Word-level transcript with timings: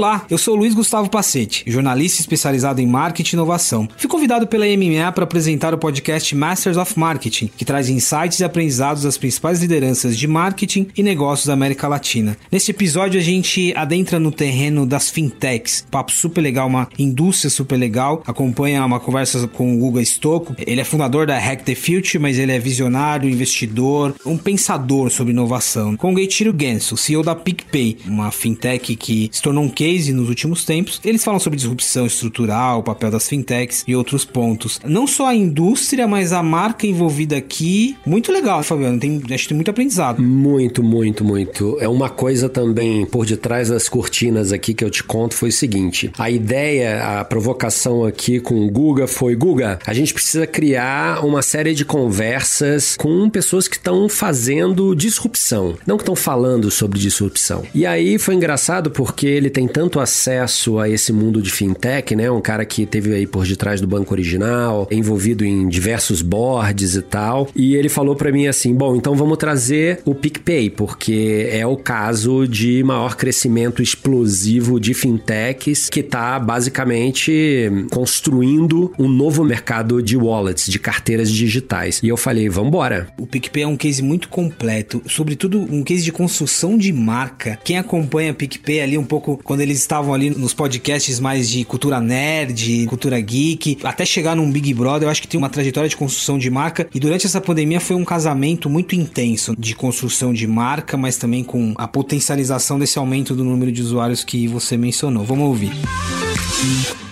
Olá, 0.00 0.24
eu 0.30 0.38
sou 0.38 0.54
Luiz 0.56 0.72
Gustavo 0.72 1.10
Pacete, 1.10 1.62
jornalista 1.66 2.22
especializado 2.22 2.80
em 2.80 2.86
marketing 2.86 3.36
e 3.36 3.36
inovação. 3.36 3.86
Fui 3.98 4.08
convidado 4.08 4.46
pela 4.46 4.64
MMA 4.64 5.12
para 5.12 5.24
apresentar 5.24 5.74
o 5.74 5.78
podcast 5.78 6.34
Masters 6.34 6.78
of 6.78 6.98
Marketing, 6.98 7.50
que 7.54 7.66
traz 7.66 7.90
insights 7.90 8.40
e 8.40 8.44
aprendizados 8.44 9.02
das 9.02 9.18
principais 9.18 9.60
lideranças 9.60 10.16
de 10.16 10.26
marketing 10.26 10.86
e 10.96 11.02
negócios 11.02 11.48
da 11.48 11.52
América 11.52 11.86
Latina. 11.86 12.34
Neste 12.50 12.70
episódio 12.70 13.20
a 13.20 13.22
gente 13.22 13.74
adentra 13.76 14.18
no 14.18 14.32
terreno 14.32 14.86
das 14.86 15.10
fintechs. 15.10 15.84
Papo 15.90 16.12
super 16.12 16.40
legal, 16.40 16.66
uma 16.66 16.88
indústria 16.98 17.50
super 17.50 17.76
legal. 17.76 18.22
Acompanha 18.26 18.82
uma 18.86 19.00
conversa 19.00 19.46
com 19.48 19.76
o 19.76 19.78
Guga 19.80 20.00
Stocco. 20.00 20.56
Ele 20.66 20.80
é 20.80 20.84
fundador 20.84 21.26
da 21.26 21.38
Hack 21.38 21.62
the 21.62 21.74
Future, 21.74 22.18
mas 22.18 22.38
ele 22.38 22.52
é 22.52 22.58
visionário, 22.58 23.28
investidor, 23.28 24.14
um 24.24 24.38
pensador 24.38 25.10
sobre 25.10 25.34
inovação. 25.34 25.94
Com 25.94 26.14
o 26.14 26.16
Geichiro 26.16 26.56
Genso, 26.58 26.96
CEO 26.96 27.22
da 27.22 27.34
PicPay, 27.34 27.98
uma 28.06 28.30
fintech 28.30 28.96
que 28.96 29.28
se 29.30 29.42
tornou 29.42 29.64
um 29.64 29.68
case 29.68 29.89
nos 30.12 30.28
últimos 30.28 30.64
tempos. 30.64 31.00
Eles 31.04 31.24
falam 31.24 31.40
sobre 31.40 31.56
disrupção 31.56 32.06
estrutural, 32.06 32.80
o 32.80 32.82
papel 32.82 33.10
das 33.10 33.28
fintechs 33.28 33.84
e 33.86 33.94
outros 33.94 34.24
pontos. 34.24 34.80
Não 34.84 35.06
só 35.06 35.26
a 35.26 35.34
indústria, 35.34 36.06
mas 36.06 36.32
a 36.32 36.42
marca 36.42 36.86
envolvida 36.86 37.36
aqui. 37.36 37.96
Muito 38.06 38.32
legal, 38.32 38.62
Fabiano. 38.62 38.98
Tem, 38.98 39.20
acho 39.30 39.44
que 39.44 39.48
tem 39.48 39.56
muito 39.56 39.70
aprendizado. 39.70 40.22
Muito, 40.22 40.82
muito, 40.82 41.24
muito. 41.24 41.76
É 41.80 41.88
uma 41.88 42.08
coisa 42.08 42.48
também 42.48 43.06
por 43.06 43.26
detrás 43.26 43.68
das 43.68 43.88
cortinas 43.88 44.52
aqui 44.52 44.74
que 44.74 44.84
eu 44.84 44.90
te 44.90 45.02
conto 45.02 45.34
foi 45.34 45.48
o 45.48 45.52
seguinte: 45.52 46.10
a 46.18 46.30
ideia, 46.30 47.20
a 47.20 47.24
provocação 47.24 48.04
aqui 48.04 48.40
com 48.40 48.66
o 48.66 48.70
Guga 48.70 49.06
foi: 49.06 49.34
Guga, 49.34 49.78
a 49.86 49.92
gente 49.92 50.14
precisa 50.14 50.46
criar 50.46 51.24
uma 51.24 51.42
série 51.42 51.74
de 51.74 51.84
conversas 51.84 52.96
com 52.96 53.28
pessoas 53.28 53.66
que 53.66 53.76
estão 53.76 54.08
fazendo 54.08 54.94
disrupção, 54.94 55.76
não 55.86 55.96
que 55.96 56.02
estão 56.02 56.16
falando 56.16 56.70
sobre 56.70 56.98
disrupção. 56.98 57.62
E 57.74 57.86
aí 57.86 58.18
foi 58.18 58.34
engraçado 58.34 58.90
porque 58.90 59.26
ele 59.26 59.50
tem 59.50 59.66
tanto 59.66 59.79
acesso 60.00 60.78
a 60.80 60.88
esse 60.88 61.12
mundo 61.12 61.40
de 61.40 61.50
fintech, 61.50 62.16
né? 62.16 62.30
Um 62.30 62.40
cara 62.40 62.64
que 62.64 62.84
teve 62.84 63.14
aí 63.14 63.26
por 63.26 63.46
detrás 63.46 63.80
do 63.80 63.86
banco 63.86 64.12
original, 64.12 64.88
envolvido 64.90 65.44
em 65.44 65.68
diversos 65.68 66.20
boards 66.20 66.96
e 66.96 67.02
tal. 67.02 67.48
E 67.54 67.76
ele 67.76 67.88
falou 67.88 68.16
para 68.16 68.32
mim 68.32 68.48
assim: 68.48 68.74
bom, 68.74 68.96
então 68.96 69.14
vamos 69.14 69.38
trazer 69.38 70.00
o 70.04 70.14
PicPay, 70.14 70.70
porque 70.70 71.48
é 71.50 71.64
o 71.64 71.76
caso 71.76 72.46
de 72.48 72.82
maior 72.82 73.16
crescimento 73.16 73.80
explosivo 73.82 74.80
de 74.80 74.92
fintechs 74.92 75.88
que 75.88 76.02
tá 76.02 76.38
basicamente 76.38 77.70
construindo 77.90 78.92
um 78.98 79.08
novo 79.08 79.44
mercado 79.44 80.02
de 80.02 80.16
wallets, 80.16 80.66
de 80.66 80.78
carteiras 80.78 81.30
digitais. 81.30 82.00
E 82.02 82.08
eu 82.08 82.16
falei: 82.16 82.48
vamos 82.48 82.68
embora. 82.68 83.08
O 83.18 83.26
PicPay 83.26 83.62
é 83.62 83.66
um 83.66 83.76
case 83.76 84.02
muito 84.02 84.28
completo, 84.28 85.00
sobretudo 85.06 85.60
um 85.60 85.84
case 85.84 86.02
de 86.02 86.10
construção 86.10 86.76
de 86.76 86.92
marca. 86.92 87.58
Quem 87.62 87.78
acompanha 87.78 88.34
PicPay 88.34 88.80
ali 88.80 88.98
um 88.98 89.04
pouco 89.04 89.40
quando 89.44 89.60
quando 89.60 89.68
eles 89.70 89.80
estavam 89.80 90.12
ali 90.12 90.30
nos 90.30 90.52
podcasts 90.52 91.20
mais 91.20 91.48
de 91.48 91.64
cultura 91.64 92.00
nerd, 92.00 92.86
cultura 92.86 93.20
geek, 93.20 93.78
até 93.82 94.04
chegar 94.04 94.34
num 94.34 94.50
Big 94.50 94.74
Brother, 94.74 95.06
eu 95.06 95.10
acho 95.10 95.22
que 95.22 95.28
tem 95.28 95.38
uma 95.38 95.48
trajetória 95.48 95.88
de 95.88 95.96
construção 95.96 96.38
de 96.38 96.50
marca. 96.50 96.88
E 96.94 97.00
durante 97.00 97.26
essa 97.26 97.40
pandemia 97.40 97.80
foi 97.80 97.96
um 97.96 98.04
casamento 98.04 98.68
muito 98.68 98.94
intenso 98.94 99.54
de 99.58 99.74
construção 99.74 100.32
de 100.32 100.46
marca, 100.46 100.96
mas 100.96 101.16
também 101.16 101.44
com 101.44 101.72
a 101.76 101.86
potencialização 101.86 102.78
desse 102.78 102.98
aumento 102.98 103.34
do 103.34 103.44
número 103.44 103.70
de 103.70 103.80
usuários 103.80 104.24
que 104.24 104.48
você 104.48 104.76
mencionou. 104.76 105.24
Vamos 105.24 105.46
ouvir. 105.46 105.72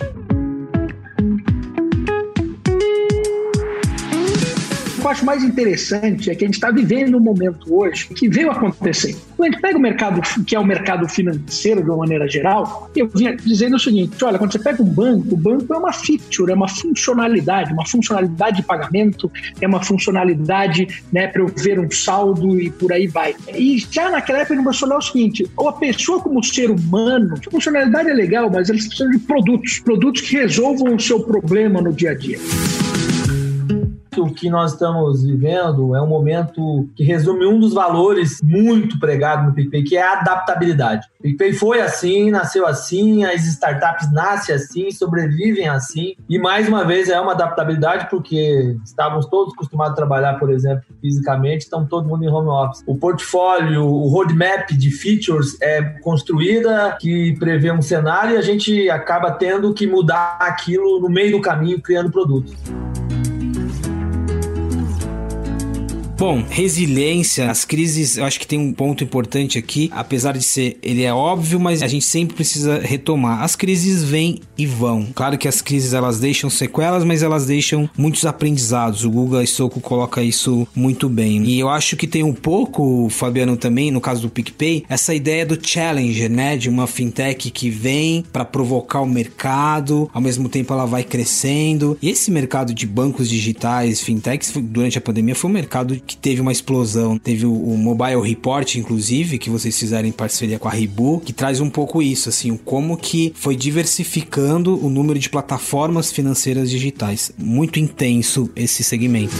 eu 0.01 0.08
acho 5.19 5.25
mais 5.25 5.43
interessante 5.43 6.31
é 6.31 6.35
que 6.35 6.45
a 6.45 6.47
gente 6.47 6.55
está 6.55 6.71
vivendo 6.71 7.17
um 7.17 7.21
momento 7.21 7.75
hoje 7.75 8.09
que 8.09 8.29
veio 8.29 8.51
acontecendo. 8.51 9.19
Quando 9.37 9.49
a 9.49 9.53
gente 9.53 9.61
pega 9.61 9.77
o 9.77 9.81
mercado, 9.81 10.21
que 10.45 10.55
é 10.55 10.61
o 10.61 10.65
mercado 10.65 11.09
financeiro 11.09 11.83
de 11.83 11.89
uma 11.89 11.99
maneira 11.99 12.29
geral, 12.29 12.89
eu 12.95 13.09
vinha 13.09 13.35
dizendo 13.35 13.77
o 13.77 13.79
seguinte: 13.79 14.25
olha, 14.25 14.39
quando 14.39 14.53
você 14.53 14.59
pega 14.59 14.81
um 14.83 14.87
banco, 14.87 15.35
o 15.35 15.37
banco 15.37 15.75
é 15.75 15.77
uma 15.77 15.93
feature, 15.93 16.53
é 16.53 16.55
uma 16.55 16.69
funcionalidade, 16.69 17.73
uma 17.73 17.87
funcionalidade 17.87 18.59
de 18.59 18.63
pagamento, 18.63 19.31
é 19.61 19.67
uma 19.67 19.83
funcionalidade 19.83 21.03
né, 21.13 21.27
para 21.27 21.43
eu 21.43 21.49
ver 21.49 21.81
um 21.81 21.91
saldo 21.91 22.61
e 22.61 22.71
por 22.71 22.93
aí 22.93 23.09
vai. 23.09 23.35
E 23.53 23.79
já 23.91 24.11
naquela 24.11 24.41
época, 24.41 24.55
ele 24.55 24.63
falou 24.73 24.99
o 24.99 25.03
seguinte: 25.03 25.51
ou 25.57 25.69
a 25.69 25.73
pessoa, 25.73 26.21
como 26.21 26.43
ser 26.45 26.71
humano, 26.71 27.35
a 27.35 27.51
funcionalidade 27.51 28.09
é 28.09 28.15
legal, 28.15 28.49
mas 28.51 28.69
eles 28.69 28.87
precisam 28.87 29.11
de 29.11 29.19
produtos, 29.19 29.81
produtos 29.81 30.23
que 30.23 30.37
resolvam 30.37 30.95
o 30.95 31.01
seu 31.01 31.21
problema 31.21 31.81
no 31.81 31.93
dia 31.93 32.13
a 32.13 32.15
dia 32.15 32.39
o 34.17 34.33
que 34.33 34.49
nós 34.49 34.73
estamos 34.73 35.23
vivendo 35.23 35.95
é 35.95 36.03
um 36.03 36.07
momento 36.07 36.89
que 36.97 37.05
resume 37.05 37.47
um 37.47 37.59
dos 37.59 37.73
valores 37.73 38.39
muito 38.43 38.99
pregado 38.99 39.47
no 39.47 39.55
PicPay, 39.55 39.83
que 39.83 39.97
é 39.97 40.03
a 40.03 40.21
adaptabilidade. 40.21 41.07
O 41.19 41.23
PicPay 41.23 41.53
foi 41.53 41.81
assim, 41.81 42.31
nasceu 42.31 42.67
assim, 42.67 43.25
as 43.25 43.45
startups 43.45 44.13
nascem 44.13 44.55
assim, 44.55 44.91
sobrevivem 44.91 45.69
assim. 45.69 46.15
E 46.29 46.39
mais 46.39 46.69
uma 46.69 46.85
vez 46.85 47.09
é 47.09 47.21
uma 47.21 47.33
adaptabilidade 47.33 48.09
porque 48.11 48.77
estávamos 48.85 49.27
todos 49.27 49.53
acostumados 49.55 49.93
a 49.93 49.97
trabalhar, 49.97 50.39
por 50.39 50.51
exemplo, 50.51 50.85
fisicamente, 51.01 51.63
estão 51.63 51.87
todo 51.87 52.09
mundo 52.09 52.25
em 52.25 52.29
home 52.29 52.49
office. 52.49 52.83
O 52.87 52.97
portfólio, 52.97 53.85
o 53.85 54.09
roadmap 54.09 54.71
de 54.71 54.91
features 54.91 55.61
é 55.61 55.83
construída 55.83 56.97
que 57.01 57.37
prevê 57.39 57.71
um 57.71 57.83
cenário 57.83 58.35
e 58.35 58.39
a 58.39 58.43
gente 58.43 58.91
acaba 58.91 59.31
tendo 59.33 59.73
que 59.75 59.87
mudar 59.87 60.39
aquilo 60.41 61.01
no 61.01 61.09
meio 61.09 61.33
do 61.33 61.41
caminho, 61.41 61.81
criando 61.81 62.11
produtos. 62.11 62.55
Bom, 66.19 66.45
resiliência, 66.51 67.49
as 67.49 67.65
crises, 67.65 68.17
eu 68.17 68.25
acho 68.25 68.41
que 68.41 68.47
tem 68.47 68.59
um 68.59 68.73
ponto 68.73 69.05
importante 69.05 69.57
aqui, 69.57 69.89
apesar 69.95 70.37
de 70.37 70.43
ser, 70.43 70.77
ele 70.83 71.05
é 71.05 71.15
óbvio, 71.15 71.61
mas 71.61 71.81
a 71.81 71.87
gente 71.87 72.05
sempre 72.05 72.35
precisa 72.35 72.81
retomar. 72.81 73.45
As 73.45 73.55
crises 73.55 74.03
vêm 74.03 74.41
e 74.59 74.67
vão. 74.67 75.07
Claro 75.15 75.39
que 75.39 75.47
as 75.47 75.63
crises 75.63 75.93
elas 75.93 76.19
deixam 76.19 76.51
sequelas, 76.51 77.05
mas 77.05 77.23
elas 77.23 77.47
deixam 77.47 77.89
muitos 77.97 78.27
aprendizados. 78.27 79.05
O 79.05 79.11
Google 79.13 79.45
Stocco 79.45 79.81
coloca 79.81 80.21
isso 80.21 80.67
muito 80.75 81.09
bem. 81.09 81.45
E 81.45 81.57
eu 81.57 81.69
acho 81.69 81.97
que 81.97 82.09
tem 82.09 82.25
um 82.25 82.35
pouco, 82.35 83.09
Fabiano 83.09 83.57
também, 83.57 83.93
no 83.93 84.01
caso 84.01 84.23
do 84.23 84.29
PicPay, 84.29 84.85
essa 84.89 85.15
ideia 85.15 85.47
do 85.47 85.57
challenger, 85.65 86.29
né, 86.29 86.57
de 86.57 86.69
uma 86.69 86.89
fintech 86.89 87.49
que 87.49 87.71
vem 87.71 88.25
para 88.33 88.45
provocar 88.45 89.03
o 89.03 89.07
mercado, 89.07 90.11
ao 90.13 90.21
mesmo 90.21 90.49
tempo 90.49 90.73
ela 90.73 90.85
vai 90.85 91.05
crescendo. 91.05 91.97
E 92.03 92.11
esse 92.11 92.29
mercado 92.33 92.75
de 92.75 92.89
bancos 92.89 93.29
digitais, 93.29 94.01
fintechs, 94.01 94.53
durante 94.57 94.99
a 94.99 95.01
pandemia 95.01 95.37
foi 95.37 95.49
um 95.49 95.55
mercado 95.55 96.08
que 96.09 96.17
teve 96.17 96.41
uma 96.41 96.51
explosão. 96.51 97.19
Teve 97.19 97.45
o, 97.45 97.53
o, 97.53 97.77
Mobile 97.77 98.23
Report, 98.23 98.75
inclusive, 98.77 99.39
que 99.39 99.51
vocês 99.51 99.79
fizeram 99.79 100.09
em 100.09 100.13
parceria 100.13 100.59
com 100.59 100.67
a 100.67 100.71
Ribu, 100.71 101.21
que 101.21 101.35
traz 101.35 101.61
um 101.61 101.69
pouco 101.69 102.01
isso, 102.01 102.31
assim, 102.31 102.57
como 102.57 102.97
que 102.97 103.33
foi 103.37 103.55
diversificando 103.55 104.83
o 104.83 104.89
número 104.89 105.19
de 105.19 105.29
plataformas 105.29 106.11
financeiras 106.11 106.71
digitais. 106.71 107.31
Muito 107.37 107.79
intenso 107.79 108.51
esse 108.57 108.83
segmento. 108.83 109.35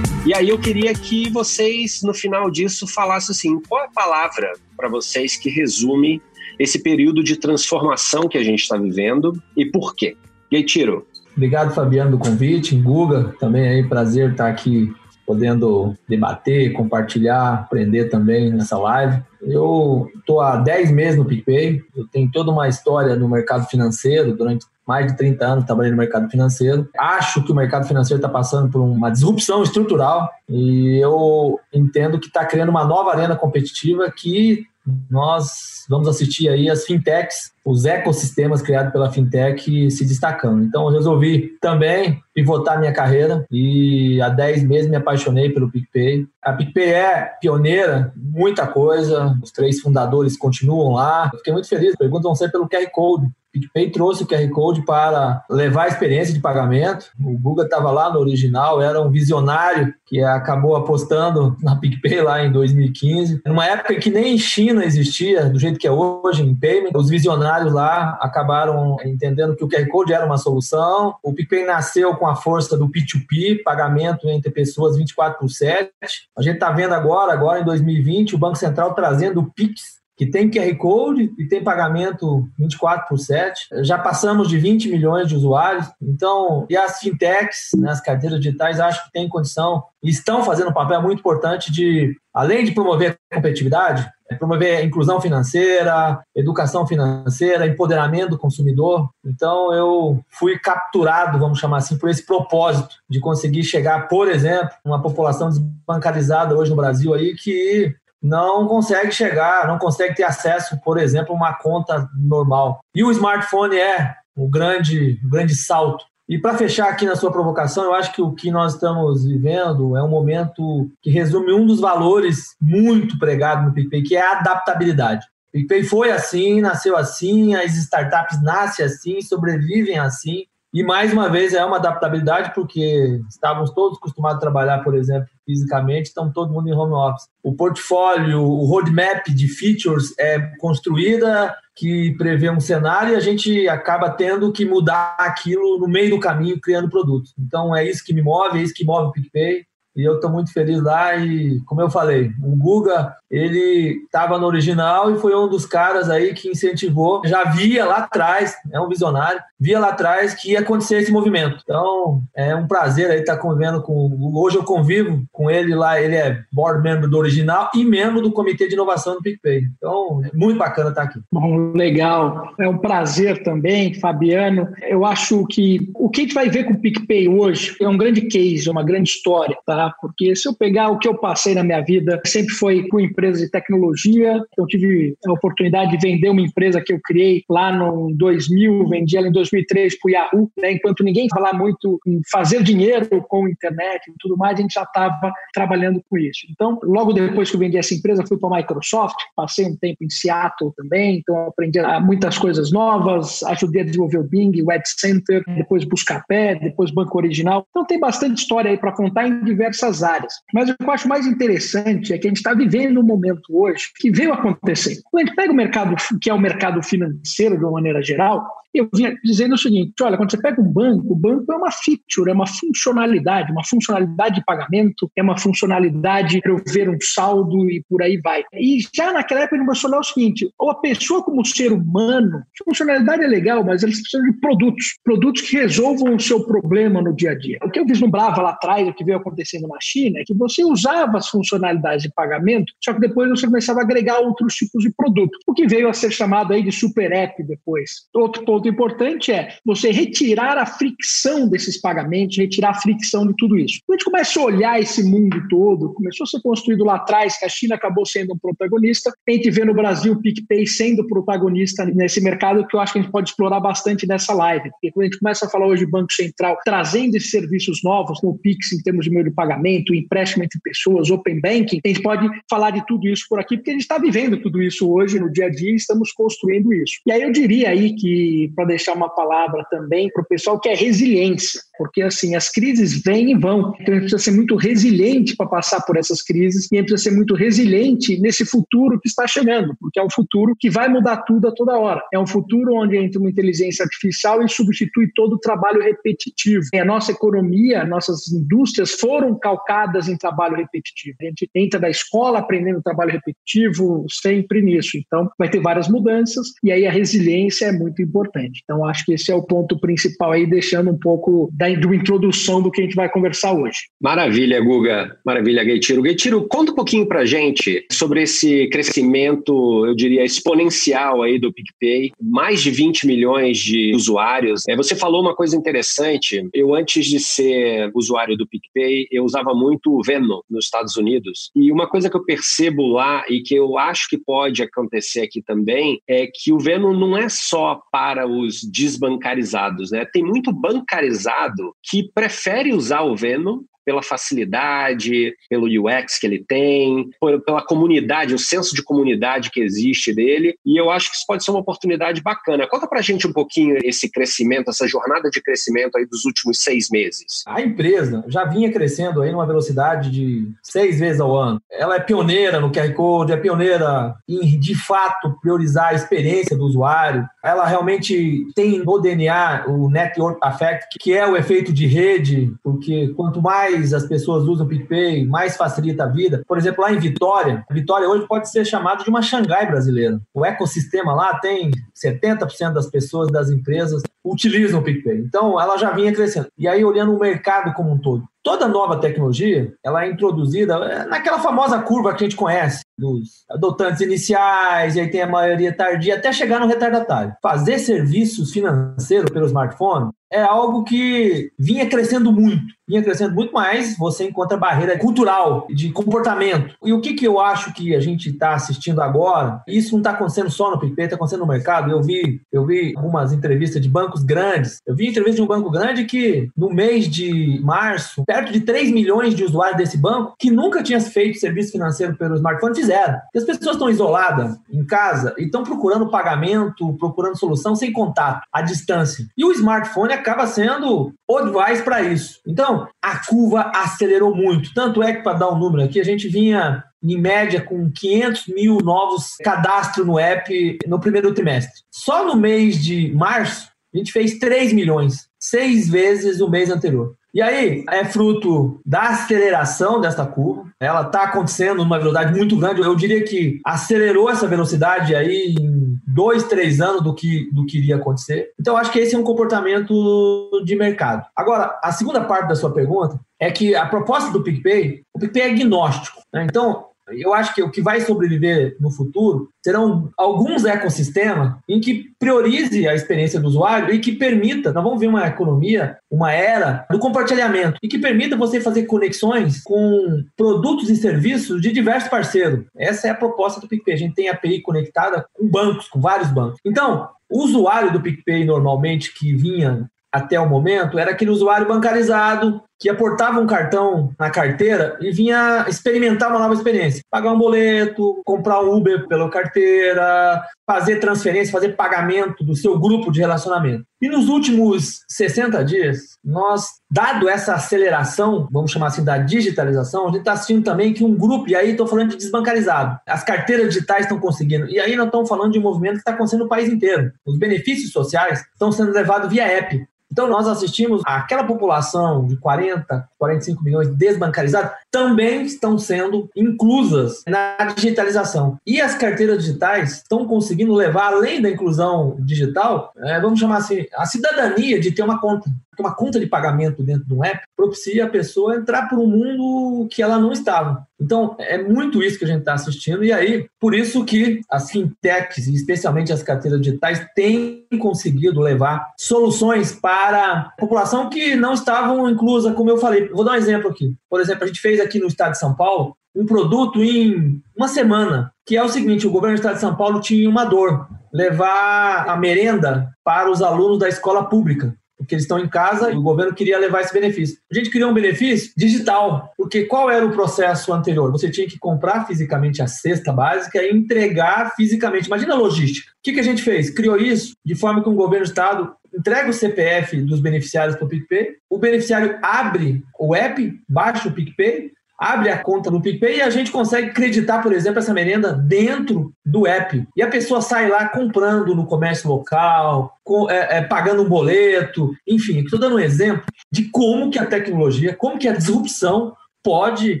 E 0.26 0.32
aí 0.34 0.48
eu 0.48 0.58
queria 0.58 0.94
que 0.94 1.28
vocês, 1.28 2.00
no 2.02 2.14
final 2.14 2.50
disso, 2.50 2.86
falassem 2.86 3.32
assim, 3.32 3.60
qual 3.68 3.82
é 3.82 3.84
a 3.84 3.90
palavra 3.90 4.54
para 4.74 4.88
vocês 4.88 5.36
que 5.36 5.50
resume 5.50 6.22
esse 6.58 6.82
período 6.82 7.22
de 7.22 7.36
transformação 7.36 8.28
que 8.28 8.38
a 8.38 8.42
gente 8.42 8.60
está 8.60 8.76
vivendo 8.76 9.32
e 9.56 9.64
por 9.66 9.94
quê. 9.94 10.16
E 10.50 10.56
aí, 10.56 10.64
Tiro? 10.64 11.06
Obrigado, 11.36 11.74
Fabiano, 11.74 12.12
do 12.12 12.18
convite. 12.18 12.76
Guga, 12.76 13.34
também 13.40 13.66
aí 13.66 13.82
prazer 13.82 14.30
estar 14.30 14.48
aqui 14.48 14.92
podendo 15.26 15.94
debater, 16.08 16.72
compartilhar, 16.72 17.54
aprender 17.54 18.04
também 18.04 18.52
nessa 18.52 18.78
live. 18.78 19.22
Eu 19.40 20.10
estou 20.16 20.40
há 20.40 20.56
10 20.56 20.90
meses 20.90 21.18
no 21.18 21.24
PicPay, 21.24 21.82
eu 21.96 22.06
tenho 22.08 22.30
toda 22.30 22.50
uma 22.50 22.68
história 22.68 23.16
no 23.16 23.28
mercado 23.28 23.66
financeiro, 23.66 24.36
durante 24.36 24.66
mais 24.86 25.06
de 25.06 25.16
30 25.16 25.44
anos 25.44 25.64
trabalhei 25.64 25.90
no 25.90 25.96
mercado 25.96 26.28
financeiro. 26.30 26.88
Acho 26.98 27.42
que 27.42 27.52
o 27.52 27.54
mercado 27.54 27.86
financeiro 27.86 28.18
está 28.18 28.28
passando 28.28 28.70
por 28.70 28.80
uma 28.80 29.10
disrupção 29.10 29.62
estrutural 29.62 30.30
e 30.48 30.98
eu 31.02 31.58
entendo 31.72 32.20
que 32.20 32.26
está 32.26 32.44
criando 32.44 32.68
uma 32.68 32.84
nova 32.84 33.10
arena 33.10 33.34
competitiva 33.34 34.10
que 34.14 34.66
nós 35.10 35.84
vamos 35.88 36.08
assistir 36.08 36.48
aí 36.48 36.68
as 36.68 36.84
fintechs, 36.84 37.52
os 37.64 37.84
ecossistemas 37.84 38.60
criados 38.60 38.92
pela 38.92 39.10
fintech 39.10 39.90
se 39.90 40.04
destacando. 40.04 40.62
Então, 40.62 40.86
eu 40.86 40.92
resolvi 40.92 41.56
também 41.60 42.20
pivotar 42.34 42.78
minha 42.78 42.92
carreira 42.92 43.46
e 43.50 44.20
há 44.20 44.28
10 44.28 44.64
meses 44.64 44.90
me 44.90 44.96
apaixonei 44.96 45.50
pelo 45.50 45.70
PicPay. 45.70 46.26
A 46.42 46.52
PicPay 46.52 46.92
é 46.92 47.30
pioneira, 47.40 48.12
muita 48.16 48.66
coisa, 48.66 49.38
os 49.42 49.50
três 49.50 49.80
fundadores 49.80 50.36
continuam 50.36 50.92
lá. 50.92 51.30
Fiquei 51.36 51.52
muito 51.52 51.68
feliz. 51.68 51.96
Perguntas 51.96 52.24
vão 52.24 52.34
ser 52.34 52.50
pelo 52.50 52.68
QR 52.68 52.90
Code 52.92 53.26
PicPay 53.54 53.90
trouxe 53.90 54.24
o 54.24 54.26
QR 54.26 54.48
Code 54.50 54.84
para 54.84 55.44
levar 55.48 55.84
a 55.84 55.88
experiência 55.88 56.34
de 56.34 56.40
pagamento. 56.40 57.06
O 57.24 57.38
Guga 57.38 57.62
estava 57.62 57.92
lá 57.92 58.12
no 58.12 58.18
original, 58.18 58.82
era 58.82 59.00
um 59.00 59.10
visionário 59.10 59.94
que 60.04 60.20
acabou 60.22 60.74
apostando 60.74 61.56
na 61.62 61.76
PicPay 61.76 62.20
lá 62.20 62.44
em 62.44 62.50
2015. 62.50 63.42
Numa 63.46 63.64
época 63.64 63.94
que 63.94 64.10
nem 64.10 64.36
China 64.36 64.84
existia, 64.84 65.48
do 65.48 65.58
jeito 65.58 65.78
que 65.78 65.86
é 65.86 65.92
hoje, 65.92 66.42
em 66.42 66.54
payment, 66.54 66.90
os 66.94 67.08
visionários 67.08 67.72
lá 67.72 68.18
acabaram 68.20 68.96
entendendo 69.04 69.54
que 69.54 69.64
o 69.64 69.68
QR 69.68 69.86
Code 69.88 70.12
era 70.12 70.26
uma 70.26 70.38
solução. 70.38 71.14
O 71.22 71.32
PicPay 71.32 71.64
nasceu 71.64 72.16
com 72.16 72.26
a 72.26 72.34
força 72.34 72.76
do 72.76 72.88
P2P, 72.88 73.62
pagamento 73.62 74.28
entre 74.28 74.50
pessoas 74.50 74.96
24 74.96 75.38
por 75.38 75.48
7. 75.48 75.90
A 76.36 76.42
gente 76.42 76.54
está 76.54 76.72
vendo 76.72 76.94
agora, 76.94 77.32
agora 77.32 77.60
em 77.60 77.64
2020, 77.64 78.34
o 78.34 78.38
Banco 78.38 78.56
Central 78.56 78.94
trazendo 78.94 79.40
o 79.40 79.50
Pix 79.50 80.03
que 80.16 80.26
tem 80.26 80.50
QR 80.50 80.76
Code 80.76 81.32
e 81.38 81.46
tem 81.46 81.62
pagamento 81.62 82.48
24 82.58 83.08
por 83.08 83.18
7. 83.18 83.68
Já 83.82 83.98
passamos 83.98 84.48
de 84.48 84.58
20 84.58 84.88
milhões 84.88 85.28
de 85.28 85.34
usuários. 85.34 85.86
Então, 86.00 86.66
e 86.70 86.76
as 86.76 86.98
fintechs, 86.98 87.70
né, 87.76 87.90
as 87.90 88.00
carteiras 88.00 88.40
digitais, 88.40 88.78
acho 88.78 89.04
que 89.04 89.12
têm 89.12 89.28
condição 89.28 89.82
e 90.02 90.10
estão 90.10 90.44
fazendo 90.44 90.70
um 90.70 90.74
papel 90.74 91.02
muito 91.02 91.18
importante 91.18 91.72
de, 91.72 92.16
além 92.32 92.64
de 92.64 92.72
promover 92.72 93.16
a 93.32 93.36
competitividade, 93.36 94.08
é 94.30 94.34
promover 94.34 94.78
a 94.78 94.84
inclusão 94.84 95.20
financeira, 95.20 96.22
educação 96.34 96.86
financeira, 96.86 97.66
empoderamento 97.66 98.30
do 98.30 98.38
consumidor. 98.38 99.10
Então, 99.24 99.72
eu 99.72 100.20
fui 100.30 100.58
capturado, 100.58 101.38
vamos 101.38 101.58
chamar 101.58 101.78
assim, 101.78 101.98
por 101.98 102.08
esse 102.08 102.24
propósito 102.24 102.94
de 103.08 103.20
conseguir 103.20 103.64
chegar, 103.64 104.08
por 104.08 104.28
exemplo, 104.28 104.70
uma 104.84 105.02
população 105.02 105.48
desbancarizada 105.48 106.56
hoje 106.56 106.70
no 106.70 106.76
Brasil 106.76 107.12
aí 107.12 107.34
que 107.34 107.94
não 108.24 108.66
consegue 108.66 109.12
chegar, 109.12 109.68
não 109.68 109.78
consegue 109.78 110.14
ter 110.14 110.22
acesso, 110.22 110.80
por 110.82 110.96
exemplo, 110.96 111.34
a 111.34 111.36
uma 111.36 111.52
conta 111.52 112.08
normal. 112.16 112.80
E 112.94 113.04
o 113.04 113.10
smartphone 113.10 113.76
é 113.76 114.14
o 114.34 114.48
grande, 114.48 115.20
o 115.22 115.28
grande 115.28 115.54
salto. 115.54 116.06
E 116.26 116.38
para 116.38 116.56
fechar 116.56 116.88
aqui 116.88 117.04
na 117.04 117.16
sua 117.16 117.30
provocação, 117.30 117.84
eu 117.84 117.92
acho 117.92 118.14
que 118.14 118.22
o 118.22 118.32
que 118.32 118.50
nós 118.50 118.72
estamos 118.72 119.26
vivendo 119.26 119.94
é 119.94 120.02
um 120.02 120.08
momento 120.08 120.90
que 121.02 121.10
resume 121.10 121.52
um 121.52 121.66
dos 121.66 121.80
valores 121.80 122.56
muito 122.58 123.18
pregados 123.18 123.66
no 123.66 123.74
PicPay, 123.74 124.02
que 124.02 124.16
é 124.16 124.22
a 124.22 124.38
adaptabilidade. 124.38 125.26
O 125.48 125.52
PicPay 125.52 125.84
foi 125.84 126.10
assim, 126.10 126.62
nasceu 126.62 126.96
assim, 126.96 127.54
as 127.54 127.76
startups 127.76 128.42
nascem 128.42 128.86
assim, 128.86 129.20
sobrevivem 129.20 129.98
assim. 129.98 130.44
E 130.74 130.82
mais 130.82 131.12
uma 131.12 131.28
vez 131.28 131.54
é 131.54 131.64
uma 131.64 131.76
adaptabilidade, 131.76 132.52
porque 132.52 133.20
estávamos 133.30 133.70
todos 133.70 133.96
acostumados 133.96 134.38
a 134.38 134.40
trabalhar, 134.40 134.82
por 134.82 134.96
exemplo, 134.96 135.28
fisicamente, 135.46 136.06
estão 136.06 136.32
todo 136.32 136.52
mundo 136.52 136.68
em 136.68 136.72
home 136.72 136.94
office. 136.94 137.28
O 137.44 137.54
portfólio, 137.54 138.42
o 138.42 138.64
roadmap 138.64 139.24
de 139.28 139.46
features 139.46 140.12
é 140.18 140.40
construída, 140.58 141.54
que 141.76 142.16
prevê 142.18 142.50
um 142.50 142.58
cenário 142.58 143.12
e 143.12 143.16
a 143.16 143.20
gente 143.20 143.68
acaba 143.68 144.10
tendo 144.10 144.52
que 144.52 144.64
mudar 144.64 145.14
aquilo 145.20 145.78
no 145.78 145.86
meio 145.86 146.10
do 146.10 146.18
caminho, 146.18 146.60
criando 146.60 146.90
produtos. 146.90 147.32
Então 147.38 147.74
é 147.74 147.88
isso 147.88 148.04
que 148.04 148.12
me 148.12 148.22
move, 148.22 148.58
é 148.58 148.62
isso 148.62 148.74
que 148.74 148.84
move 148.84 149.10
o 149.10 149.12
PicPay. 149.12 149.64
E 149.96 150.02
eu 150.02 150.16
estou 150.16 150.28
muito 150.28 150.52
feliz 150.52 150.82
lá 150.82 151.14
e, 151.14 151.60
como 151.66 151.80
eu 151.80 151.88
falei, 151.88 152.32
o 152.42 152.56
Guga 152.56 153.14
ele 153.34 154.02
estava 154.04 154.38
no 154.38 154.46
original 154.46 155.10
e 155.10 155.18
foi 155.18 155.34
um 155.34 155.48
dos 155.48 155.66
caras 155.66 156.08
aí 156.08 156.32
que 156.34 156.48
incentivou. 156.48 157.22
Já 157.24 157.44
via 157.44 157.84
lá 157.84 157.96
atrás, 157.96 158.54
é 158.72 158.80
um 158.80 158.88
visionário, 158.88 159.40
via 159.58 159.80
lá 159.80 159.88
atrás 159.88 160.34
que 160.34 160.52
ia 160.52 160.60
acontecer 160.60 160.98
esse 160.98 161.10
movimento. 161.10 161.58
Então, 161.64 162.22
é 162.36 162.54
um 162.54 162.68
prazer 162.68 163.10
aí 163.10 163.20
estar 163.20 163.36
convivendo 163.38 163.82
com 163.82 164.04
Hoje 164.34 164.56
eu 164.56 164.64
convivo 164.64 165.24
com 165.32 165.50
ele 165.50 165.74
lá, 165.74 166.00
ele 166.00 166.14
é 166.14 166.42
board 166.52 166.82
member 166.82 167.08
do 167.08 167.18
original 167.18 167.70
e 167.74 167.84
membro 167.84 168.20
do 168.20 168.32
comitê 168.32 168.68
de 168.68 168.74
inovação 168.74 169.14
do 169.14 169.22
PicPay. 169.22 169.62
Então, 169.76 170.22
é 170.24 170.30
muito 170.36 170.58
bacana 170.58 170.90
estar 170.90 171.02
aqui. 171.02 171.20
Bom, 171.32 171.72
legal. 171.72 172.52
É 172.58 172.68
um 172.68 172.78
prazer 172.78 173.42
também, 173.42 173.94
Fabiano. 173.94 174.68
Eu 174.82 175.04
acho 175.04 175.46
que 175.46 175.90
o 175.94 176.08
que 176.08 176.20
a 176.20 176.24
gente 176.24 176.34
vai 176.34 176.48
ver 176.48 176.64
com 176.64 176.74
o 176.74 176.80
PicPay 176.80 177.28
hoje 177.28 177.74
é 177.80 177.88
um 177.88 177.96
grande 177.96 178.22
case, 178.22 178.68
uma 178.68 178.82
grande 178.82 179.10
história, 179.10 179.56
tá? 179.66 179.92
Porque 180.00 180.36
se 180.36 180.48
eu 180.48 180.54
pegar 180.54 180.90
o 180.90 180.98
que 180.98 181.08
eu 181.08 181.14
passei 181.14 181.54
na 181.54 181.64
minha 181.64 181.80
vida, 181.80 182.20
sempre 182.24 182.54
foi 182.54 182.86
com 182.88 183.00
empresa 183.00 183.23
empresas 183.24 183.40
de 183.40 183.50
tecnologia. 183.50 184.40
Eu 184.56 184.66
tive 184.66 185.16
a 185.26 185.32
oportunidade 185.32 185.96
de 185.96 186.08
vender 186.08 186.28
uma 186.28 186.40
empresa 186.40 186.80
que 186.80 186.92
eu 186.92 187.00
criei 187.02 187.42
lá 187.48 187.72
no 187.72 188.12
2000, 188.14 188.88
vendi 188.88 189.16
ela 189.16 189.28
em 189.28 189.32
2003 189.32 189.98
para 189.98 190.08
o 190.08 190.12
Yahoo. 190.12 190.50
Né? 190.58 190.72
Enquanto 190.72 191.02
ninguém 191.02 191.28
falava 191.28 191.56
muito 191.56 191.98
em 192.06 192.20
fazer 192.30 192.62
dinheiro 192.62 193.08
com 193.28 193.48
internet 193.48 194.08
e 194.08 194.14
tudo 194.18 194.36
mais, 194.36 194.58
a 194.58 194.62
gente 194.62 194.74
já 194.74 194.82
estava 194.82 195.32
trabalhando 195.52 196.02
com 196.08 196.18
isso. 196.18 196.46
Então, 196.50 196.78
logo 196.82 197.12
depois 197.12 197.50
que 197.50 197.56
eu 197.56 197.60
vendi 197.60 197.78
essa 197.78 197.94
empresa, 197.94 198.26
fui 198.26 198.38
para 198.38 198.54
a 198.54 198.56
Microsoft, 198.58 199.16
passei 199.34 199.66
um 199.66 199.76
tempo 199.76 200.04
em 200.04 200.10
Seattle 200.10 200.72
também, 200.76 201.18
então 201.18 201.48
aprendi 201.48 201.80
muitas 202.02 202.38
coisas 202.38 202.70
novas, 202.70 203.42
ajudei 203.44 203.82
a 203.82 203.84
desenvolver 203.84 204.18
o 204.18 204.24
Bing, 204.24 204.60
o 204.60 204.66
Web 204.66 204.82
Center, 204.86 205.42
depois 205.56 205.84
Buscapé, 205.84 206.54
depois 206.56 206.90
Banco 206.90 207.16
Original. 207.16 207.66
Então, 207.70 207.84
tem 207.84 207.98
bastante 207.98 208.38
história 208.38 208.70
aí 208.70 208.76
para 208.76 208.92
contar 208.92 209.26
em 209.26 209.44
diversas 209.44 210.02
áreas. 210.02 210.34
Mas 210.52 210.68
o 210.68 210.76
que 210.76 210.84
eu 210.84 210.90
acho 210.90 211.08
mais 211.08 211.26
interessante 211.26 212.12
é 212.12 212.18
que 212.18 212.26
a 212.26 212.30
gente 212.30 212.38
está 212.38 212.54
vivendo 212.54 213.00
um 213.00 213.04
momento 213.14 213.42
hoje 213.50 213.90
que 213.96 214.10
veio 214.10 214.32
acontecer. 214.32 215.00
Quando 215.04 215.22
a 215.22 215.26
gente 215.26 215.36
pega 215.36 215.52
o 215.52 215.56
mercado, 215.56 215.96
que 216.20 216.30
é 216.30 216.34
o 216.34 216.38
mercado 216.38 216.82
financeiro 216.82 217.56
de 217.56 217.64
uma 217.64 217.72
maneira 217.72 218.02
geral, 218.02 218.46
eu 218.74 218.88
vinha 218.92 219.16
dizendo 219.22 219.54
o 219.54 219.58
seguinte: 219.58 219.94
olha, 220.02 220.16
quando 220.16 220.30
você 220.32 220.40
pega 220.40 220.60
um 220.60 220.70
banco, 220.70 221.12
o 221.12 221.16
banco 221.16 221.52
é 221.52 221.56
uma 221.56 221.70
feature, 221.70 222.30
é 222.30 222.34
uma 222.34 222.46
funcionalidade, 222.46 223.52
uma 223.52 223.64
funcionalidade 223.64 224.36
de 224.36 224.44
pagamento, 224.44 225.10
é 225.16 225.22
uma 225.22 225.38
funcionalidade 225.38 226.40
para 226.40 226.52
eu 226.52 226.60
ver 226.66 226.90
um 226.90 226.98
saldo 227.00 227.70
e 227.70 227.84
por 227.88 228.02
aí 228.02 228.20
vai. 228.20 228.42
E 228.52 228.80
já 228.94 229.12
naquela 229.12 229.42
época 229.42 229.56
ele 229.56 229.64
a 229.64 229.98
o 229.98 230.02
seguinte: 230.02 230.50
ou 230.58 230.70
a 230.70 230.74
pessoa 230.74 231.22
como 231.22 231.44
ser 231.44 231.72
humano, 231.72 232.42
funcionalidade 232.64 233.22
é 233.22 233.28
legal, 233.28 233.64
mas 233.64 233.82
eles 233.84 234.00
precisam 234.00 234.28
de 234.28 234.40
produtos, 234.40 234.98
produtos 235.04 235.42
que 235.42 235.56
resolvam 235.56 236.16
o 236.16 236.20
seu 236.20 236.44
problema 236.44 237.00
no 237.00 237.14
dia 237.14 237.30
a 237.30 237.38
dia. 237.38 237.58
O 237.62 237.70
que 237.70 237.78
eu 237.78 237.86
vislumbrava 237.86 238.42
lá 238.42 238.50
atrás, 238.50 238.88
o 238.88 238.92
que 238.92 239.04
veio 239.04 239.18
acontecendo 239.18 239.68
na 239.68 239.78
China, 239.80 240.18
é 240.18 240.24
que 240.24 240.34
você 240.34 240.64
usava 240.64 241.18
as 241.18 241.28
funcionalidades 241.28 242.02
de 242.02 242.12
pagamento, 242.12 242.72
só 242.82 242.92
que 242.94 243.00
depois 243.00 243.28
você 243.28 243.46
começava 243.46 243.80
a 243.80 243.82
agregar 243.82 244.20
outros 244.20 244.54
tipos 244.54 244.82
de 244.82 244.90
produto, 244.90 245.38
o 245.46 245.54
que 245.54 245.66
veio 245.66 245.88
a 245.88 245.92
ser 245.92 246.10
chamado 246.10 246.52
aí 246.52 246.62
de 246.62 246.72
super 246.72 247.12
app 247.12 247.42
depois. 247.42 247.90
Outro 248.14 248.44
ponto 248.44 248.68
importante 248.68 249.32
é 249.32 249.56
você 249.64 249.90
retirar 249.90 250.58
a 250.58 250.66
fricção 250.66 251.48
desses 251.48 251.80
pagamentos, 251.80 252.36
retirar 252.36 252.70
a 252.70 252.74
fricção 252.74 253.26
de 253.26 253.34
tudo 253.36 253.58
isso. 253.58 253.80
Quando 253.86 253.96
a 253.96 253.98
gente 253.98 254.04
começa 254.04 254.40
a 254.40 254.44
olhar 254.44 254.80
esse 254.80 255.02
mundo 255.02 255.36
todo, 255.48 255.92
começou 255.94 256.24
a 256.24 256.26
ser 256.26 256.40
construído 256.42 256.84
lá 256.84 256.96
atrás, 256.96 257.38
que 257.38 257.44
a 257.44 257.48
China 257.48 257.74
acabou 257.74 258.06
sendo 258.06 258.34
um 258.34 258.38
protagonista, 258.38 259.12
a 259.28 259.32
gente 259.32 259.50
vê 259.50 259.64
no 259.64 259.74
Brasil 259.74 260.12
o 260.12 260.20
PicPay 260.20 260.66
sendo 260.66 261.06
protagonista 261.06 261.84
nesse 261.84 262.20
mercado, 262.20 262.66
que 262.66 262.76
eu 262.76 262.80
acho 262.80 262.92
que 262.92 262.98
a 262.98 263.02
gente 263.02 263.10
pode 263.12 263.30
explorar 263.30 263.60
bastante 263.60 264.06
nessa 264.06 264.32
live. 264.32 264.70
Porque 264.70 264.90
quando 264.90 265.02
a 265.02 265.06
gente 265.06 265.18
começa 265.18 265.46
a 265.46 265.48
falar 265.48 265.66
hoje 265.66 265.84
de 265.84 265.90
Banco 265.90 266.12
Central 266.12 266.58
trazendo 266.64 267.16
esses 267.16 267.30
serviços 267.30 267.82
novos, 267.82 268.20
como 268.20 268.32
o 268.32 268.38
Pix 268.38 268.72
em 268.72 268.82
termos 268.82 269.04
de 269.04 269.10
meio 269.10 269.24
de 269.24 269.30
pagamento, 269.30 269.94
empréstimo 269.94 270.44
entre 270.44 270.58
pessoas, 270.62 271.10
Open 271.10 271.40
Banking, 271.40 271.80
a 271.84 271.88
gente 271.88 272.02
pode 272.02 272.28
falar 272.48 272.70
de 272.70 272.83
tudo 272.86 273.08
isso 273.08 273.26
por 273.28 273.38
aqui, 273.38 273.56
porque 273.56 273.70
a 273.70 273.72
gente 273.74 273.82
está 273.82 273.98
vivendo 273.98 274.40
tudo 274.40 274.62
isso 274.62 274.90
hoje 274.90 275.18
no 275.18 275.30
dia 275.30 275.46
a 275.46 275.50
dia 275.50 275.70
e 275.70 275.76
estamos 275.76 276.12
construindo 276.12 276.72
isso. 276.72 277.00
E 277.06 277.12
aí 277.12 277.22
eu 277.22 277.32
diria 277.32 277.70
aí 277.70 277.94
que 277.94 278.52
para 278.54 278.66
deixar 278.66 278.94
uma 278.94 279.08
palavra 279.08 279.64
também 279.70 280.10
para 280.10 280.22
o 280.22 280.26
pessoal 280.26 280.60
que 280.60 280.68
é 280.68 280.74
resiliência, 280.74 281.60
porque 281.76 282.02
assim 282.02 282.34
as 282.34 282.50
crises 282.50 283.02
vêm 283.02 283.32
e 283.32 283.34
vão. 283.34 283.74
Então 283.80 283.94
a 283.94 283.98
gente 283.98 284.10
precisa 284.10 284.18
ser 284.18 284.30
muito 284.32 284.56
resiliente 284.56 285.36
para 285.36 285.46
passar 285.46 285.80
por 285.82 285.96
essas 285.96 286.22
crises 286.22 286.70
e 286.70 286.76
a 286.76 286.80
gente 286.80 286.88
precisa 286.88 287.10
ser 287.10 287.16
muito 287.16 287.34
resiliente 287.34 288.18
nesse 288.20 288.44
futuro 288.44 289.00
que 289.00 289.08
está 289.08 289.26
chegando, 289.26 289.74
porque 289.80 289.98
é 289.98 290.04
um 290.04 290.10
futuro 290.10 290.54
que 290.58 290.70
vai 290.70 290.88
mudar 290.88 291.18
tudo 291.18 291.48
a 291.48 291.52
toda 291.52 291.78
hora. 291.78 292.02
É 292.12 292.18
um 292.18 292.26
futuro 292.26 292.74
onde 292.74 292.96
entra 292.96 293.20
uma 293.20 293.30
inteligência 293.30 293.84
artificial 293.84 294.42
e 294.42 294.48
substitui 294.48 295.10
todo 295.14 295.34
o 295.34 295.38
trabalho 295.38 295.80
repetitivo. 295.80 296.64
E 296.72 296.78
a 296.78 296.84
nossa 296.84 297.12
economia, 297.12 297.84
nossas 297.84 298.30
indústrias 298.32 298.92
foram 298.92 299.38
calcadas 299.38 300.08
em 300.08 300.16
trabalho 300.16 300.56
repetitivo. 300.56 301.16
A 301.20 301.24
gente 301.24 301.48
entra 301.54 301.80
da 301.80 301.90
escola 301.90 302.38
aprendendo 302.38 302.73
trabalho 302.82 303.12
repetitivo 303.12 304.06
sempre 304.08 304.62
nisso. 304.62 304.96
Então 304.96 305.28
vai 305.38 305.48
ter 305.48 305.60
várias 305.60 305.88
mudanças 305.88 306.48
e 306.62 306.72
aí 306.72 306.86
a 306.86 306.90
resiliência 306.90 307.66
é 307.66 307.72
muito 307.72 308.02
importante. 308.02 308.62
Então, 308.64 308.86
acho 308.86 309.04
que 309.04 309.12
esse 309.12 309.30
é 309.30 309.34
o 309.34 309.42
ponto 309.42 309.78
principal 309.78 310.32
aí, 310.32 310.46
deixando 310.46 310.90
um 310.90 310.98
pouco 310.98 311.48
da, 311.52 311.68
introdução 311.70 312.62
do 312.62 312.70
que 312.70 312.80
a 312.80 312.84
gente 312.84 312.96
vai 312.96 313.08
conversar 313.08 313.52
hoje. 313.52 313.78
Maravilha, 314.00 314.60
Guga. 314.60 315.16
Maravilha, 315.24 315.64
Gaitiro. 315.64 316.02
Gaitiro, 316.02 316.46
conta 316.48 316.72
um 316.72 316.74
pouquinho 316.74 317.06
para 317.06 317.24
gente 317.24 317.84
sobre 317.90 318.22
esse 318.22 318.68
crescimento, 318.68 319.86
eu 319.86 319.94
diria, 319.94 320.24
exponencial 320.24 321.22
aí 321.22 321.38
do 321.38 321.52
PicPay. 321.52 322.12
Mais 322.20 322.62
de 322.62 322.70
20 322.70 323.06
milhões 323.06 323.58
de 323.58 323.94
usuários. 323.94 324.62
É, 324.68 324.76
você 324.76 324.94
falou 324.94 325.20
uma 325.20 325.34
coisa 325.34 325.56
interessante. 325.56 326.48
Eu, 326.52 326.74
antes 326.74 327.06
de 327.06 327.20
ser 327.20 327.90
usuário 327.94 328.36
do 328.36 328.46
PicPay, 328.46 329.06
eu 329.10 329.24
usava 329.24 329.54
muito 329.54 329.92
o 329.92 330.02
Venom 330.02 330.40
nos 330.50 330.64
Estados 330.64 330.96
Unidos. 330.96 331.50
E 331.54 331.70
uma 331.70 331.88
coisa 331.88 332.08
que 332.08 332.16
eu 332.16 332.24
percebo 332.24 332.63
lá 332.70 333.24
e 333.28 333.42
que 333.42 333.54
eu 333.54 333.78
acho 333.78 334.08
que 334.08 334.18
pode 334.18 334.62
acontecer 334.62 335.22
aqui 335.22 335.42
também 335.42 336.00
é 336.08 336.26
que 336.26 336.52
o 336.52 336.58
Venom 336.58 336.94
não 336.94 337.16
é 337.16 337.28
só 337.28 337.80
para 337.90 338.26
os 338.26 338.62
desbancarizados, 338.62 339.90
né? 339.90 340.04
Tem 340.04 340.22
muito 340.22 340.52
bancarizado 340.52 341.74
que 341.82 342.10
prefere 342.14 342.72
usar 342.72 343.02
o 343.02 343.16
Venom 343.16 343.60
pela 343.84 344.02
facilidade, 344.02 345.34
pelo 345.48 345.66
UX 345.66 346.18
que 346.18 346.26
ele 346.26 346.44
tem, 346.46 347.10
pela 347.44 347.64
comunidade, 347.64 348.34
o 348.34 348.38
senso 348.38 348.74
de 348.74 348.82
comunidade 348.82 349.50
que 349.50 349.60
existe 349.60 350.14
dele. 350.14 350.56
E 350.64 350.80
eu 350.80 350.90
acho 350.90 351.10
que 351.10 351.16
isso 351.16 351.26
pode 351.26 351.44
ser 351.44 351.50
uma 351.50 351.60
oportunidade 351.60 352.22
bacana. 352.22 352.66
Conta 352.66 352.86
pra 352.86 353.02
gente 353.02 353.26
um 353.26 353.32
pouquinho 353.32 353.78
esse 353.84 354.10
crescimento, 354.10 354.70
essa 354.70 354.86
jornada 354.86 355.30
de 355.30 355.42
crescimento 355.42 355.96
aí 355.96 356.06
dos 356.06 356.24
últimos 356.24 356.62
seis 356.62 356.88
meses. 356.90 357.42
A 357.46 357.60
empresa 357.60 358.24
já 358.28 358.44
vinha 358.44 358.72
crescendo 358.72 359.22
aí 359.22 359.30
numa 359.30 359.46
velocidade 359.46 360.10
de 360.10 360.48
seis 360.62 360.98
vezes 360.98 361.20
ao 361.20 361.36
ano. 361.36 361.60
Ela 361.70 361.96
é 361.96 362.00
pioneira 362.00 362.60
no 362.60 362.70
QR 362.70 362.92
Code, 362.94 363.32
é 363.32 363.36
pioneira 363.36 364.14
em, 364.28 364.58
de 364.58 364.74
fato, 364.74 365.36
priorizar 365.40 365.88
a 365.88 365.94
experiência 365.94 366.56
do 366.56 366.64
usuário. 366.64 367.26
Ela 367.42 367.66
realmente 367.66 368.46
tem 368.54 368.78
no 368.78 368.98
DNA 368.98 369.64
o 369.68 369.90
Network 369.90 370.40
Effect, 370.46 370.98
que 371.00 371.12
é 371.12 371.26
o 371.26 371.36
efeito 371.36 371.72
de 371.72 371.86
rede, 371.86 372.52
porque 372.62 373.08
quanto 373.16 373.42
mais 373.42 373.73
as 373.74 374.06
pessoas 374.06 374.44
usam 374.44 374.66
o 374.66 374.68
PicPay, 374.68 375.26
mais 375.26 375.56
facilita 375.56 376.04
a 376.04 376.08
vida. 376.08 376.42
Por 376.46 376.58
exemplo, 376.58 376.82
lá 376.82 376.92
em 376.92 376.98
Vitória, 376.98 377.64
Vitória 377.70 378.08
hoje 378.08 378.26
pode 378.26 378.50
ser 378.50 378.64
chamada 378.64 379.02
de 379.02 379.10
uma 379.10 379.22
Xangai 379.22 379.66
brasileira. 379.66 380.20
O 380.32 380.44
ecossistema 380.44 381.14
lá 381.14 381.38
tem 381.38 381.70
70% 381.94 382.72
das 382.72 382.86
pessoas, 382.86 383.30
das 383.30 383.50
empresas 383.50 384.02
utilizam 384.24 384.80
o 384.80 384.82
PicPay. 384.82 385.18
Então, 385.18 385.60
ela 385.60 385.76
já 385.76 385.90
vinha 385.90 386.12
crescendo. 386.12 386.48
E 386.56 386.66
aí, 386.66 386.84
olhando 386.84 387.14
o 387.14 387.18
mercado 387.18 387.74
como 387.74 387.92
um 387.92 387.98
todo, 387.98 388.24
toda 388.42 388.68
nova 388.68 388.98
tecnologia, 388.98 389.72
ela 389.82 390.04
é 390.04 390.10
introduzida 390.10 390.74
é, 390.74 391.06
naquela 391.06 391.38
famosa 391.38 391.80
curva 391.80 392.14
que 392.14 392.24
a 392.24 392.26
gente 392.26 392.36
conhece, 392.36 392.82
dos 392.96 393.44
adotantes 393.50 394.00
iniciais, 394.00 394.96
e 394.96 395.00
aí 395.00 395.10
tem 395.10 395.22
a 395.22 395.26
maioria 395.26 395.74
tardia, 395.74 396.14
até 396.14 396.32
chegar 396.32 396.60
no 396.60 396.66
retardatário. 396.66 397.34
Fazer 397.42 397.78
serviços 397.78 398.52
financeiros 398.52 399.30
pelo 399.30 399.46
smartphone 399.46 400.10
é 400.32 400.42
algo 400.42 400.84
que 400.84 401.50
vinha 401.58 401.88
crescendo 401.88 402.32
muito, 402.32 402.64
vinha 402.88 403.02
crescendo 403.02 403.34
muito 403.34 403.52
mais, 403.52 403.96
você 403.96 404.24
encontra 404.24 404.56
barreira 404.56 404.98
cultural, 404.98 405.66
de 405.70 405.90
comportamento. 405.90 406.74
E 406.84 406.92
o 406.92 407.00
que, 407.00 407.14
que 407.14 407.26
eu 407.26 407.40
acho 407.40 407.72
que 407.72 407.94
a 407.94 408.00
gente 408.00 408.30
está 408.30 408.54
assistindo 408.54 409.00
agora, 409.00 409.62
isso 409.66 409.92
não 409.92 410.00
está 410.00 410.10
acontecendo 410.10 410.50
só 410.50 410.70
no 410.70 410.78
PicPay, 410.78 411.04
está 411.04 411.16
acontecendo 411.16 411.40
no 411.40 411.46
mercado. 411.46 411.90
Eu 411.90 412.02
vi, 412.02 412.40
eu 412.52 412.66
vi 412.66 412.92
algumas 412.96 413.32
entrevistas 413.32 413.80
de 413.80 413.88
bancos 413.88 414.22
grandes. 414.22 414.78
Eu 414.86 414.94
vi 414.94 415.08
entrevista 415.08 415.36
de 415.36 415.42
um 415.42 415.46
banco 415.46 415.70
grande 415.70 416.04
que, 416.04 416.48
no 416.56 416.70
mês 416.70 417.08
de 417.08 417.60
março, 417.62 418.24
perto 418.24 418.52
de 418.52 418.60
3 418.60 418.90
milhões 418.90 419.34
de 419.34 419.44
usuários 419.44 419.76
desse 419.76 419.96
banco, 419.96 420.34
que 420.38 420.50
nunca 420.50 420.82
tinha 420.82 421.00
feito 421.00 421.38
serviço 421.38 421.72
financeiro 421.72 422.16
pelo 422.16 422.36
smartphone, 422.36 422.74
fizeram. 422.74 423.18
E 423.34 423.38
as 423.38 423.44
pessoas 423.44 423.76
estão 423.76 423.88
isoladas 423.88 424.56
em 424.70 424.84
casa 424.84 425.34
e 425.38 425.44
estão 425.44 425.62
procurando 425.62 426.10
pagamento, 426.10 426.92
procurando 426.98 427.38
solução 427.38 427.74
sem 427.74 427.92
contato, 427.92 428.42
à 428.52 428.62
distância. 428.62 429.26
E 429.36 429.44
o 429.44 429.52
smartphone 429.52 430.12
acaba 430.14 430.46
sendo 430.46 431.12
o 431.28 431.40
device 431.40 431.82
para 431.82 432.02
isso. 432.02 432.40
Então, 432.46 432.88
a 433.02 433.18
curva 433.26 433.72
acelerou 433.74 434.34
muito. 434.34 434.72
Tanto 434.72 435.02
é 435.02 435.12
que, 435.12 435.22
para 435.22 435.38
dar 435.38 435.50
um 435.50 435.58
número 435.58 435.84
aqui, 435.84 436.00
a 436.00 436.04
gente 436.04 436.28
vinha 436.28 436.82
em 437.02 437.18
média 437.20 437.60
com 437.60 437.90
500 437.90 438.46
mil 438.48 438.78
novos 438.78 439.36
cadastros 439.42 440.06
no 440.06 440.18
app 440.18 440.78
no 440.86 440.98
primeiro 440.98 441.34
trimestre. 441.34 441.82
Só 441.90 442.24
no 442.26 442.36
mês 442.36 442.82
de 442.82 443.12
março, 443.14 443.68
a 443.94 443.98
gente 443.98 444.10
fez 444.10 444.38
3 444.38 444.72
milhões, 444.72 445.28
seis 445.38 445.88
vezes 445.88 446.40
o 446.40 446.48
mês 446.48 446.70
anterior. 446.70 447.14
E 447.34 447.42
aí, 447.42 447.84
é 447.90 448.04
fruto 448.04 448.80
da 448.86 449.08
aceleração 449.08 450.00
desta 450.00 450.24
curva. 450.24 450.70
Ela 450.80 451.02
está 451.02 451.24
acontecendo 451.24 451.78
numa 451.78 451.98
velocidade 451.98 452.36
muito 452.36 452.56
grande. 452.56 452.80
Eu 452.80 452.94
diria 452.94 453.24
que 453.24 453.60
acelerou 453.64 454.30
essa 454.30 454.46
velocidade 454.46 455.14
aí 455.16 455.54
em 455.58 455.93
dois, 456.06 456.44
três 456.44 456.80
anos 456.80 457.02
do 457.02 457.14
que, 457.14 457.50
do 457.52 457.64
que 457.66 457.78
iria 457.78 457.96
acontecer. 457.96 458.50
Então, 458.60 458.76
acho 458.76 458.92
que 458.92 458.98
esse 458.98 459.14
é 459.14 459.18
um 459.18 459.24
comportamento 459.24 460.62
de 460.64 460.76
mercado. 460.76 461.26
Agora, 461.34 461.78
a 461.82 461.92
segunda 461.92 462.22
parte 462.22 462.48
da 462.48 462.54
sua 462.54 462.72
pergunta 462.72 463.18
é 463.38 463.50
que 463.50 463.74
a 463.74 463.86
proposta 463.86 464.30
do 464.30 464.42
PicPay, 464.42 465.02
o 465.12 465.18
PicPay 465.18 465.42
é 465.42 465.50
agnóstico. 465.50 466.20
Né? 466.32 466.44
Então, 466.44 466.86
eu 467.08 467.34
acho 467.34 467.54
que 467.54 467.62
o 467.62 467.70
que 467.70 467.82
vai 467.82 468.00
sobreviver 468.00 468.76
no 468.80 468.90
futuro 468.90 469.48
serão 469.62 470.10
alguns 470.16 470.64
ecossistemas 470.64 471.54
em 471.68 471.80
que 471.80 472.10
priorize 472.18 472.86
a 472.88 472.94
experiência 472.94 473.40
do 473.40 473.48
usuário 473.48 473.94
e 473.94 473.98
que 473.98 474.12
permita, 474.12 474.72
nós 474.72 474.82
vamos 474.82 475.00
ver 475.00 475.08
uma 475.08 475.26
economia, 475.26 475.98
uma 476.10 476.32
era 476.32 476.86
do 476.90 476.98
compartilhamento 476.98 477.78
e 477.82 477.88
que 477.88 477.98
permita 477.98 478.36
você 478.36 478.60
fazer 478.60 478.84
conexões 478.84 479.62
com 479.62 480.24
produtos 480.36 480.88
e 480.88 480.96
serviços 480.96 481.60
de 481.60 481.72
diversos 481.72 482.08
parceiros. 482.08 482.64
Essa 482.76 483.08
é 483.08 483.10
a 483.10 483.14
proposta 483.14 483.60
do 483.60 483.68
PicPay. 483.68 483.94
A 483.94 483.98
gente 483.98 484.14
tem 484.14 484.28
API 484.28 484.62
conectada 484.62 485.26
com 485.32 485.46
bancos, 485.46 485.88
com 485.88 486.00
vários 486.00 486.30
bancos. 486.30 486.58
Então, 486.64 487.08
o 487.30 487.42
usuário 487.44 487.92
do 487.92 488.00
PicPay 488.00 488.44
normalmente 488.44 489.12
que 489.12 489.34
vinha 489.34 489.88
até 490.12 490.38
o 490.38 490.48
momento 490.48 490.96
era 490.96 491.10
aquele 491.10 491.32
usuário 491.32 491.66
bancarizado 491.66 492.62
que 492.84 492.90
aportava 492.90 493.40
um 493.40 493.46
cartão 493.46 494.12
na 494.18 494.28
carteira 494.28 494.98
e 495.00 495.10
vinha 495.10 495.64
experimentar 495.66 496.28
uma 496.28 496.38
nova 496.38 496.52
experiência. 496.52 497.00
Pagar 497.10 497.32
um 497.32 497.38
boleto, 497.38 498.20
comprar 498.26 498.60
um 498.60 498.76
Uber 498.76 499.08
pela 499.08 499.30
carteira, 499.30 500.44
fazer 500.66 500.96
transferência, 500.96 501.50
fazer 501.50 501.70
pagamento 501.70 502.44
do 502.44 502.54
seu 502.54 502.78
grupo 502.78 503.10
de 503.10 503.20
relacionamento. 503.20 503.86
E 504.02 504.06
nos 504.10 504.28
últimos 504.28 505.00
60 505.08 505.64
dias, 505.64 505.96
nós, 506.22 506.72
dado 506.90 507.26
essa 507.26 507.54
aceleração, 507.54 508.46
vamos 508.52 508.70
chamar 508.70 508.88
assim, 508.88 509.02
da 509.02 509.16
digitalização, 509.16 510.02
a 510.02 510.08
gente 510.08 510.18
está 510.18 510.32
assistindo 510.32 510.62
também 510.62 510.92
que 510.92 511.02
um 511.02 511.16
grupo, 511.16 511.48
e 511.48 511.56
aí 511.56 511.70
estou 511.70 511.86
falando 511.86 512.10
de 512.10 512.18
desbancarizado, 512.18 513.00
as 513.08 513.24
carteiras 513.24 513.68
digitais 513.68 514.02
estão 514.02 514.20
conseguindo, 514.20 514.68
e 514.68 514.78
aí 514.78 514.94
nós 514.94 515.06
estamos 515.06 515.26
falando 515.26 515.52
de 515.52 515.58
um 515.58 515.62
movimento 515.62 515.94
que 515.94 516.00
está 516.00 516.12
acontecendo 516.12 516.40
no 516.40 516.50
país 516.50 516.70
inteiro. 516.70 517.10
Os 517.24 517.38
benefícios 517.38 517.92
sociais 517.92 518.44
estão 518.52 518.70
sendo 518.70 518.92
levados 518.92 519.30
via 519.30 519.46
app. 519.46 519.82
Então, 520.14 520.28
nós 520.28 520.46
assistimos 520.46 521.02
aquela 521.04 521.42
população 521.42 522.24
de 522.24 522.36
40, 522.36 523.08
45 523.18 523.64
milhões 523.64 523.88
desbancarizados 523.88 524.70
também 524.88 525.42
estão 525.42 525.76
sendo 525.76 526.30
inclusas 526.36 527.24
na 527.26 527.56
digitalização. 527.74 528.56
E 528.64 528.80
as 528.80 528.94
carteiras 528.94 529.38
digitais 529.38 529.94
estão 529.94 530.24
conseguindo 530.24 530.72
levar, 530.72 531.08
além 531.08 531.42
da 531.42 531.50
inclusão 531.50 532.16
digital, 532.20 532.92
é, 532.96 533.20
vamos 533.20 533.40
chamar 533.40 533.56
assim, 533.56 533.86
a 533.96 534.06
cidadania 534.06 534.78
de 534.78 534.92
ter 534.92 535.02
uma 535.02 535.20
conta 535.20 535.50
uma 535.76 535.92
conta 535.92 536.20
de 536.20 536.26
pagamento 536.26 536.84
dentro 536.84 537.04
de 537.04 537.12
um 537.12 537.24
app 537.24 537.44
propicia 537.56 538.04
a 538.04 538.08
pessoa 538.08 538.54
entrar 538.54 538.88
por 538.88 538.96
um 538.96 539.08
mundo 539.08 539.88
que 539.88 540.00
ela 540.00 540.18
não 540.18 540.30
estava. 540.30 540.86
Então, 541.04 541.36
é 541.38 541.62
muito 541.62 542.02
isso 542.02 542.18
que 542.18 542.24
a 542.24 542.28
gente 542.28 542.38
está 542.38 542.54
assistindo, 542.54 543.04
e 543.04 543.12
aí, 543.12 543.46
por 543.60 543.74
isso 543.74 544.06
que 544.06 544.40
as 544.50 544.70
fintechs, 544.70 545.46
especialmente 545.48 546.10
as 546.10 546.22
carteiras 546.22 546.58
digitais, 546.58 547.06
têm 547.14 547.66
conseguido 547.78 548.40
levar 548.40 548.90
soluções 548.98 549.72
para 549.72 550.32
a 550.32 550.42
população 550.58 551.10
que 551.10 551.36
não 551.36 551.52
estavam 551.52 552.08
inclusa, 552.08 552.54
como 552.54 552.70
eu 552.70 552.78
falei. 552.78 553.08
Vou 553.08 553.22
dar 553.22 553.32
um 553.32 553.36
exemplo 553.36 553.70
aqui. 553.70 553.94
Por 554.08 554.18
exemplo, 554.18 554.44
a 554.44 554.46
gente 554.46 554.60
fez 554.60 554.80
aqui 554.80 554.98
no 554.98 555.06
estado 555.06 555.32
de 555.32 555.38
São 555.38 555.54
Paulo 555.54 555.94
um 556.16 556.24
produto 556.24 556.82
em 556.82 557.42
uma 557.54 557.68
semana, 557.68 558.32
que 558.46 558.56
é 558.56 558.64
o 558.64 558.68
seguinte: 558.68 559.06
o 559.06 559.10
governo 559.10 559.36
do 559.36 559.40
estado 559.40 559.56
de 559.56 559.60
São 559.60 559.76
Paulo 559.76 560.00
tinha 560.00 560.28
uma 560.28 560.44
dor, 560.44 560.88
levar 561.12 562.08
a 562.08 562.16
merenda 562.16 562.88
para 563.04 563.30
os 563.30 563.42
alunos 563.42 563.78
da 563.78 563.88
escola 563.88 564.24
pública 564.24 564.74
porque 565.04 565.14
eles 565.14 565.24
estão 565.24 565.38
em 565.38 565.48
casa 565.48 565.92
e 565.92 565.96
o 565.96 566.02
governo 566.02 566.34
queria 566.34 566.58
levar 566.58 566.80
esse 566.80 566.92
benefício. 566.92 567.36
A 567.50 567.54
gente 567.54 567.70
criou 567.70 567.90
um 567.90 567.94
benefício 567.94 568.52
digital, 568.56 569.32
porque 569.36 569.64
qual 569.64 569.90
era 569.90 570.04
o 570.04 570.12
processo 570.12 570.72
anterior? 570.72 571.12
Você 571.12 571.30
tinha 571.30 571.46
que 571.46 571.58
comprar 571.58 572.06
fisicamente 572.06 572.62
a 572.62 572.66
cesta 572.66 573.12
básica 573.12 573.62
e 573.62 573.70
entregar 573.70 574.54
fisicamente. 574.56 575.06
Imagina 575.06 575.34
a 575.34 575.38
logística. 575.38 575.90
O 575.90 576.02
que, 576.02 576.12
que 576.12 576.20
a 576.20 576.24
gente 576.24 576.42
fez? 576.42 576.70
Criou 576.70 576.96
isso 576.96 577.34
de 577.44 577.54
forma 577.54 577.82
que 577.82 577.88
o 577.88 577.94
governo 577.94 578.24
do 578.24 578.28
estado 578.28 578.74
entrega 578.96 579.28
o 579.28 579.32
CPF 579.32 579.96
dos 580.02 580.20
beneficiários 580.20 580.76
para 580.76 580.86
o 580.86 580.88
PicPay, 580.88 581.36
o 581.50 581.58
beneficiário 581.58 582.18
abre 582.22 582.82
o 582.98 583.14
app, 583.14 583.60
baixa 583.68 584.08
o 584.08 584.12
PicPay, 584.12 584.70
abre 585.04 585.28
a 585.28 585.36
conta 585.36 585.70
no 585.70 585.82
PicPay 585.82 586.16
e 586.16 586.22
a 586.22 586.30
gente 586.30 586.50
consegue 586.50 586.92
creditar, 586.92 587.42
por 587.42 587.52
exemplo, 587.52 587.78
essa 587.78 587.92
merenda 587.92 588.32
dentro 588.32 589.12
do 589.24 589.46
app. 589.46 589.86
E 589.94 590.02
a 590.02 590.08
pessoa 590.08 590.40
sai 590.40 590.66
lá 590.66 590.88
comprando 590.88 591.54
no 591.54 591.66
comércio 591.66 592.08
local, 592.08 592.96
com, 593.04 593.30
é, 593.30 593.58
é, 593.58 593.62
pagando 593.62 594.02
um 594.02 594.08
boleto, 594.08 594.94
enfim. 595.06 595.40
Estou 595.40 595.58
dando 595.58 595.76
um 595.76 595.80
exemplo 595.80 596.24
de 596.50 596.70
como 596.70 597.10
que 597.10 597.18
a 597.18 597.26
tecnologia, 597.26 597.94
como 597.94 598.18
que 598.18 598.26
a 598.26 598.32
disrupção 598.32 599.14
pode 599.44 600.00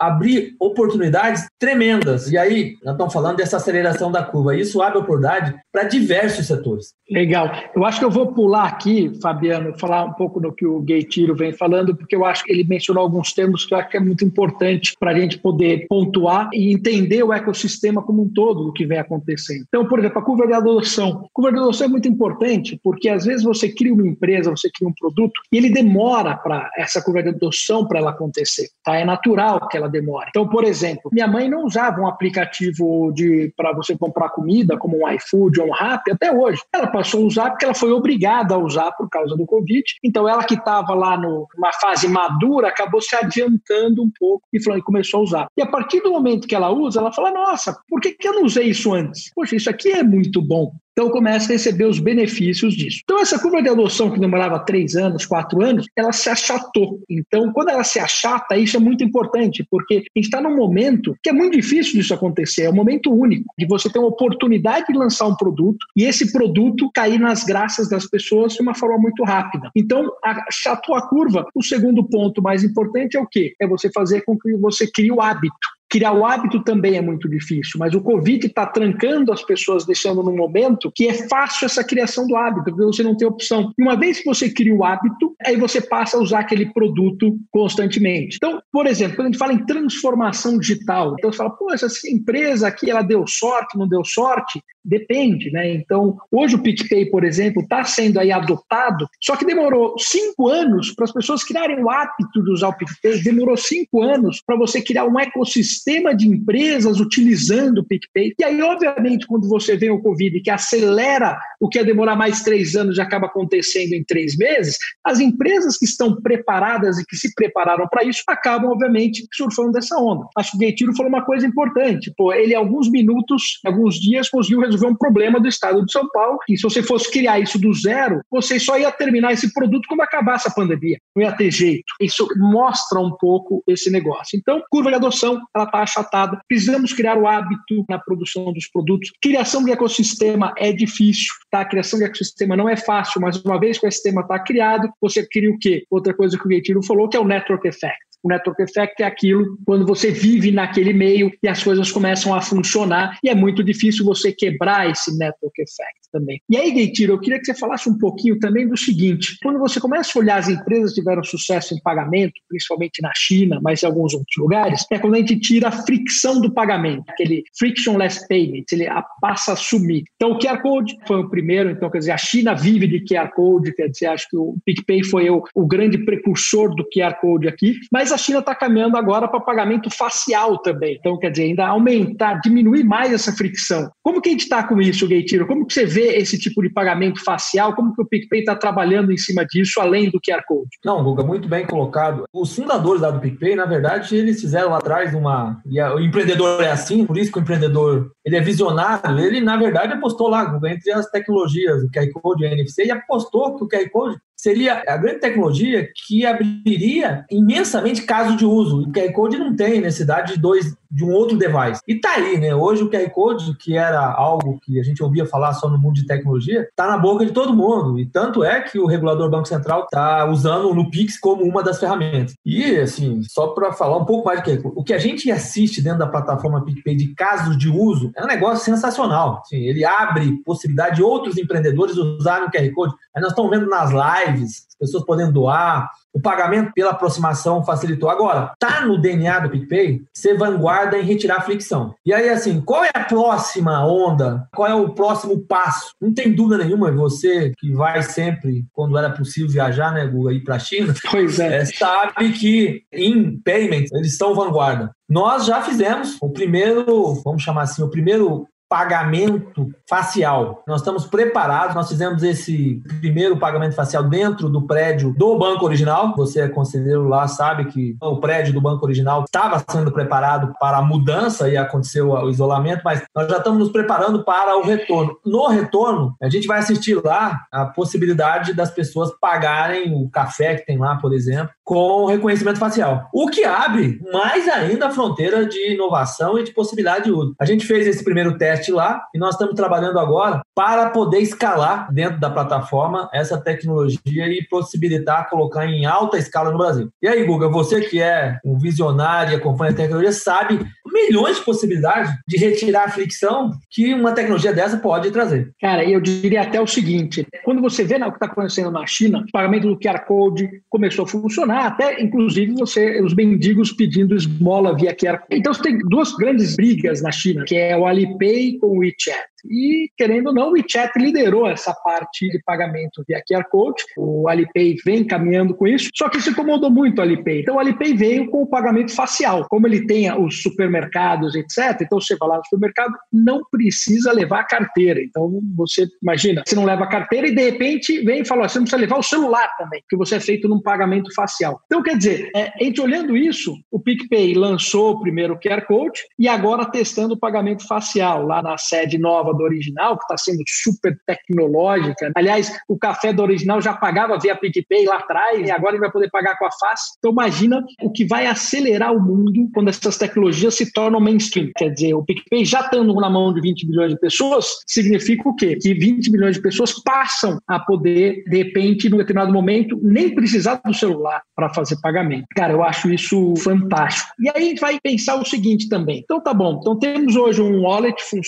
abrir 0.00 0.56
oportunidades 0.58 1.46
tremendas. 1.58 2.32
E 2.32 2.38
aí, 2.38 2.74
nós 2.82 2.94
estamos 2.94 3.12
falando 3.12 3.36
dessa 3.36 3.58
aceleração 3.58 4.10
da 4.10 4.22
curva. 4.22 4.56
Isso 4.56 4.80
abre 4.80 4.98
oportunidade 4.98 5.54
para 5.70 5.84
diversos 5.84 6.46
setores. 6.46 6.94
Legal. 7.08 7.52
Eu 7.74 7.84
acho 7.84 7.98
que 7.98 8.04
eu 8.04 8.10
vou 8.10 8.32
pular 8.32 8.64
aqui, 8.64 9.12
Fabiano, 9.20 9.78
falar 9.78 10.04
um 10.04 10.12
pouco 10.14 10.40
no 10.40 10.52
que 10.52 10.66
o 10.66 10.80
Gay 10.80 11.04
Tiro 11.04 11.36
vem 11.36 11.52
falando, 11.52 11.94
porque 11.94 12.16
eu 12.16 12.24
acho 12.24 12.42
que 12.44 12.52
ele 12.52 12.64
mencionou 12.64 13.02
alguns 13.02 13.32
termos 13.32 13.64
que 13.66 13.74
eu 13.74 13.78
acho 13.78 13.90
que 13.90 13.96
é 13.98 14.00
muito 14.00 14.24
importante 14.24 14.94
para 14.98 15.10
a 15.10 15.14
gente 15.14 15.38
poder 15.38 15.86
pontuar 15.86 16.48
e 16.52 16.72
entender 16.72 17.22
o 17.22 17.32
ecossistema 17.32 18.02
como 18.02 18.22
um 18.22 18.28
todo 18.28 18.64
do 18.64 18.72
que 18.72 18.86
vem 18.86 18.98
acontecendo. 18.98 19.64
Então, 19.68 19.86
por 19.86 19.98
exemplo, 19.98 20.18
a 20.18 20.24
curva 20.24 20.46
de 20.46 20.54
adoção. 20.54 21.26
A 21.26 21.28
curva 21.32 21.52
de 21.52 21.58
adoção 21.58 21.86
é 21.86 21.90
muito 21.90 22.08
importante 22.08 22.80
porque 22.82 23.08
às 23.08 23.24
vezes 23.26 23.44
você 23.44 23.68
cria 23.68 23.92
uma 23.92 24.06
empresa, 24.06 24.50
você 24.50 24.70
cria 24.70 24.88
um 24.88 24.94
produto 24.94 25.40
e 25.52 25.58
ele 25.58 25.70
demora 25.70 26.36
para 26.36 26.70
essa 26.76 27.02
curva 27.02 27.22
de 27.22 27.28
adoção 27.28 27.86
para 27.86 27.98
ela 27.98 28.10
acontecer. 28.10 28.68
Tá? 28.82 28.96
É 28.96 29.04
natural 29.04 29.25
natural 29.26 29.68
que 29.68 29.76
ela 29.76 29.88
demore. 29.88 30.26
Então, 30.28 30.48
por 30.48 30.64
exemplo, 30.64 31.10
minha 31.12 31.26
mãe 31.26 31.48
não 31.48 31.64
usava 31.64 32.00
um 32.00 32.06
aplicativo 32.06 33.12
de 33.12 33.52
para 33.56 33.72
você 33.72 33.96
comprar 33.96 34.30
comida, 34.30 34.76
como 34.76 35.02
um 35.02 35.08
iFood 35.12 35.60
ou 35.60 35.68
um 35.68 35.72
Rappi, 35.72 36.12
até 36.12 36.32
hoje. 36.32 36.60
Ela 36.72 36.86
passou 36.86 37.22
a 37.22 37.26
usar 37.26 37.50
porque 37.50 37.64
ela 37.64 37.74
foi 37.74 37.90
obrigada 37.90 38.54
a 38.54 38.58
usar 38.58 38.92
por 38.92 39.08
causa 39.08 39.36
do 39.36 39.46
Covid. 39.46 39.82
Então, 40.02 40.28
ela 40.28 40.44
que 40.44 40.54
estava 40.54 40.94
lá 40.94 41.16
numa 41.16 41.72
fase 41.80 42.08
madura, 42.08 42.68
acabou 42.68 43.00
se 43.00 43.14
adiantando 43.16 44.02
um 44.02 44.10
pouco 44.18 44.44
e, 44.52 44.62
falou, 44.62 44.78
e 44.78 44.82
começou 44.82 45.20
a 45.20 45.22
usar. 45.22 45.46
E 45.56 45.62
a 45.62 45.66
partir 45.66 46.00
do 46.00 46.10
momento 46.10 46.46
que 46.46 46.54
ela 46.54 46.70
usa, 46.70 47.00
ela 47.00 47.12
fala: 47.12 47.30
Nossa, 47.30 47.76
por 47.88 48.00
que, 48.00 48.12
que 48.12 48.28
eu 48.28 48.34
não 48.34 48.44
usei 48.44 48.68
isso 48.68 48.92
antes? 48.92 49.30
Poxa, 49.34 49.56
isso 49.56 49.70
aqui 49.70 49.90
é 49.90 50.02
muito 50.02 50.40
bom. 50.40 50.72
Então 50.98 51.10
começa 51.10 51.52
a 51.52 51.52
receber 51.52 51.84
os 51.84 51.98
benefícios 51.98 52.74
disso. 52.74 53.00
Então 53.04 53.20
essa 53.20 53.38
curva 53.38 53.62
de 53.62 53.68
adoção 53.68 54.10
que 54.10 54.18
demorava 54.18 54.58
três 54.60 54.96
anos, 54.96 55.26
quatro 55.26 55.62
anos, 55.62 55.86
ela 55.94 56.10
se 56.10 56.30
achatou. 56.30 57.02
Então 57.10 57.52
quando 57.52 57.68
ela 57.68 57.84
se 57.84 57.98
achata, 57.98 58.56
isso 58.56 58.78
é 58.78 58.80
muito 58.80 59.04
importante, 59.04 59.62
porque 59.70 59.96
a 59.96 60.18
gente 60.18 60.24
está 60.24 60.40
num 60.40 60.56
momento 60.56 61.14
que 61.22 61.28
é 61.28 61.34
muito 61.34 61.54
difícil 61.54 62.00
disso 62.00 62.14
acontecer, 62.14 62.62
é 62.62 62.70
um 62.70 62.74
momento 62.74 63.12
único, 63.12 63.44
de 63.58 63.66
você 63.66 63.90
ter 63.90 63.98
uma 63.98 64.08
oportunidade 64.08 64.86
de 64.86 64.98
lançar 64.98 65.26
um 65.26 65.36
produto 65.36 65.84
e 65.94 66.04
esse 66.04 66.32
produto 66.32 66.90
cair 66.94 67.20
nas 67.20 67.44
graças 67.44 67.90
das 67.90 68.06
pessoas 68.06 68.54
de 68.54 68.62
uma 68.62 68.74
forma 68.74 68.96
muito 68.96 69.22
rápida. 69.22 69.70
Então 69.76 70.10
achatou 70.24 70.94
a 70.94 71.06
curva. 71.06 71.46
O 71.54 71.62
segundo 71.62 72.02
ponto 72.08 72.40
mais 72.40 72.64
importante 72.64 73.18
é 73.18 73.20
o 73.20 73.26
quê? 73.26 73.54
É 73.60 73.66
você 73.66 73.90
fazer 73.92 74.22
com 74.22 74.38
que 74.38 74.56
você 74.56 74.90
crie 74.90 75.12
o 75.12 75.20
hábito. 75.20 75.75
Criar 75.96 76.12
o 76.12 76.26
hábito 76.26 76.62
também 76.62 76.98
é 76.98 77.00
muito 77.00 77.26
difícil, 77.26 77.78
mas 77.78 77.94
o 77.94 78.02
Covid 78.02 78.46
está 78.46 78.66
trancando 78.66 79.32
as 79.32 79.42
pessoas, 79.42 79.86
deixando 79.86 80.22
num 80.22 80.36
momento 80.36 80.92
que 80.94 81.08
é 81.08 81.14
fácil 81.26 81.64
essa 81.64 81.82
criação 81.82 82.26
do 82.26 82.36
hábito, 82.36 82.64
porque 82.64 82.84
você 82.84 83.02
não 83.02 83.16
tem 83.16 83.26
opção. 83.26 83.72
E 83.78 83.82
uma 83.82 83.96
vez 83.96 84.18
que 84.18 84.26
você 84.26 84.50
cria 84.50 84.74
o 84.74 84.84
hábito, 84.84 85.34
aí 85.42 85.56
você 85.56 85.80
passa 85.80 86.18
a 86.18 86.20
usar 86.20 86.40
aquele 86.40 86.66
produto 86.66 87.38
constantemente. 87.50 88.36
Então, 88.36 88.60
por 88.70 88.86
exemplo, 88.86 89.16
quando 89.16 89.28
a 89.28 89.30
gente 89.30 89.38
fala 89.38 89.54
em 89.54 89.64
transformação 89.64 90.58
digital, 90.58 91.14
então 91.18 91.32
você 91.32 91.38
fala, 91.38 91.56
pô, 91.56 91.72
essa 91.72 91.88
empresa 92.06 92.68
aqui, 92.68 92.90
ela 92.90 93.00
deu 93.00 93.26
sorte, 93.26 93.78
não 93.78 93.88
deu 93.88 94.04
sorte? 94.04 94.62
Depende, 94.84 95.50
né? 95.50 95.72
Então, 95.72 96.16
hoje 96.30 96.54
o 96.54 96.62
PicPay, 96.62 97.06
por 97.06 97.24
exemplo, 97.24 97.62
está 97.62 97.82
sendo 97.84 98.20
aí 98.20 98.30
adotado, 98.30 99.08
só 99.20 99.34
que 99.34 99.44
demorou 99.44 99.98
cinco 99.98 100.46
anos 100.48 100.92
para 100.94 101.06
as 101.06 101.12
pessoas 101.12 101.42
criarem 101.42 101.82
o 101.82 101.90
hábito 101.90 102.44
de 102.44 102.52
usar 102.52 102.68
o 102.68 102.76
PicPay, 102.76 103.22
demorou 103.22 103.56
cinco 103.56 104.02
anos 104.02 104.42
para 104.46 104.56
você 104.56 104.80
criar 104.80 105.06
um 105.06 105.18
ecossistema 105.18 105.85
sistema 105.86 106.14
de 106.14 106.26
empresas 106.26 106.98
utilizando 106.98 107.78
o 107.78 107.84
PicPay. 107.84 108.34
E 108.36 108.44
aí, 108.44 108.60
obviamente, 108.60 109.26
quando 109.26 109.48
você 109.48 109.76
vem 109.76 109.90
o 109.90 110.02
Covid, 110.02 110.40
que 110.40 110.50
acelera 110.50 111.38
o 111.60 111.68
que 111.68 111.78
ia 111.78 111.84
demorar 111.84 112.16
mais 112.16 112.42
três 112.42 112.74
anos 112.74 112.98
e 112.98 113.00
acaba 113.00 113.26
acontecendo 113.26 113.92
em 113.92 114.02
três 114.02 114.36
meses, 114.36 114.76
as 115.04 115.20
empresas 115.20 115.78
que 115.78 115.84
estão 115.84 116.20
preparadas 116.20 116.98
e 116.98 117.04
que 117.06 117.14
se 117.16 117.32
prepararam 117.34 117.86
para 117.88 118.02
isso 118.02 118.22
acabam, 118.26 118.70
obviamente, 118.70 119.26
surfando 119.32 119.72
dessa 119.72 119.96
onda. 119.96 120.26
Acho 120.36 120.50
que 120.52 120.56
o 120.56 120.60
Gaitiro 120.60 120.96
falou 120.96 121.08
uma 121.08 121.24
coisa 121.24 121.46
importante. 121.46 122.12
Pô, 122.16 122.32
ele, 122.32 122.52
em 122.52 122.56
alguns 122.56 122.90
minutos, 122.90 123.60
alguns 123.64 123.94
dias, 123.94 124.28
conseguiu 124.28 124.60
resolver 124.60 124.86
um 124.86 124.96
problema 124.96 125.40
do 125.40 125.46
estado 125.46 125.84
de 125.84 125.92
São 125.92 126.08
Paulo. 126.10 126.38
E 126.48 126.56
se 126.56 126.62
você 126.64 126.82
fosse 126.82 127.10
criar 127.12 127.38
isso 127.38 127.60
do 127.60 127.72
zero, 127.72 128.20
você 128.28 128.58
só 128.58 128.76
ia 128.76 128.90
terminar 128.90 129.32
esse 129.32 129.52
produto 129.52 129.86
quando 129.88 130.00
acabasse 130.00 130.48
a 130.48 130.50
pandemia. 130.50 130.98
Não 131.14 131.22
ia 131.22 131.32
ter 131.32 131.50
jeito. 131.52 131.84
Isso 132.00 132.26
mostra 132.36 132.98
um 132.98 133.16
pouco 133.16 133.62
esse 133.68 133.88
negócio. 133.90 134.36
Então, 134.36 134.60
curva 134.68 134.90
de 134.90 134.96
adoção, 134.96 135.40
ela 135.54 135.65
está 135.66 135.80
achatada. 135.80 136.40
Precisamos 136.48 136.92
criar 136.92 137.18
o 137.18 137.26
hábito 137.26 137.84
na 137.88 137.98
produção 137.98 138.52
dos 138.52 138.68
produtos. 138.68 139.12
Criação 139.22 139.64
de 139.64 139.70
ecossistema 139.70 140.54
é 140.56 140.72
difícil, 140.72 141.32
tá? 141.50 141.64
Criação 141.64 141.98
de 141.98 142.04
ecossistema 142.04 142.56
não 142.56 142.68
é 142.68 142.76
fácil, 142.76 143.20
mas 143.20 143.36
uma 143.44 143.58
vez 143.60 143.78
que 143.78 143.86
o 143.86 143.92
sistema 143.92 144.22
está 144.22 144.38
criado, 144.38 144.88
você 145.00 145.26
cria 145.26 145.50
o 145.50 145.58
quê? 145.58 145.84
Outra 145.90 146.14
coisa 146.14 146.38
que 146.38 146.46
o 146.46 146.48
Gaetiro 146.48 146.82
falou, 146.82 147.08
que 147.08 147.16
é 147.16 147.20
o 147.20 147.24
network 147.24 147.66
effect. 147.68 148.05
O 148.22 148.28
network 148.28 148.62
effect 148.62 149.02
é 149.02 149.06
aquilo 149.06 149.58
quando 149.64 149.86
você 149.86 150.10
vive 150.10 150.50
naquele 150.50 150.92
meio 150.92 151.30
e 151.42 151.48
as 151.48 151.62
coisas 151.62 151.90
começam 151.92 152.34
a 152.34 152.40
funcionar 152.40 153.18
e 153.22 153.28
é 153.28 153.34
muito 153.34 153.62
difícil 153.62 154.04
você 154.04 154.32
quebrar 154.32 154.90
esse 154.90 155.16
network 155.16 155.60
effect 155.60 156.06
também. 156.12 156.40
E 156.48 156.56
aí, 156.56 156.72
Gaitiro, 156.72 157.12
eu 157.12 157.20
queria 157.20 157.38
que 157.38 157.44
você 157.44 157.54
falasse 157.54 157.88
um 157.88 157.98
pouquinho 157.98 158.38
também 158.38 158.66
do 158.66 158.76
seguinte: 158.76 159.36
quando 159.42 159.58
você 159.58 159.80
começa 159.80 160.10
a 160.14 160.20
olhar 160.20 160.38
as 160.38 160.48
empresas 160.48 160.90
que 160.90 161.00
tiveram 161.00 161.22
sucesso 161.22 161.74
em 161.74 161.80
pagamento, 161.82 162.34
principalmente 162.48 163.02
na 163.02 163.12
China, 163.14 163.60
mas 163.62 163.82
em 163.82 163.86
alguns 163.86 164.14
outros 164.14 164.36
lugares, 164.38 164.84
é 164.90 164.98
quando 164.98 165.14
a 165.14 165.18
gente 165.18 165.38
tira 165.38 165.68
a 165.68 165.72
fricção 165.72 166.40
do 166.40 166.52
pagamento, 166.52 167.04
aquele 167.08 167.44
frictionless 167.58 168.26
payment, 168.28 168.64
ele 168.72 168.86
passa 169.20 169.52
a 169.52 169.56
sumir. 169.56 170.04
Então, 170.16 170.32
o 170.32 170.38
QR 170.38 170.60
Code 170.62 170.96
foi 171.06 171.18
o 171.18 171.28
primeiro, 171.28 171.70
então, 171.70 171.90
quer 171.90 171.98
dizer, 171.98 172.12
a 172.12 172.18
China 172.18 172.54
vive 172.54 172.86
de 172.86 173.04
QR 173.04 173.30
Code, 173.34 173.74
quer 173.74 173.88
dizer, 173.88 174.06
acho 174.06 174.28
que 174.28 174.36
o 174.36 174.56
PicPay 174.64 175.04
foi 175.04 175.28
o, 175.30 175.42
o 175.54 175.66
grande 175.66 175.98
precursor 175.98 176.74
do 176.74 176.84
QR 176.84 177.14
Code 177.20 177.48
aqui, 177.48 177.76
mas 177.92 178.05
a 178.12 178.18
China 178.18 178.40
está 178.40 178.54
caminhando 178.54 178.96
agora 178.96 179.28
para 179.28 179.40
pagamento 179.40 179.90
facial 179.90 180.58
também. 180.58 180.96
Então, 180.98 181.18
quer 181.18 181.30
dizer, 181.30 181.44
ainda 181.44 181.66
aumentar, 181.66 182.40
diminuir 182.40 182.84
mais 182.84 183.12
essa 183.12 183.32
fricção. 183.32 183.90
Como 184.02 184.20
que 184.20 184.28
a 184.28 184.32
gente 184.32 184.42
está 184.42 184.62
com 184.62 184.80
isso, 184.80 185.08
Gaitiro? 185.08 185.46
Como 185.46 185.66
que 185.66 185.74
você 185.74 185.84
vê 185.84 186.16
esse 186.16 186.38
tipo 186.38 186.62
de 186.62 186.70
pagamento 186.70 187.22
facial? 187.24 187.74
Como 187.74 187.94
que 187.94 188.02
o 188.02 188.06
PicPay 188.06 188.40
está 188.40 188.54
trabalhando 188.54 189.12
em 189.12 189.16
cima 189.16 189.44
disso, 189.44 189.80
além 189.80 190.10
do 190.10 190.20
QR 190.20 190.42
Code? 190.46 190.68
Não, 190.84 191.02
Guga, 191.02 191.22
muito 191.22 191.48
bem 191.48 191.66
colocado. 191.66 192.24
Os 192.32 192.54
fundadores 192.54 193.02
lá 193.02 193.10
do 193.10 193.20
PicPay, 193.20 193.56
na 193.56 193.66
verdade, 193.66 194.16
eles 194.16 194.40
fizeram 194.40 194.70
lá 194.70 194.78
atrás 194.78 195.14
uma... 195.14 195.60
E 195.66 195.80
o 195.80 196.00
empreendedor 196.00 196.62
é 196.62 196.70
assim, 196.70 197.04
por 197.04 197.18
isso 197.18 197.32
que 197.32 197.38
o 197.38 197.42
empreendedor 197.42 198.10
ele 198.24 198.36
é 198.36 198.40
visionário. 198.40 199.18
Ele, 199.18 199.40
na 199.40 199.56
verdade, 199.56 199.92
apostou 199.92 200.28
lá, 200.28 200.44
Guga, 200.44 200.70
entre 200.70 200.92
as 200.92 201.08
tecnologias, 201.10 201.82
o 201.82 201.90
QR 201.90 202.10
Code 202.12 202.44
e 202.44 202.48
o 202.48 202.52
NFC, 202.52 202.86
e 202.86 202.90
apostou 202.90 203.56
que 203.56 203.64
o 203.64 203.68
QR 203.68 203.88
Code 203.90 204.16
seria 204.36 204.82
a 204.86 204.96
grande 204.96 205.20
tecnologia 205.20 205.88
que 206.06 206.26
abriria 206.26 207.24
imensamente 207.30 207.95
caso 208.02 208.36
de 208.36 208.44
uso. 208.44 208.82
O 208.82 208.92
QR 208.92 209.12
Code 209.12 209.38
não 209.38 209.54
tem 209.54 209.80
necessidade 209.80 210.34
de 210.34 210.40
dois 210.40 210.76
de 210.90 211.04
um 211.04 211.12
outro 211.12 211.36
device. 211.36 211.80
E 211.86 211.96
tá 212.00 212.12
aí, 212.12 212.38
né? 212.38 212.54
Hoje 212.54 212.82
o 212.82 212.90
QR 212.90 213.10
Code, 213.10 213.56
que 213.58 213.76
era 213.76 214.00
algo 214.00 214.58
que 214.62 214.78
a 214.80 214.82
gente 214.82 215.02
ouvia 215.02 215.26
falar 215.26 215.52
só 215.52 215.68
no 215.68 215.78
mundo 215.78 215.94
de 215.94 216.06
tecnologia, 216.06 216.68
tá 216.74 216.86
na 216.86 216.96
boca 216.96 217.24
de 217.24 217.32
todo 217.32 217.54
mundo. 217.54 217.98
E 217.98 218.06
tanto 218.06 218.44
é 218.44 218.60
que 218.60 218.78
o 218.78 218.86
regulador 218.86 219.28
Banco 219.28 219.48
Central 219.48 219.86
tá 219.90 220.24
usando 220.26 220.70
o 220.70 220.74
Nupix 220.74 221.18
como 221.18 221.44
uma 221.44 221.62
das 221.62 221.78
ferramentas. 221.78 222.34
E 222.44 222.76
assim, 222.76 223.22
só 223.24 223.48
para 223.48 223.72
falar 223.72 223.98
um 223.98 224.04
pouco 224.04 224.26
mais 224.26 224.40
do 224.40 224.44
QR 224.44 224.62
Code, 224.62 224.74
o 224.76 224.84
que 224.84 224.94
a 224.94 224.98
gente 224.98 225.30
assiste 225.30 225.82
dentro 225.82 225.98
da 225.98 226.06
plataforma 226.06 226.64
PicPay 226.64 226.96
de 226.96 227.14
casos 227.14 227.58
de 227.58 227.68
uso 227.68 228.10
é 228.16 228.22
um 228.22 228.26
negócio 228.26 228.64
sensacional. 228.64 229.42
Assim, 229.44 229.56
ele 229.56 229.84
abre 229.84 230.42
possibilidade 230.44 230.96
de 230.96 231.02
outros 231.02 231.36
empreendedores 231.36 231.96
usarem 231.96 232.46
o 232.46 232.50
QR 232.50 232.72
Code. 232.74 232.94
Aí 233.14 233.20
nós 233.20 233.32
estamos 233.32 233.50
vendo 233.50 233.68
nas 233.68 233.90
lives, 233.90 234.65
pessoas 234.78 235.04
podendo 235.04 235.32
doar, 235.32 235.90
o 236.12 236.20
pagamento 236.20 236.72
pela 236.74 236.92
aproximação 236.92 237.64
facilitou. 237.64 238.08
Agora, 238.08 238.52
tá 238.58 238.80
no 238.86 238.98
DNA 238.98 239.40
do 239.40 239.50
PicPay 239.50 240.02
ser 240.14 240.38
vanguarda 240.38 240.98
em 240.98 241.04
retirar 241.04 241.36
a 241.36 241.42
fricção. 241.42 241.94
E 242.04 242.14
aí, 242.14 242.30
assim, 242.30 242.60
qual 242.60 242.84
é 242.84 242.90
a 242.94 243.04
próxima 243.04 243.86
onda? 243.86 244.48
Qual 244.54 244.66
é 244.66 244.74
o 244.74 244.94
próximo 244.94 245.38
passo? 245.46 245.90
Não 246.00 246.14
tem 246.14 246.32
dúvida 246.32 246.64
nenhuma, 246.64 246.90
você 246.90 247.52
que 247.58 247.72
vai 247.74 248.02
sempre, 248.02 248.64
quando 248.72 248.96
era 248.96 249.10
possível 249.10 249.50
viajar, 249.50 249.92
né, 249.92 250.06
Google, 250.06 250.32
ir 250.32 250.42
para 250.42 250.56
a 250.56 250.58
China, 250.58 250.94
pois 251.10 251.38
é. 251.38 251.58
é. 251.58 251.64
sabe 251.66 252.32
que 252.32 252.82
em 252.92 253.38
payments 253.40 253.92
eles 253.92 254.12
estão 254.12 254.34
vanguarda. 254.34 254.90
Nós 255.08 255.44
já 255.44 255.62
fizemos 255.62 256.16
o 256.20 256.30
primeiro, 256.30 257.14
vamos 257.22 257.42
chamar 257.42 257.62
assim, 257.62 257.82
o 257.82 257.90
primeiro 257.90 258.46
pagamento 258.68 259.70
facial. 259.88 260.62
Nós 260.66 260.80
estamos 260.80 261.06
preparados, 261.06 261.74
nós 261.74 261.88
fizemos 261.88 262.22
esse 262.22 262.82
primeiro 263.00 263.36
pagamento 263.36 263.74
facial 263.74 264.02
dentro 264.02 264.48
do 264.48 264.66
prédio 264.66 265.14
do 265.16 265.38
banco 265.38 265.64
original. 265.64 266.14
Você 266.16 266.40
é 266.40 266.48
conselheiro 266.48 267.08
lá, 267.08 267.28
sabe 267.28 267.66
que 267.66 267.96
o 268.00 268.16
prédio 268.16 268.52
do 268.52 268.60
banco 268.60 268.84
original 268.84 269.24
estava 269.24 269.62
sendo 269.70 269.92
preparado 269.92 270.52
para 270.58 270.78
a 270.78 270.82
mudança 270.82 271.48
e 271.48 271.56
aconteceu 271.56 272.10
o 272.10 272.28
isolamento, 272.28 272.82
mas 272.84 273.02
nós 273.14 273.28
já 273.28 273.38
estamos 273.38 273.58
nos 273.58 273.70
preparando 273.70 274.24
para 274.24 274.58
o 274.58 274.62
retorno. 274.62 275.16
No 275.24 275.46
retorno, 275.46 276.14
a 276.20 276.28
gente 276.28 276.46
vai 276.46 276.58
assistir 276.58 276.94
lá 277.04 277.40
a 277.52 277.66
possibilidade 277.66 278.52
das 278.52 278.70
pessoas 278.70 279.12
pagarem 279.20 279.94
o 279.94 280.10
café 280.10 280.56
que 280.56 280.66
tem 280.66 280.78
lá, 280.78 280.96
por 280.96 281.12
exemplo, 281.12 281.50
com 281.64 282.06
reconhecimento 282.06 282.58
facial. 282.58 283.08
O 283.12 283.28
que 283.28 283.44
abre 283.44 284.00
mais 284.12 284.48
ainda 284.48 284.86
a 284.86 284.90
fronteira 284.90 285.46
de 285.46 285.72
inovação 285.72 286.38
e 286.38 286.44
de 286.44 286.52
possibilidade 286.52 287.04
de 287.04 287.12
uso. 287.12 287.34
A 287.40 287.44
gente 287.44 287.66
fez 287.66 287.86
esse 287.86 288.04
primeiro 288.04 288.36
teste 288.38 288.55
teste 288.56 288.72
lá 288.72 289.02
e 289.14 289.18
nós 289.18 289.34
estamos 289.34 289.54
trabalhando 289.54 289.98
agora 289.98 290.40
para 290.54 290.90
poder 290.90 291.18
escalar 291.18 291.92
dentro 291.92 292.18
da 292.18 292.30
plataforma 292.30 293.08
essa 293.12 293.38
tecnologia 293.38 294.26
e 294.26 294.42
possibilitar 294.48 295.28
colocar 295.28 295.66
em 295.66 295.84
alta 295.84 296.16
escala 296.16 296.50
no 296.50 296.58
Brasil. 296.58 296.88
E 297.02 297.06
aí, 297.06 297.24
Guga, 297.24 297.48
você 297.48 297.80
que 297.82 298.00
é 298.00 298.38
um 298.44 298.58
visionário 298.58 299.32
e 299.32 299.36
acompanha 299.36 299.72
a 299.72 299.76
tecnologia, 299.76 300.12
sabe 300.12 300.66
milhões 300.86 301.36
de 301.36 301.44
possibilidades 301.44 302.10
de 302.26 302.36
retirar 302.38 302.84
a 302.84 302.90
fricção 302.90 303.50
que 303.70 303.92
uma 303.92 304.12
tecnologia 304.12 304.52
dessa 304.52 304.78
pode 304.78 305.10
trazer. 305.10 305.50
Cara, 305.60 305.84
eu 305.84 306.00
diria 306.00 306.42
até 306.42 306.60
o 306.60 306.66
seguinte: 306.66 307.26
quando 307.44 307.60
você 307.60 307.84
vê 307.84 307.96
o 307.96 308.10
que 308.10 308.16
está 308.16 308.26
acontecendo 308.26 308.70
na 308.70 308.86
China, 308.86 309.24
o 309.28 309.32
pagamento 309.32 309.68
do 309.68 309.78
QR 309.78 310.04
Code 310.06 310.48
começou 310.70 311.04
a 311.04 311.08
funcionar, 311.08 311.66
até 311.66 312.02
inclusive 312.02 312.54
você, 312.54 313.00
os 313.02 313.14
mendigos 313.14 313.72
pedindo 313.72 314.14
esmola 314.14 314.74
via 314.74 314.94
QR 314.94 315.18
Code. 315.18 315.40
Então 315.40 315.52
você 315.52 315.62
tem 315.62 315.78
duas 315.78 316.12
grandes 316.14 316.56
brigas 316.56 317.02
na 317.02 317.12
China, 317.12 317.44
que 317.44 317.56
é 317.56 317.76
o 317.76 317.84
Alipay 317.86 318.45
com 318.54 318.68
o 318.68 318.78
WeChat. 318.78 319.26
E, 319.50 319.90
querendo 319.96 320.28
ou 320.28 320.34
não, 320.34 320.48
o 320.48 320.52
WeChat 320.52 320.92
liderou 320.96 321.46
essa 321.46 321.72
parte 321.72 322.28
de 322.28 322.40
pagamento 322.44 323.04
via 323.06 323.22
QR 323.28 323.44
Code. 323.50 323.82
O 323.96 324.28
Alipay 324.28 324.76
vem 324.84 325.04
caminhando 325.04 325.54
com 325.54 325.66
isso, 325.66 325.90
só 325.94 326.08
que 326.08 326.18
isso 326.18 326.30
incomodou 326.30 326.70
muito 326.70 326.98
o 326.98 327.02
Alipay. 327.02 327.40
Então, 327.40 327.56
o 327.56 327.58
Alipay 327.58 327.94
veio 327.94 328.30
com 328.30 328.42
o 328.42 328.46
pagamento 328.46 328.94
facial. 328.94 329.46
Como 329.48 329.66
ele 329.66 329.86
tem 329.86 330.12
os 330.12 330.42
supermercados, 330.42 331.34
etc., 331.34 331.80
então 331.80 332.00
você 332.00 332.16
vai 332.16 332.28
lá 332.28 332.36
no 332.38 332.44
supermercado, 332.44 332.92
não 333.12 333.42
precisa 333.50 334.12
levar 334.12 334.40
a 334.40 334.44
carteira. 334.44 335.00
Então, 335.00 335.40
você 335.56 335.86
imagina, 336.02 336.42
você 336.46 336.54
não 336.54 336.64
leva 336.64 336.84
a 336.84 336.88
carteira 336.88 337.28
e, 337.28 337.34
de 337.34 337.50
repente, 337.50 338.00
vem 338.04 338.20
e 338.20 338.24
fala, 338.24 338.48
você 338.48 338.58
não 338.58 338.64
precisa 338.64 338.80
levar 338.80 338.98
o 338.98 339.02
celular 339.02 339.50
também, 339.56 339.82
que 339.88 339.96
você 339.96 340.16
é 340.16 340.20
feito 340.20 340.48
num 340.48 340.60
pagamento 340.60 341.12
facial. 341.14 341.60
Então, 341.66 341.82
quer 341.82 341.96
dizer, 341.96 342.30
é, 342.34 342.52
a 342.60 342.64
gente 342.64 342.80
olhando 342.80 343.16
isso, 343.16 343.54
o 343.70 343.80
PicPay 343.80 344.34
lançou 344.34 344.92
o 344.92 345.00
primeiro 345.00 345.38
QR 345.38 345.64
Code 345.66 346.00
e 346.18 346.28
agora 346.28 346.64
testando 346.70 347.14
o 347.14 347.18
pagamento 347.18 347.66
facial 347.66 348.26
lá 348.26 348.35
na 348.42 348.58
sede 348.58 348.98
nova 348.98 349.32
do 349.32 349.42
original, 349.42 349.96
que 349.96 350.04
está 350.04 350.16
sendo 350.16 350.42
super 350.46 350.96
tecnológica. 351.06 352.12
Aliás, 352.14 352.52
o 352.68 352.78
café 352.78 353.12
do 353.12 353.22
original 353.22 353.60
já 353.60 353.72
pagava 353.74 354.18
via 354.18 354.36
PicPay 354.36 354.86
lá 354.86 354.96
atrás 354.96 355.46
e 355.46 355.50
agora 355.50 355.72
ele 355.72 355.80
vai 355.80 355.90
poder 355.90 356.10
pagar 356.10 356.38
com 356.38 356.46
a 356.46 356.50
face. 356.50 356.94
Então, 356.98 357.12
imagina 357.12 357.64
o 357.82 357.90
que 357.90 358.04
vai 358.04 358.26
acelerar 358.26 358.94
o 358.94 359.00
mundo 359.00 359.48
quando 359.52 359.68
essas 359.68 359.98
tecnologias 359.98 360.54
se 360.54 360.72
tornam 360.72 361.00
mainstream. 361.00 361.50
Quer 361.56 361.70
dizer, 361.70 361.94
o 361.94 362.04
PicPay 362.04 362.44
já 362.44 362.60
estando 362.60 362.94
na 362.94 363.10
mão 363.10 363.32
de 363.32 363.40
20 363.40 363.68
milhões 363.68 363.92
de 363.92 363.98
pessoas, 363.98 364.46
significa 364.66 365.28
o 365.28 365.34
quê? 365.34 365.56
Que 365.60 365.74
20 365.74 366.10
milhões 366.10 366.36
de 366.36 366.42
pessoas 366.42 366.72
passam 366.82 367.38
a 367.46 367.58
poder, 367.58 368.22
de 368.24 368.36
repente, 368.36 368.88
num 368.88 368.98
determinado 368.98 369.32
momento, 369.32 369.78
nem 369.82 370.14
precisar 370.14 370.60
do 370.64 370.74
celular 370.74 371.22
para 371.34 371.52
fazer 371.52 371.76
pagamento. 371.80 372.26
Cara, 372.34 372.52
eu 372.52 372.62
acho 372.62 372.90
isso 372.90 373.34
fantástico. 373.38 374.10
E 374.18 374.28
aí 374.28 374.36
a 374.36 374.40
gente 374.40 374.60
vai 374.60 374.78
pensar 374.80 375.16
o 375.16 375.24
seguinte 375.24 375.68
também. 375.68 376.00
Então, 376.04 376.20
tá 376.20 376.32
bom. 376.32 376.58
Então, 376.60 376.78
temos 376.78 377.16
hoje 377.16 377.42
um 377.42 377.62
wallet 377.62 378.00
funcionando 378.02 378.25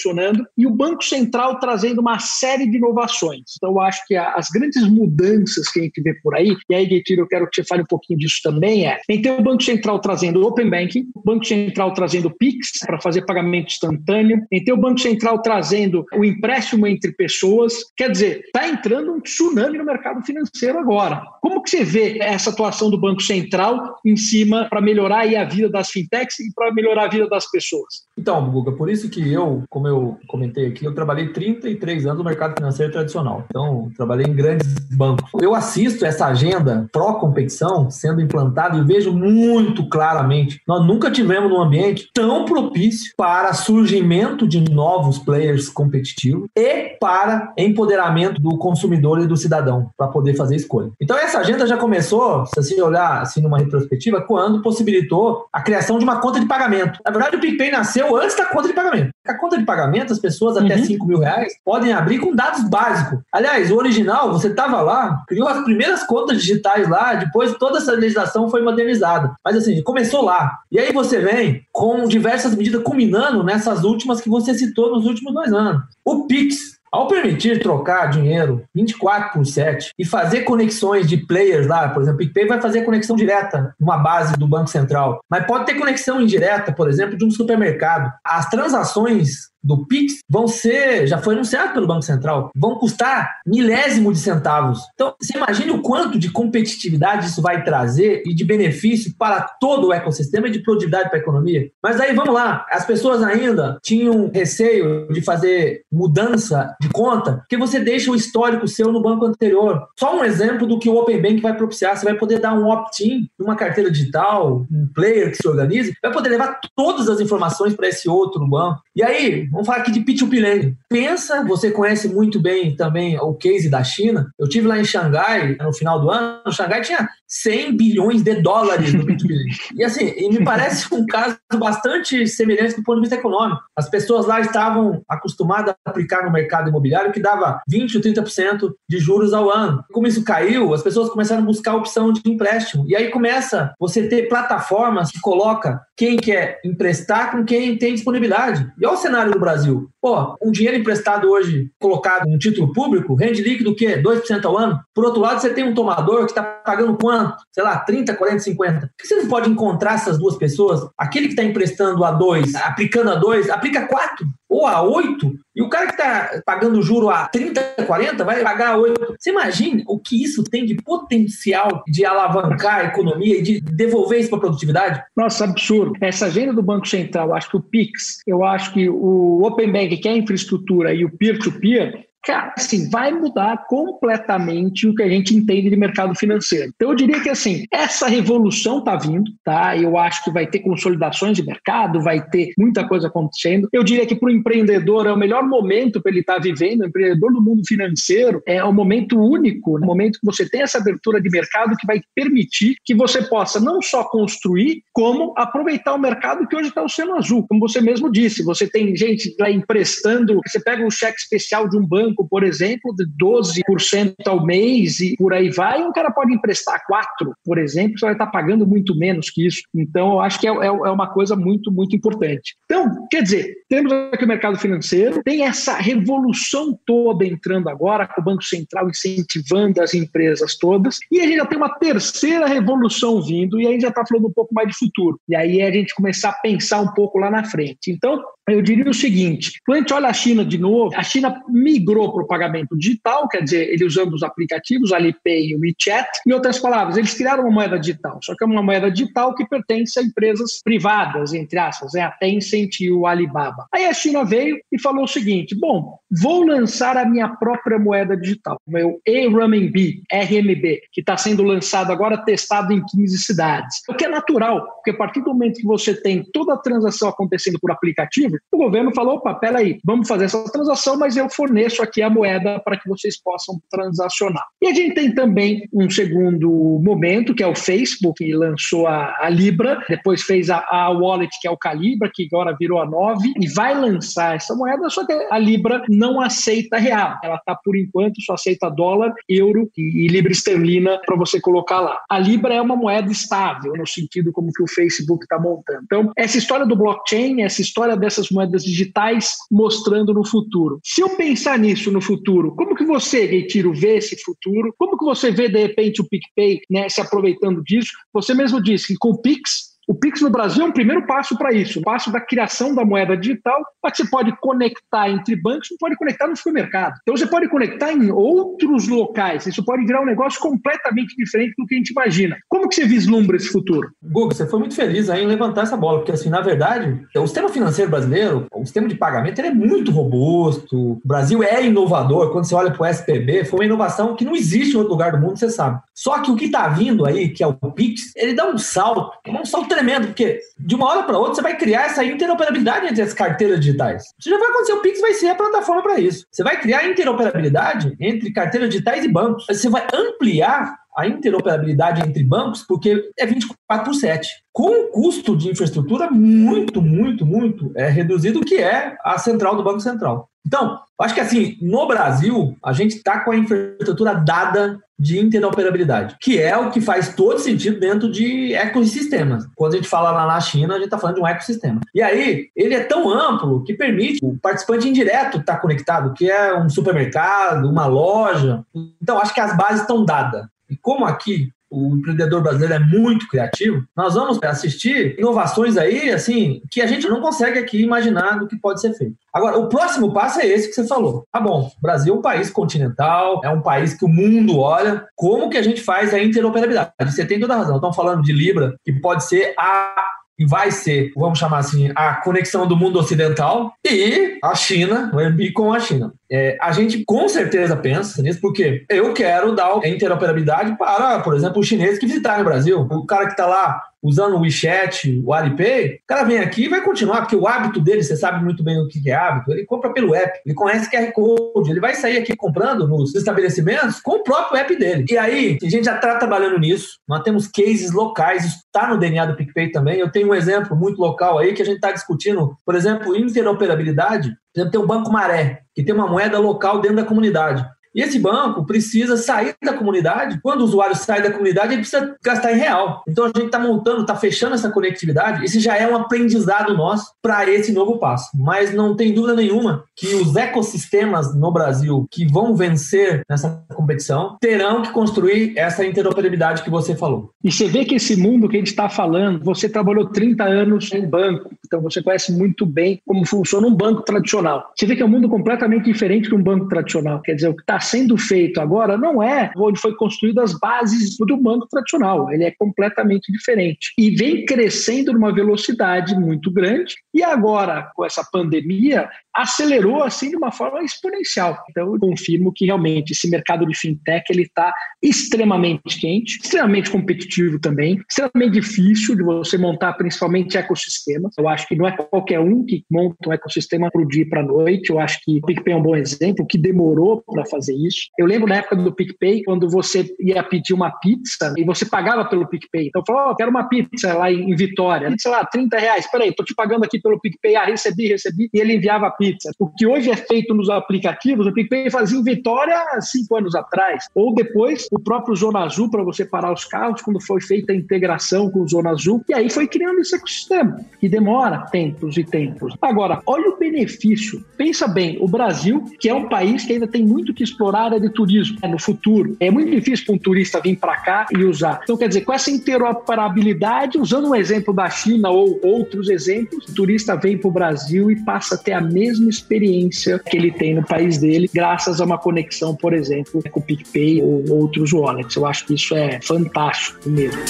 e 0.57 0.67
o 0.67 0.71
Banco 0.71 1.05
Central 1.05 1.59
trazendo 1.59 2.01
uma 2.01 2.19
série 2.19 2.69
de 2.71 2.77
inovações. 2.77 3.43
Então, 3.57 3.71
eu 3.71 3.81
acho 3.81 4.07
que 4.07 4.17
as 4.17 4.49
grandes 4.49 4.89
mudanças 4.89 5.71
que 5.71 5.81
a 5.81 5.83
gente 5.83 6.01
vê 6.01 6.15
por 6.23 6.35
aí, 6.35 6.55
e 6.69 6.75
aí, 6.75 6.89
Getiro, 6.89 7.23
eu 7.23 7.29
quero 7.29 7.49
que 7.49 7.57
você 7.57 7.65
fale 7.65 7.83
um 7.83 7.87
pouquinho 7.87 8.19
disso 8.19 8.41
também, 8.43 8.87
é 8.87 8.99
tem 9.07 9.33
o 9.33 9.43
Banco 9.43 9.63
Central 9.63 10.01
trazendo 10.01 10.47
Open 10.47 10.71
Banking, 10.71 11.11
o 11.15 11.23
Banco 11.23 11.45
Central 11.45 11.93
trazendo 11.93 12.31
PIX 12.31 12.81
para 12.87 13.01
fazer 13.01 13.27
pagamento 13.27 13.69
instantâneo, 13.69 14.47
tem 14.51 14.73
o 14.73 14.77
Banco 14.77 15.01
Central 15.01 15.41
trazendo 15.43 16.05
o 16.15 16.25
empréstimo 16.25 16.87
entre 16.87 17.13
pessoas. 17.13 17.75
Quer 17.97 18.11
dizer, 18.11 18.43
está 18.47 18.69
entrando 18.69 19.13
um 19.13 19.21
tsunami 19.21 19.79
no 19.79 19.85
mercado 19.85 20.25
financeiro 20.25 20.79
agora. 20.79 21.23
Como 21.41 21.63
que 21.63 21.71
você 21.71 21.85
vê 21.85 22.19
essa 22.21 22.51
atuação 22.51 22.91
do 22.91 22.99
Banco 22.99 23.23
Central 23.23 23.97
em 24.05 24.17
cima 24.17 24.67
para 24.69 24.81
melhorar 24.81 25.29
a 25.29 25.45
vida 25.45 25.69
das 25.69 25.91
fintechs 25.91 26.39
e 26.41 26.53
para 26.55 26.73
melhorar 26.73 27.05
a 27.05 27.09
vida 27.09 27.29
das 27.29 27.51
pessoas? 27.51 28.08
Então, 28.19 28.51
Guga, 28.51 28.73
por 28.73 28.91
isso 28.91 29.09
que 29.09 29.33
eu, 29.33 29.63
como 29.71 29.87
eu 29.87 30.19
comentei 30.27 30.67
aqui, 30.67 30.85
eu 30.85 30.95
trabalhei 30.95 31.29
33 31.29 32.07
anos 32.07 32.19
no 32.19 32.25
mercado 32.25 32.57
financeiro 32.57 32.93
tradicional. 32.93 33.45
Então, 33.49 33.91
trabalhei 33.97 34.27
em 34.27 34.35
grandes 34.35 34.75
bancos. 34.91 35.31
Eu 35.41 35.55
assisto 35.55 36.05
essa 36.05 36.27
agenda 36.27 36.89
pró-competição 36.93 37.89
sendo 37.91 38.21
implantada 38.21 38.77
e 38.77 38.83
vejo 38.83 39.13
muito 39.13 39.89
claramente. 39.89 40.61
Nós 40.67 40.85
nunca 40.85 41.11
tivemos 41.11 41.53
um 41.53 41.63
ambiente 41.63 42.11
tão 42.13 42.45
propício 42.45 43.13
para 43.17 43.53
surgimento 43.53 44.49
de 44.49 44.61
novos 44.69 45.19
players 45.19 45.69
competitivos 45.69 46.49
e 46.57 46.97
para 47.01 47.53
empoderamento 47.57 48.41
do 48.41 48.59
consumidor 48.59 49.21
e 49.21 49.27
do 49.27 49.37
cidadão 49.37 49.91
para 49.97 50.09
poder 50.09 50.35
fazer 50.35 50.57
escolha. 50.57 50.91
Então, 51.01 51.17
essa 51.17 51.39
agenda 51.39 51.67
já 51.67 51.77
começou, 51.77 52.45
se 52.47 52.57
você 52.57 52.83
olhar 52.83 53.23
assim 53.23 53.41
numa 53.41 53.59
retrospectiva, 53.59 54.21
quando 54.23 54.61
possibilitou 54.61 55.47
a 55.53 55.61
criação 55.61 55.99
de 55.99 56.05
uma 56.05 56.21
conta 56.21 56.41
de 56.41 56.47
pagamento. 56.47 56.99
Na 57.05 57.13
verdade, 57.13 57.37
o 57.37 57.41
PicPay 57.41 57.71
nasceu 57.71 58.08
antes 58.17 58.37
da 58.37 58.47
conta 58.47 58.69
de 58.69 58.75
pagamento. 58.75 59.11
A 59.27 59.35
conta 59.35 59.59
de 59.59 59.65
pagamento, 59.65 60.13
as 60.13 60.19
pessoas 60.19 60.57
até 60.57 60.77
uhum. 60.77 60.85
5 60.85 61.07
mil 61.07 61.19
reais 61.19 61.53
podem 61.65 61.93
abrir 61.93 62.19
com 62.19 62.35
dados 62.35 62.65
básicos. 62.69 63.21
Aliás, 63.33 63.71
o 63.71 63.77
original, 63.77 64.33
você 64.33 64.49
estava 64.49 64.81
lá, 64.81 65.23
criou 65.29 65.49
as 65.49 65.63
primeiras 65.65 66.03
contas 66.05 66.39
digitais 66.39 66.89
lá, 66.89 67.15
depois 67.15 67.55
toda 67.59 67.79
essa 67.79 67.93
legislação 67.93 68.49
foi 68.49 68.63
modernizada. 68.63 69.35
Mas 69.45 69.57
assim, 69.57 69.83
começou 69.83 70.25
lá. 70.25 70.59
E 70.71 70.79
aí 70.79 70.93
você 70.93 71.19
vem 71.19 71.63
com 71.73 72.07
diversas 72.07 72.55
medidas 72.55 72.83
culminando 72.83 73.43
nessas 73.43 73.85
últimas 73.85 74.21
que 74.21 74.29
você 74.29 74.55
citou 74.55 74.91
nos 74.91 75.07
últimos 75.07 75.35
dois 75.35 75.53
anos. 75.53 75.83
O 76.05 76.27
Pix, 76.27 76.78
ao 76.93 77.09
permitir 77.09 77.61
trocar 77.61 78.11
dinheiro 78.11 78.65
24 78.75 79.33
por 79.33 79.45
7 79.45 79.93
e 79.99 80.05
fazer 80.05 80.43
conexões 80.43 81.07
de 81.07 81.17
players 81.17 81.67
lá, 81.67 81.89
por 81.89 82.03
exemplo, 82.03 82.17
o 82.17 82.19
PicPay 82.19 82.47
vai 82.47 82.61
fazer 82.61 82.83
conexão 82.83 83.17
direta 83.17 83.75
numa 83.79 83.99
base 83.99 84.35
do 84.35 84.47
Banco 84.47 84.69
Central, 84.69 85.21
mas 85.31 85.47
pode 85.47 85.67
ter 85.67 85.75
conexão 85.75 86.21
indireta, 86.21 86.73
por 86.73 86.89
exemplo, 86.89 87.17
de 87.17 87.25
um 87.25 87.31
supermercado. 87.31 88.13
As 88.25 88.49
transações 88.49 89.49
do 89.63 89.87
Pix 89.87 90.21
vão 90.29 90.47
ser, 90.47 91.07
já 91.07 91.19
foi 91.19 91.35
anunciado 91.35 91.73
pelo 91.73 91.87
Banco 91.87 92.03
Central, 92.03 92.51
vão 92.55 92.77
custar 92.77 93.39
milésimo 93.47 94.13
de 94.13 94.19
centavos. 94.19 94.81
Então, 94.95 95.15
você 95.21 95.37
imagine 95.37 95.71
o 95.71 95.83
quanto 95.83 96.19
de 96.19 96.31
competitividade 96.31 97.27
isso 97.27 97.43
vai 97.43 97.65
trazer 97.65 98.23
e 98.27 98.35
de 98.35 98.45
benefício 98.45 99.13
para 99.19 99.43
todo 99.61 99.89
o 99.89 99.93
ecossistema 99.93 100.49
e 100.49 100.51
de 100.51 100.63
produtividade 100.63 101.09
para 101.09 101.19
a 101.19 101.23
economia. 101.23 101.71
Mas 101.83 102.01
aí, 102.01 102.15
vamos 102.15 102.35
lá, 102.35 102.67
as 102.71 102.85
pessoas 102.85 103.23
ainda 103.23 103.79
tinham 103.83 104.31
receio 104.33 105.09
de 105.09 105.21
fazer 105.21 105.83
mudança 105.91 106.77
de 106.81 106.89
conta, 106.89 107.39
porque 107.39 107.57
você 107.57 107.81
deixa 107.81 108.11
o 108.11 108.17
histórico 108.17 108.69
seu 108.69 108.93
no 108.93 109.03
banco 109.03 109.25
anterior. 109.25 109.87
Só 109.99 110.17
um 110.17 110.25
exemplo 110.25 110.67
do 110.67 110.79
que 110.79 110.89
o 110.89 110.97
Open 110.97 111.21
Bank 111.21 111.41
vai 111.41 111.57
propiciar, 111.57 111.97
você 111.97 112.05
vai 112.05 112.15
poder 112.15 112.41
dar 112.41 112.55
um 112.55 112.69
opt-in 112.69 113.29
numa 113.39 113.57
carteira 113.57 113.91
digital, 113.91 114.67
um 114.71 114.89
player 114.95 115.31
que 115.31 115.37
se 115.37 115.49
organize, 115.49 115.95
vai 116.03 116.13
poder 116.13 116.31
levar 116.31 116.61
todas 116.77 117.09
as 117.09 117.21
informações 117.21 117.75
para 117.75 117.89
esse 117.89 118.09
outro 118.09 118.47
banco. 118.47 118.81
E 118.95 119.03
aí, 119.03 119.48
vamos 119.51 119.67
falar 119.67 119.79
aqui 119.79 119.91
de 119.91 120.01
P2P 120.01 120.41
Lending. 120.41 120.77
Pensa, 120.89 121.45
você 121.45 121.71
conhece 121.71 122.09
muito 122.09 122.41
bem 122.41 122.77
também 122.77 123.19
o 123.19 123.35
case 123.35 123.69
da 123.69 123.83
China. 123.83 124.31
Eu 124.39 124.49
tive 124.49 124.67
lá 124.67 124.79
em 124.79 124.85
Xangai 124.85 125.57
no 125.61 125.73
final 125.73 126.01
do 126.01 126.11
ano. 126.11 126.53
Xangai 126.53 126.81
tinha 126.83 127.09
100 127.27 127.77
bilhões 127.77 128.23
de 128.23 128.35
dólares 128.41 128.95
no 128.95 129.05
P2P 129.05 129.29
Lending. 129.29 129.57
E 129.77 129.85
assim, 129.85 130.13
e 130.17 130.29
me 130.29 130.45
parece 130.45 130.93
um 130.95 131.05
caso 131.07 131.39
bastante 131.57 132.27
semelhante 132.27 132.77
do 132.77 132.83
ponto 132.83 132.97
de 132.97 133.03
vista 133.03 133.17
econômico. 133.17 133.61
As 133.77 133.89
pessoas 133.89 134.27
lá 134.27 134.41
estavam 134.41 135.03
acostumadas 135.09 135.75
a 135.85 135.91
aplicar 135.91 136.25
no 136.25 136.33
mercado 136.33 136.69
imobiliário 136.69 137.13
que 137.13 137.21
dava 137.21 137.61
20 137.69 137.97
ou 137.97 138.03
30% 138.03 138.73
de 138.89 138.99
juros 138.99 139.33
ao 139.33 139.51
ano. 139.51 139.85
Como 139.93 140.07
isso 140.07 140.25
caiu, 140.25 140.75
as 140.75 140.83
pessoas 140.83 141.11
começaram 141.11 141.43
a 141.43 141.47
buscar 141.47 141.73
a 141.73 141.77
opção 141.77 142.13
de 142.13 142.21
empréstimo. 142.27 142.85
E 142.89 142.97
aí 142.97 143.09
começa 143.11 143.73
você 143.79 144.09
ter 144.09 144.29
plataformas 144.29 145.11
que 145.11 145.21
coloca 145.21 145.81
quem 145.97 146.17
quer 146.17 146.61
emprestar 146.65 147.33
com 147.33 147.45
quem 147.45 147.77
tem 147.77 147.95
disponibilidade. 147.95 148.71
E 148.79 148.87
olha 148.87 148.95
o 148.95 148.99
cenário 148.99 149.33
Brasil. 149.39 149.91
Pô, 150.01 150.37
um 150.41 150.53
dinheiro 150.53 150.77
emprestado 150.77 151.29
hoje, 151.29 151.71
colocado 151.81 152.29
em 152.29 152.39
título 152.39 152.73
público, 152.73 153.15
rende 153.17 153.43
líquido 153.43 153.71
o 153.71 153.75
quê? 153.75 154.01
2% 154.01 154.45
ao 154.45 154.57
ano? 154.57 154.81
Por 154.95 155.05
outro 155.05 155.21
lado, 155.21 155.41
você 155.41 155.53
tem 155.53 155.65
um 155.65 155.75
tomador 155.75 156.25
que 156.25 156.31
está 156.31 156.43
pagando 156.43 156.97
quanto? 156.97 157.37
Sei 157.53 157.65
lá, 157.65 157.79
30, 157.79 158.15
40, 158.15 158.39
50. 158.39 158.81
Por 158.81 158.91
que 158.97 159.07
você 159.07 159.17
não 159.17 159.29
pode 159.29 159.51
encontrar 159.51 159.95
essas 159.95 160.17
duas 160.17 160.37
pessoas? 160.37 160.89
Aquele 160.97 161.27
que 161.27 161.33
está 161.33 161.43
emprestando 161.43 162.05
a 162.05 162.13
2, 162.13 162.55
aplicando 162.55 163.11
a 163.11 163.17
2, 163.17 163.51
aplica 163.51 163.87
4 163.89 164.27
ou 164.49 164.67
a 164.67 164.83
8, 164.83 165.39
e 165.55 165.63
o 165.63 165.69
cara 165.69 165.87
que 165.87 165.93
está 165.93 166.41
pagando 166.47 166.81
juro 166.81 167.11
a 167.11 167.27
30, 167.27 167.85
40 167.85 168.25
vai 168.25 168.43
pagar 168.43 168.75
a 168.75 168.77
8. 168.77 169.17
Você 169.19 169.31
imagina 169.31 169.83
o 169.89 169.99
que 169.99 170.23
isso 170.23 170.45
tem 170.45 170.65
de 170.65 170.77
potencial 170.77 171.83
de 171.87 172.05
alavancar 172.05 172.77
a 172.79 172.85
economia 172.85 173.39
e 173.39 173.43
de 173.43 173.61
devolver 173.61 174.21
isso 174.21 174.31
para 174.31 174.39
a 174.39 174.43
produtividade? 174.43 175.03
Nossa, 175.17 175.45
absurdo. 175.45 175.95
Essa 176.01 176.27
agenda 176.27 176.53
do 176.53 176.63
Banco 176.63 176.87
Central, 176.87 177.35
acho 177.35 177.51
que 177.51 177.57
o 177.57 177.61
PIX, 177.61 178.21
eu 178.27 178.45
acho 178.45 178.73
que 178.73 178.89
o 178.89 179.43
Open 179.43 179.73
Bank, 179.73 179.88
que 179.97 180.09
a 180.09 180.17
infraestrutura, 180.17 180.93
e 180.93 181.05
o 181.05 181.11
peer-to-peer, 181.11 181.93
-peer, 181.93 182.08
Cara, 182.25 182.53
assim, 182.59 182.91
vai 182.91 183.13
mudar 183.13 183.65
completamente 183.69 184.87
o 184.87 184.95
que 184.95 185.03
a 185.03 185.09
gente 185.09 185.35
entende 185.35 185.71
de 185.71 185.77
mercado 185.77 186.15
financeiro. 186.15 186.73
Então, 186.75 186.91
eu 186.91 186.95
diria 186.95 187.21
que, 187.21 187.29
assim, 187.29 187.65
essa 187.73 188.09
revolução 188.09 188.81
está 188.81 188.97
vindo, 188.97 189.31
tá? 189.45 189.77
Eu 189.77 189.97
acho 189.97 190.25
que 190.25 190.31
vai 190.31 190.47
ter 190.47 190.59
consolidações 190.59 191.37
de 191.37 191.45
mercado, 191.45 192.03
vai 192.03 192.21
ter 192.29 192.53
muita 192.59 192.87
coisa 192.87 193.09
acontecendo. 193.09 193.69
Eu 193.73 193.83
diria 193.83 194.07
que 194.07 194.15
para 194.15 194.29
o 194.29 194.33
empreendedor 194.33 195.07
é 195.07 195.13
o 195.13 195.17
melhor 195.17 195.45
momento 195.45 196.03
para 196.03 196.11
ele 196.11 196.21
estar 196.21 196.35
tá 196.35 196.41
vivendo, 196.41 196.83
o 196.83 196.87
empreendedor 196.87 197.33
do 197.33 197.41
mundo 197.41 197.63
financeiro 197.67 198.43
é 198.47 198.63
um 198.65 198.73
momento 198.73 199.19
único, 199.19 199.79
um 199.79 199.87
momento 199.87 200.19
que 200.21 200.27
você 200.27 200.49
tem 200.49 200.63
essa 200.63 200.79
abertura 200.79 201.21
de 201.21 201.31
mercado 201.31 201.77
que 201.77 201.87
vai 201.87 202.01
permitir 202.15 202.77
que 202.85 202.95
você 202.95 203.23
possa 203.23 203.61
não 203.61 203.81
só 203.81 204.05
construir, 204.05 204.83
como 204.93 205.33
aproveitar 205.37 205.95
o 205.95 205.99
mercado 205.99 206.47
que 206.47 206.57
hoje 206.57 206.69
está 206.69 206.83
o 206.83 206.89
sendo 206.89 207.15
azul. 207.15 207.47
Como 207.49 207.61
você 207.61 207.81
mesmo 207.81 208.11
disse, 208.11 208.43
você 208.43 208.69
tem 208.69 208.95
gente 208.97 209.35
lá 209.39 209.51
emprestando, 209.51 210.41
você 210.47 210.61
pega 210.61 210.85
um 210.85 210.91
cheque 210.91 211.19
especial 211.19 211.69
de 211.69 211.77
um 211.77 211.87
banco, 211.87 212.08
banco, 212.09 212.27
por 212.29 212.43
exemplo, 212.43 212.95
de 212.95 213.07
12% 213.23 214.15
ao 214.27 214.45
mês 214.45 215.01
e 215.01 215.17
por 215.17 215.33
aí 215.33 215.51
vai, 215.51 215.83
um 215.83 215.93
cara 215.93 216.11
pode 216.11 216.33
emprestar 216.33 216.81
4%, 216.91 217.33
por 217.45 217.59
exemplo, 217.59 217.99
você 217.99 218.07
vai 218.07 218.15
estar 218.15 218.27
pagando 218.27 218.67
muito 218.67 218.97
menos 218.97 219.31
que 219.31 219.47
isso. 219.47 219.63
Então, 219.75 220.13
eu 220.13 220.21
acho 220.21 220.41
que 220.41 220.47
é, 220.47 220.51
é, 220.51 220.67
é 220.67 220.71
uma 220.71 221.13
coisa 221.13 221.37
muito, 221.37 221.71
muito 221.71 221.95
importante. 221.95 222.57
Então, 222.65 223.07
quer 223.11 223.23
dizer, 223.23 223.55
temos 223.69 223.93
aqui 224.13 224.25
o 224.25 224.29
mercado 224.29 224.59
financeiro, 224.59 225.23
tem 225.23 225.45
essa 225.45 225.75
revolução 225.77 226.79
toda 226.87 227.25
entrando 227.25 227.69
agora, 227.69 228.07
com 228.07 228.21
o 228.21 228.25
Banco 228.25 228.45
Central 228.45 228.89
incentivando 228.89 229.83
as 229.83 229.95
empresas 229.95 230.57
todas, 230.57 230.99
e 231.11 231.21
a 231.21 231.25
gente 231.25 231.37
já 231.37 231.47
tem 231.47 231.59
uma 231.59 231.75
terceira 231.79 232.47
revolução 232.47 233.23
vindo, 233.23 233.61
e 233.61 233.67
aí 233.67 233.81
já 233.81 233.89
está 233.89 234.05
falando 234.07 234.29
um 234.29 234.33
pouco 234.33 234.55
mais 234.55 234.69
de 234.69 234.77
futuro. 234.77 235.19
E 235.29 235.37
aí 235.37 235.61
é 235.61 235.69
a 235.69 235.73
gente 235.73 235.95
começar 235.95 236.31
a 236.31 236.41
pensar 236.41 236.81
um 236.81 236.93
pouco 236.93 237.19
lá 237.19 237.31
na 237.31 237.45
frente. 237.45 237.91
Então, 237.91 238.23
eu 238.49 238.63
diria 238.63 238.89
o 238.89 238.95
seguinte: 238.95 239.61
quando 239.65 239.77
a 239.77 239.81
gente 239.81 239.95
olha 239.95 240.09
a 240.09 240.13
China 240.13 240.45
de 240.45 240.59
novo, 240.59 240.95
a 240.97 241.03
China 241.03 241.43
migrou 241.49 242.13
para 242.13 242.23
o 242.23 242.27
pagamento 242.27 242.77
digital, 242.77 243.29
quer 243.29 243.43
dizer, 243.43 243.69
ele 243.69 243.85
usando 243.85 244.15
os 244.15 244.23
aplicativos, 244.23 244.93
Alipay 244.93 245.49
e 245.49 245.57
o 245.57 245.61
WeChat. 245.61 246.09
Em 246.27 246.33
outras 246.33 246.59
palavras, 246.59 246.97
eles 246.97 247.15
criaram 247.15 247.45
uma 247.45 247.53
moeda 247.53 247.79
digital, 247.79 248.19
só 248.23 248.35
que 248.35 248.45
é 248.45 248.47
uma 248.47 248.63
moeda 248.63 248.91
digital 248.91 249.35
que 249.35 249.47
pertence 249.47 249.99
a 249.99 250.03
empresas 250.03 250.61
privadas, 250.63 251.33
entre 251.33 251.59
aspas, 251.59 251.95
é 251.95 252.03
a 252.03 252.11
Tencent 252.11 252.81
e 252.81 252.91
o 252.91 253.07
Alibaba. 253.07 253.67
Aí 253.73 253.87
a 253.87 253.93
China 253.93 254.25
veio 254.25 254.59
e 254.73 254.81
falou 254.81 255.05
o 255.05 255.09
seguinte: 255.09 255.59
bom, 255.59 255.99
vou 256.11 256.45
lançar 256.45 256.97
a 256.97 257.09
minha 257.09 257.29
própria 257.29 257.79
moeda 257.79 258.17
digital, 258.17 258.61
meu 258.67 259.01
e-RMB, 259.07 260.03
RMB, 260.13 260.81
que 260.93 261.01
está 261.01 261.17
sendo 261.17 261.43
lançado 261.43 261.91
agora, 261.91 262.23
testado 262.25 262.73
em 262.73 262.83
15 262.85 263.19
cidades. 263.19 263.77
O 263.89 263.95
que 263.95 264.05
é 264.05 264.09
natural, 264.09 264.65
porque 264.75 264.91
a 264.91 264.97
partir 264.97 265.21
do 265.21 265.31
momento 265.31 265.61
que 265.61 265.67
você 265.67 265.95
tem 265.95 266.23
toda 266.33 266.55
a 266.55 266.59
transação 266.59 267.09
acontecendo 267.09 267.59
por 267.61 267.71
aplicativo, 267.71 268.37
o 268.53 268.59
governo 268.59 268.95
falou: 268.95 269.17
opa, 269.17 269.35
peraí, 269.35 269.79
vamos 269.85 270.07
fazer 270.07 270.27
essa 270.27 270.45
transação, 270.53 270.99
mas 270.99 271.17
eu 271.17 271.29
forneço 271.31 271.83
aqui 271.83 272.03
a 272.03 272.11
moeda 272.11 272.61
para 272.61 272.79
que 272.79 272.89
vocês 272.89 273.21
possam 273.21 273.59
transacionar. 273.71 274.45
E 274.63 274.69
a 274.69 274.75
gente 274.75 274.95
tem 274.95 275.15
também 275.15 275.67
um 275.73 275.89
segundo 275.89 276.51
momento, 276.83 277.35
que 277.35 277.43
é 277.43 277.47
o 277.47 277.55
Facebook, 277.55 278.19
que 278.19 278.35
lançou 278.35 278.89
a, 278.89 279.17
a 279.21 279.31
Libra, 279.31 279.83
depois 279.89 280.23
fez 280.23 280.51
a, 280.51 280.59
a, 280.69 280.91
Wallet, 280.91 281.31
que 281.41 281.47
é 281.47 281.51
o 281.51 281.57
Calibra, 281.57 282.11
que 282.13 282.27
agora 282.31 282.57
virou 282.59 282.81
a 282.81 282.87
9, 282.87 283.33
e 283.41 283.49
vai 283.55 283.75
lançar 283.75 284.35
essa 284.35 284.57
moeda, 284.57 284.91
só 284.91 285.07
que 285.07 285.13
a 285.13 285.39
Libra 285.39 285.83
não 285.99 286.21
aceita 286.21 286.79
real. 286.79 287.19
Ela 287.23 287.37
está, 287.37 287.57
por 287.57 287.77
enquanto, 287.77 288.23
só 288.23 288.35
aceita 288.35 288.71
dólar, 288.71 289.13
euro 289.29 289.69
e, 289.77 290.05
e 290.05 290.09
Libra 290.09 290.31
esterlina 290.31 291.01
para 291.05 291.17
você 291.17 291.41
colocar 291.41 291.81
lá. 291.81 292.01
A 292.09 292.19
Libra 292.19 292.55
é 292.55 292.63
uma 292.63 292.77
moeda 292.77 293.11
estável, 293.11 293.73
no 293.77 293.87
sentido 293.87 294.31
como 294.33 294.53
que 294.53 294.63
o 294.63 294.69
Facebook 294.69 295.25
está 295.25 295.39
montando. 295.39 295.81
Então, 295.85 296.13
essa 296.17 296.39
história 296.39 296.65
do 296.65 296.77
blockchain, 296.77 297.43
essa 297.43 297.61
história 297.61 297.97
dessas 297.97 298.31
moedas 298.31 298.63
digitais 298.63 299.33
mostrando 299.51 300.15
no 300.15 300.25
futuro. 300.25 300.79
Se 300.85 301.01
eu 301.01 301.11
pensar 301.17 301.59
nisso 301.59 301.91
no 301.91 302.01
futuro, 302.01 302.55
como 302.55 302.77
que 302.77 302.85
você, 302.85 303.27
Reitiro, 303.27 303.73
vê 303.73 303.97
esse 303.97 304.17
futuro? 304.23 304.73
Como 304.79 304.97
que 304.97 305.05
você 305.05 305.31
vê, 305.33 305.49
de 305.49 305.59
repente, 305.59 306.01
o 306.01 306.09
PicPay 306.09 306.61
né, 306.71 306.89
se 306.89 307.01
aproveitando 307.01 307.63
disso? 307.65 307.91
Você 308.13 308.35
mesmo 308.35 308.63
disse 308.63 308.89
que 308.89 308.99
com 308.99 309.11
o 309.11 309.21
Pix 309.21 309.68
o 309.89 309.95
Pix 309.95 310.21
no 310.21 310.29
Brasil 310.29 310.63
é 310.63 310.69
um 310.69 310.73
primeiro 310.73 311.07
passo 311.07 311.37
para 311.39 311.51
isso, 311.51 311.81
um 311.81 311.83
passo 311.83 312.13
da 312.13 312.21
criação 312.21 312.75
da 312.75 312.85
moeda 312.85 313.17
digital, 313.17 313.59
para 313.81 313.91
que 313.91 313.97
você 313.97 314.11
pode 314.11 314.37
conectar 314.39 315.09
entre 315.09 315.35
bancos, 315.35 315.69
não 315.71 315.79
pode 315.79 315.97
conectar 315.97 316.29
no 316.29 316.37
supermercado. 316.37 316.99
Então 317.01 317.17
você 317.17 317.27
pode 317.27 317.49
conectar 317.49 317.91
em 317.91 318.11
outros 318.11 318.87
locais, 318.87 319.47
isso 319.47 319.65
pode 319.65 319.87
virar 319.87 320.03
um 320.03 320.07
negócio 320.07 320.39
completamente 320.41 321.17
diferente 321.17 321.55
do 321.57 321.65
que 321.65 321.75
a 321.75 321.79
gente 321.79 321.91
imagina. 321.91 322.37
Como 322.49 322.69
que 322.69 322.75
você 322.75 322.85
vislumbra 322.85 323.39
esse 323.39 323.49
futuro? 323.49 323.89
Google, 324.03 324.33
você 324.33 324.47
foi 324.47 324.59
muito 324.59 324.75
feliz 324.75 325.09
aí 325.09 325.25
em 325.25 325.27
levantar 325.27 325.63
essa 325.63 325.77
bola, 325.77 326.01
porque 326.01 326.13
assim, 326.13 326.29
na 326.29 326.43
verdade, 326.43 327.07
o 327.17 327.27
sistema 327.27 327.49
financeiro 327.49 327.91
brasileiro, 327.91 328.47
o 328.55 328.67
sistema 328.67 328.89
de 328.89 328.95
pagamento, 328.95 329.39
ele 329.39 329.49
é 329.49 329.55
muito 329.55 329.91
robusto, 329.91 330.77
o 330.77 331.01
Brasil 331.03 331.43
é 331.43 331.65
inovador, 331.65 332.31
quando 332.31 332.45
você 332.45 332.55
olha 332.55 332.71
para 332.71 332.83
o 332.83 332.87
SPB, 332.87 333.47
foi 333.47 333.61
uma 333.61 333.65
inovação 333.65 334.15
que 334.15 334.25
não 334.25 334.37
existe 334.37 334.75
em 334.75 334.77
outro 334.77 334.93
lugar 334.93 335.13
do 335.13 335.19
mundo, 335.19 335.39
você 335.39 335.49
sabe. 335.49 335.81
Só 335.95 336.19
que 336.19 336.31
o 336.31 336.37
que 336.37 336.45
está 336.45 336.69
vindo 336.69 337.07
aí, 337.07 337.31
que 337.31 337.43
é 337.43 337.47
o 337.47 337.55
Pix, 337.55 338.13
ele 338.15 338.35
dá 338.35 338.47
um 338.47 338.59
salto, 338.59 339.11
um 339.27 339.45
salto 339.47 339.78
tremendo, 339.79 340.09
porque 340.09 340.41
de 340.59 340.75
uma 340.75 340.87
hora 340.87 341.03
para 341.05 341.19
outra 341.19 341.37
você 341.37 341.43
vai 341.43 341.57
criar 341.57 341.87
essa 341.87 342.05
interoperabilidade 342.05 342.87
entre 342.87 343.03
as 343.03 343.15
carteiras 343.15 343.61
digitais. 343.61 344.03
Isso 344.19 344.29
já 344.29 344.39
vai 344.39 344.49
acontecer, 344.49 344.73
o 344.73 344.81
Pix 344.81 345.01
vai 345.01 345.15
ser 345.15 345.29
a 345.29 345.35
plataforma 345.35 345.83
para 345.83 346.01
isso. 346.01 346.27
Você 346.31 346.43
vai 346.43 346.61
criar 346.61 346.85
interoperabilidade 346.85 347.97
entre 348.01 348.33
carteiras 348.33 348.69
digitais 348.71 349.05
e 349.05 349.09
bancos. 349.09 349.47
Você 349.47 349.69
vai 349.69 349.87
ampliar 349.95 350.77
a 350.99 351.07
interoperabilidade 351.07 352.03
entre 352.03 352.25
bancos, 352.25 352.65
porque 352.67 353.09
é 353.17 353.25
24 353.25 353.85
por 353.85 353.95
7. 353.95 354.29
Com 354.53 354.69
um 354.69 354.91
custo 354.91 355.37
de 355.37 355.49
infraestrutura 355.49 356.11
muito, 356.11 356.83
muito, 356.83 357.25
muito 357.25 357.71
é, 357.77 357.89
reduzido, 357.89 358.41
que 358.41 358.57
é 358.57 358.97
a 359.05 359.17
central 359.17 359.55
do 359.55 359.63
Banco 359.63 359.79
Central. 359.79 360.29
Então, 360.45 360.81
acho 361.01 361.15
que 361.15 361.21
assim, 361.21 361.57
no 361.63 361.87
Brasil, 361.87 362.57
a 362.65 362.73
gente 362.73 362.97
está 362.97 363.21
com 363.21 363.31
a 363.31 363.37
infraestrutura 363.37 364.15
dada 364.15 364.81
de 364.99 365.21
interoperabilidade, 365.21 366.17
que 366.21 366.37
é 366.43 366.57
o 366.57 366.71
que 366.71 366.81
faz 366.81 367.15
todo 367.15 367.39
sentido 367.39 367.79
dentro 367.79 368.11
de 368.11 368.53
ecossistemas. 368.55 369.47
Quando 369.55 369.75
a 369.75 369.77
gente 369.77 369.89
fala 369.89 370.11
lá 370.11 370.27
na 370.27 370.41
China, 370.41 370.75
a 370.75 370.77
gente 370.79 370.87
está 370.87 370.99
falando 370.99 371.17
de 371.17 371.23
um 371.23 371.29
ecossistema. 371.29 371.81
E 371.95 372.03
aí, 372.03 372.49
ele 372.57 372.75
é 372.75 372.81
tão 372.81 373.09
amplo 373.09 373.63
que 373.63 373.75
permite 373.75 374.19
o 374.25 374.37
participante 374.39 374.89
indireto 374.89 375.39
estar 375.39 375.55
tá 375.55 375.61
conectado, 375.61 376.13
que 376.15 376.29
é 376.29 376.59
um 376.59 376.69
supermercado, 376.69 377.71
uma 377.71 377.87
loja. 377.87 378.65
Então, 379.01 379.19
acho 379.19 379.33
que 379.33 379.41
as 379.41 379.57
bases 379.57 379.83
estão 379.83 380.05
dadas. 380.05 380.47
E 380.69 380.77
como 380.77 381.05
aqui 381.05 381.51
o 381.71 381.97
empreendedor 381.97 382.43
brasileiro 382.43 382.75
é 382.75 382.79
muito 382.79 383.29
criativo, 383.29 383.85
nós 383.95 384.15
vamos 384.15 384.43
assistir 384.43 385.19
inovações 385.19 385.77
aí, 385.77 386.11
assim, 386.11 386.63
que 386.71 386.81
a 386.81 386.87
gente 386.87 387.07
não 387.07 387.21
consegue 387.21 387.59
aqui 387.59 387.83
imaginar 387.83 388.39
do 388.39 388.47
que 388.47 388.57
pode 388.57 388.81
ser 388.81 388.95
feito. 388.95 389.17
Agora, 389.33 389.59
o 389.59 389.69
próximo 389.69 390.13
passo 390.13 390.41
é 390.41 390.47
esse 390.47 390.69
que 390.69 390.75
você 390.75 390.87
falou. 390.87 391.27
Tá 391.31 391.41
bom, 391.41 391.71
o 391.77 391.83
Brasil 391.83 392.15
é 392.15 392.19
um 392.19 392.23
país 392.23 392.51
continental, 392.51 393.41
é 393.45 393.51
um 393.51 393.61
país 393.61 393.95
que 393.95 394.05
o 394.05 394.09
mundo 394.09 394.59
olha. 394.59 395.07
Como 395.15 395.51
que 395.51 395.59
a 395.59 395.63
gente 395.63 395.83
faz 395.83 396.15
a 396.15 396.23
interoperabilidade? 396.23 396.93
Você 397.05 397.27
tem 397.27 397.39
toda 397.39 397.55
a 397.55 397.59
razão. 397.59 397.77
Estão 397.77 397.93
falando 397.93 398.23
de 398.23 398.33
Libra, 398.33 398.75
que 398.83 398.93
pode 398.93 399.25
ser 399.25 399.55
a 399.59 400.18
vai 400.47 400.71
ser, 400.71 401.13
vamos 401.17 401.39
chamar 401.39 401.59
assim, 401.59 401.91
a 401.95 402.15
conexão 402.15 402.67
do 402.67 402.77
mundo 402.77 402.99
ocidental 402.99 403.73
e 403.85 404.39
a 404.43 404.55
China, 404.55 405.11
o 405.13 405.21
MB 405.21 405.53
com 405.53 405.73
a 405.73 405.81
China. 405.81 406.13
É, 406.31 406.57
a 406.61 406.73
gente 406.73 407.05
com 407.05 407.29
certeza 407.29 407.77
pensa 407.77 408.23
nisso, 408.23 408.41
porque 408.41 408.85
eu 408.89 409.13
quero 409.15 409.55
dar 409.55 409.85
interoperabilidade 409.85 410.77
para, 410.77 411.21
por 411.21 411.35
exemplo, 411.35 411.61
os 411.61 411.67
chineses 411.67 411.99
que 411.99 412.07
visitarem 412.07 412.43
o 412.43 412.45
Brasil. 412.45 412.87
O 412.91 413.07
cara 413.07 413.27
que 413.27 413.33
está 413.33 413.47
lá 413.47 413.83
usando 414.03 414.35
o 414.37 414.41
WeChat, 414.41 415.23
o 415.25 415.33
Alipay, 415.33 415.95
o 415.95 416.07
cara 416.07 416.25
vem 416.25 416.39
aqui 416.39 416.65
e 416.65 416.69
vai 416.69 416.83
continuar, 416.83 417.23
porque 417.23 417.37
o 417.37 417.47
hábito 417.47 417.81
dele, 417.81 418.03
você 418.03 418.17
sabe 418.17 418.45
muito 418.45 418.63
bem 418.63 418.79
o 418.79 418.89
que 418.89 419.11
é 419.11 419.15
hábito, 419.15 419.53
ele 419.53 419.65
compra 419.65 419.93
pelo 419.93 420.15
app, 420.15 420.41
ele 420.45 420.55
conhece 420.55 420.91
QR 420.91 421.13
Code, 421.13 421.71
ele 421.71 421.81
vai 421.81 421.95
sair 421.95 422.19
aqui 422.19 422.37
comprando 422.37 422.87
nos 422.87 423.15
estabelecimentos 423.15 424.01
com 424.01 424.17
o 424.17 424.23
próprio 424.23 424.59
app 424.59 424.77
dele. 424.77 425.05
E 425.11 425.19
aí, 425.19 425.59
a 425.63 425.69
gente 425.69 425.85
já 425.85 425.97
está 425.97 426.17
trabalhando 426.17 426.59
nisso, 426.59 426.99
nós 427.09 427.23
temos 427.23 427.49
cases 427.49 427.93
locais, 427.93 428.45
isso 428.45 428.59
está 428.67 428.89
no 428.89 428.99
DNA 428.99 429.27
do 429.27 429.37
PicPay 429.37 429.71
também. 429.71 429.99
Eu 429.99 430.11
tenho 430.11 430.29
um 430.29 430.35
exemplo 430.35 430.77
muito 430.77 430.99
local 431.01 431.39
aí 431.39 431.53
que 431.53 431.63
a 431.63 431.65
gente 431.65 431.77
está 431.77 431.93
discutindo, 431.93 432.57
por 432.65 432.75
exemplo, 432.75 433.17
interoperabilidade. 433.17 434.31
Por 434.53 434.61
exemplo, 434.61 434.73
tem 434.73 434.81
o 434.81 434.87
Banco 434.87 435.13
Maré, 435.13 435.63
que 435.75 435.83
tem 435.83 435.95
uma 435.95 436.09
moeda 436.09 436.39
local 436.39 436.81
dentro 436.81 436.97
da 436.97 437.05
comunidade. 437.05 437.65
E 437.95 438.03
esse 438.03 438.19
banco 438.19 438.65
precisa 438.65 439.17
sair 439.17 439.55
da 439.63 439.73
comunidade. 439.73 440.41
Quando 440.43 440.61
o 440.61 440.65
usuário 440.65 440.97
sai 440.97 441.23
da 441.23 441.31
comunidade, 441.31 441.73
ele 441.73 441.83
precisa 441.83 442.17
gastar 442.23 442.53
em 442.53 442.59
real. 442.59 443.03
Então 443.09 443.25
a 443.25 443.29
gente 443.29 443.47
está 443.47 443.59
montando, 443.59 444.03
está 444.03 444.15
fechando 444.15 444.55
essa 444.55 444.71
conectividade. 444.71 445.45
Esse 445.45 445.61
já 445.61 445.77
é 445.77 445.89
um 445.89 445.97
aprendizado 445.97 446.75
nosso 446.75 447.13
para 447.23 447.51
esse 447.51 447.73
novo 447.73 447.99
passo. 447.99 448.29
Mas 448.35 448.75
não 448.75 448.97
tem 448.97 449.13
dúvida 449.13 449.35
nenhuma 449.35 449.85
que 449.97 450.15
os 450.15 450.37
ecossistemas 450.37 451.35
no 451.35 451.53
Brasil 451.53 452.07
que 452.11 452.27
vão 452.27 452.55
vencer 452.55 453.23
nessa 453.29 453.65
competição 453.75 454.37
terão 454.41 454.83
que 454.83 454.91
construir 454.91 455.57
essa 455.57 455.85
interoperabilidade 455.85 456.63
que 456.63 456.71
você 456.71 456.95
falou. 456.95 457.31
E 457.43 457.51
você 457.51 457.67
vê 457.67 457.85
que 457.85 457.95
esse 457.95 458.17
mundo 458.17 458.49
que 458.49 458.57
a 458.57 458.59
gente 458.59 458.69
está 458.69 458.89
falando, 458.89 459.45
você 459.45 459.69
trabalhou 459.69 460.09
30 460.09 460.45
anos 460.45 460.93
em 460.93 461.07
banco, 461.07 461.51
então 461.65 461.81
você 461.81 462.03
conhece 462.03 462.33
muito 462.33 462.65
bem 462.65 463.01
como 463.07 463.27
funciona 463.27 463.67
um 463.67 463.75
banco 463.75 464.03
tradicional. 464.03 464.71
Você 464.75 464.87
vê 464.87 464.97
que 464.97 465.03
é 465.03 465.05
um 465.05 465.09
mundo 465.09 465.29
completamente 465.29 465.85
diferente 465.85 466.29
de 466.29 466.35
um 466.35 466.43
banco 466.43 466.69
tradicional. 466.69 467.21
Quer 467.23 467.35
dizer, 467.35 467.49
o 467.49 467.55
que 467.55 467.63
está 467.63 467.78
sendo 467.81 468.17
feito 468.17 468.61
agora 468.61 468.97
não 468.97 469.23
é 469.23 469.51
onde 469.57 469.81
foi 469.81 469.95
construído 469.95 470.41
as 470.41 470.59
bases 470.59 471.17
do 471.19 471.37
banco 471.37 471.67
tradicional. 471.69 472.31
Ele 472.31 472.45
é 472.45 472.55
completamente 472.59 473.33
diferente. 473.33 473.93
E 473.99 474.11
vem 474.11 474.45
crescendo 474.45 475.13
numa 475.13 475.33
velocidade 475.33 476.15
muito 476.15 476.51
grande. 476.51 476.97
E 477.13 477.23
agora, 477.23 477.91
com 477.95 478.05
essa 478.05 478.25
pandemia, 478.31 479.09
acelerou 479.39 480.03
assim 480.03 480.31
de 480.31 480.37
uma 480.37 480.51
forma 480.51 480.83
exponencial. 480.83 481.57
Então, 481.71 481.95
eu 481.95 482.01
confirmo 482.01 482.53
que 482.53 482.67
realmente 482.67 483.13
esse 483.13 483.31
mercado 483.31 483.65
de 483.65 483.77
fintech 483.77 484.25
ele 484.31 484.43
está 484.43 484.75
extremamente 485.01 486.01
quente, 486.01 486.41
extremamente 486.43 486.91
competitivo 486.91 487.59
também, 487.61 488.01
extremamente 488.09 488.55
difícil 488.55 489.15
de 489.15 489.23
você 489.23 489.57
montar, 489.57 489.93
principalmente 489.93 490.59
ecossistemas. 490.59 491.33
Eu 491.39 491.49
acho 491.49 491.69
que 491.69 491.77
não 491.77 491.87
é 491.87 491.97
qualquer 491.97 492.41
um 492.41 492.65
que 492.65 492.85
monta 492.91 493.17
um 493.29 493.33
ecossistema 493.33 493.89
para 493.93 494.03
o 494.03 494.09
dia 494.09 494.29
para 494.29 494.41
a 494.41 494.45
noite. 494.45 494.91
Eu 494.91 494.99
acho 494.99 495.21
que 495.25 495.39
o 495.39 495.47
PicPay 495.47 495.75
é 495.75 495.77
um 495.77 495.83
bom 495.83 495.95
exemplo, 495.95 496.47
que 496.47 496.59
demorou 496.59 497.23
para 497.23 497.45
fazer 497.47 497.75
isso. 497.75 498.09
Eu 498.19 498.27
lembro 498.27 498.49
na 498.49 498.57
época 498.57 498.75
do 498.75 498.93
PicPay, 498.93 499.45
quando 499.45 499.71
você 499.71 500.05
ia 500.19 500.43
pedir 500.43 500.75
uma 500.75 500.91
pizza 500.99 501.55
e 501.57 501.65
você 501.65 501.87
pagava 501.87 502.25
pelo 502.25 502.49
PicPay. 502.49 502.89
Então, 502.89 503.05
falou, 503.07 503.31
oh, 503.31 503.37
quero 503.37 503.51
uma 503.51 503.69
pizza 503.69 504.15
lá 504.15 504.33
em 504.33 504.55
Vitória. 504.57 505.15
Sei 505.17 505.31
lá, 505.31 505.45
30 505.45 505.79
reais. 505.79 506.11
Peraí, 506.11 506.35
tô 506.35 506.43
te 506.43 506.55
pagando 506.55 506.85
aqui 506.85 507.01
pelo 507.01 507.21
PicPay. 507.21 507.55
Ah, 507.55 507.65
recebi, 507.65 508.09
recebi. 508.09 508.51
E 508.53 508.59
ele 508.59 508.75
enviava 508.75 509.07
a 509.07 509.11
pizza 509.11 509.28
pizza. 509.29 509.51
O 509.59 509.69
que 509.69 509.87
hoje 509.87 510.11
é 510.11 510.17
feito 510.17 510.55
nos 510.55 510.71
aplicativos, 510.71 511.47
o 511.47 511.53
PicPay 511.53 511.91
fazia 511.91 512.19
em 512.19 512.23
Vitória 512.23 512.77
cinco 513.01 513.37
anos 513.37 513.55
atrás. 513.55 514.07
Ou 514.15 514.35
depois, 514.35 514.87
o 514.91 514.99
próprio 514.99 515.35
Zona 515.37 515.61
Azul 515.61 515.91
para 515.91 516.03
você 516.03 516.25
parar 516.25 516.53
os 516.53 516.65
carros, 516.65 517.03
quando 517.03 517.21
foi 517.21 517.41
feita 517.41 517.73
a 517.73 517.77
integração 517.77 518.51
com 518.51 518.61
o 518.61 518.69
Zona 518.69 518.91
Azul. 518.91 519.23
E 519.29 519.35
aí 519.35 519.51
foi 519.51 519.67
criando 519.67 520.01
esse 520.01 520.15
ecossistema, 520.15 520.81
que 521.01 521.09
demora 521.09 521.67
tempos 521.71 522.17
e 522.17 522.25
tempos. 522.25 522.75
Agora, 522.81 523.21
olha 523.27 523.51
o 523.51 523.59
benefício. 523.59 524.45
Pensa 524.57 524.87
bem, 524.87 525.19
o 525.21 525.29
Brasil, 525.29 525.85
que 525.99 526.09
é 526.09 526.15
um 526.15 526.29
país 526.29 526.65
que 526.65 526.73
ainda 526.73 526.87
tem 526.87 527.05
muito 527.05 527.35
que 527.35 527.43
explorar 527.43 527.79
a 527.79 527.85
área 527.85 528.01
de 528.01 528.11
turismo 528.11 528.59
né, 528.63 528.69
no 528.69 528.81
futuro. 528.81 529.37
É 529.41 529.51
muito 529.51 529.71
difícil 529.71 530.07
para 530.07 530.15
um 530.15 530.19
turista 530.19 530.61
vir 530.61 530.77
para 530.77 530.97
cá 530.97 531.27
e 531.33 531.45
usar. 531.45 531.81
Então, 531.83 531.97
quer 531.97 532.09
dizer, 532.09 532.23
com 532.23 532.33
essa 532.33 532.51
interoperabilidade, 532.51 533.99
usando 533.99 534.29
um 534.29 534.35
exemplo 534.35 534.75
da 534.75 534.89
China 534.89 535.31
ou 535.31 535.61
outros 535.63 536.09
exemplos, 536.09 536.67
o 536.69 536.75
turista 536.75 537.17
vem 537.17 537.37
para 537.37 537.49
o 537.49 537.53
Brasil 537.53 538.11
e 538.11 538.17
passa 538.25 538.55
a 538.55 538.59
ter 538.59 538.73
a 538.73 538.81
mesma 538.81 539.08
experiência 539.09 540.19
que 540.19 540.37
ele 540.37 540.51
tem 540.51 540.75
no 540.75 540.85
país 540.85 541.19
dele, 541.19 541.49
graças 541.53 542.01
a 542.01 542.05
uma 542.05 542.19
conexão, 542.19 542.75
por 542.75 542.93
exemplo, 542.93 543.43
com 543.51 543.61
o 543.61 543.63
PicPay 543.63 544.23
ou 544.23 544.51
outros 544.51 544.93
wallets. 544.93 545.37
Eu 545.37 545.47
acho 545.47 545.67
que 545.67 545.75
isso 545.75 545.95
é 545.95 546.21
fantástico 546.23 547.09
mesmo. 547.09 547.41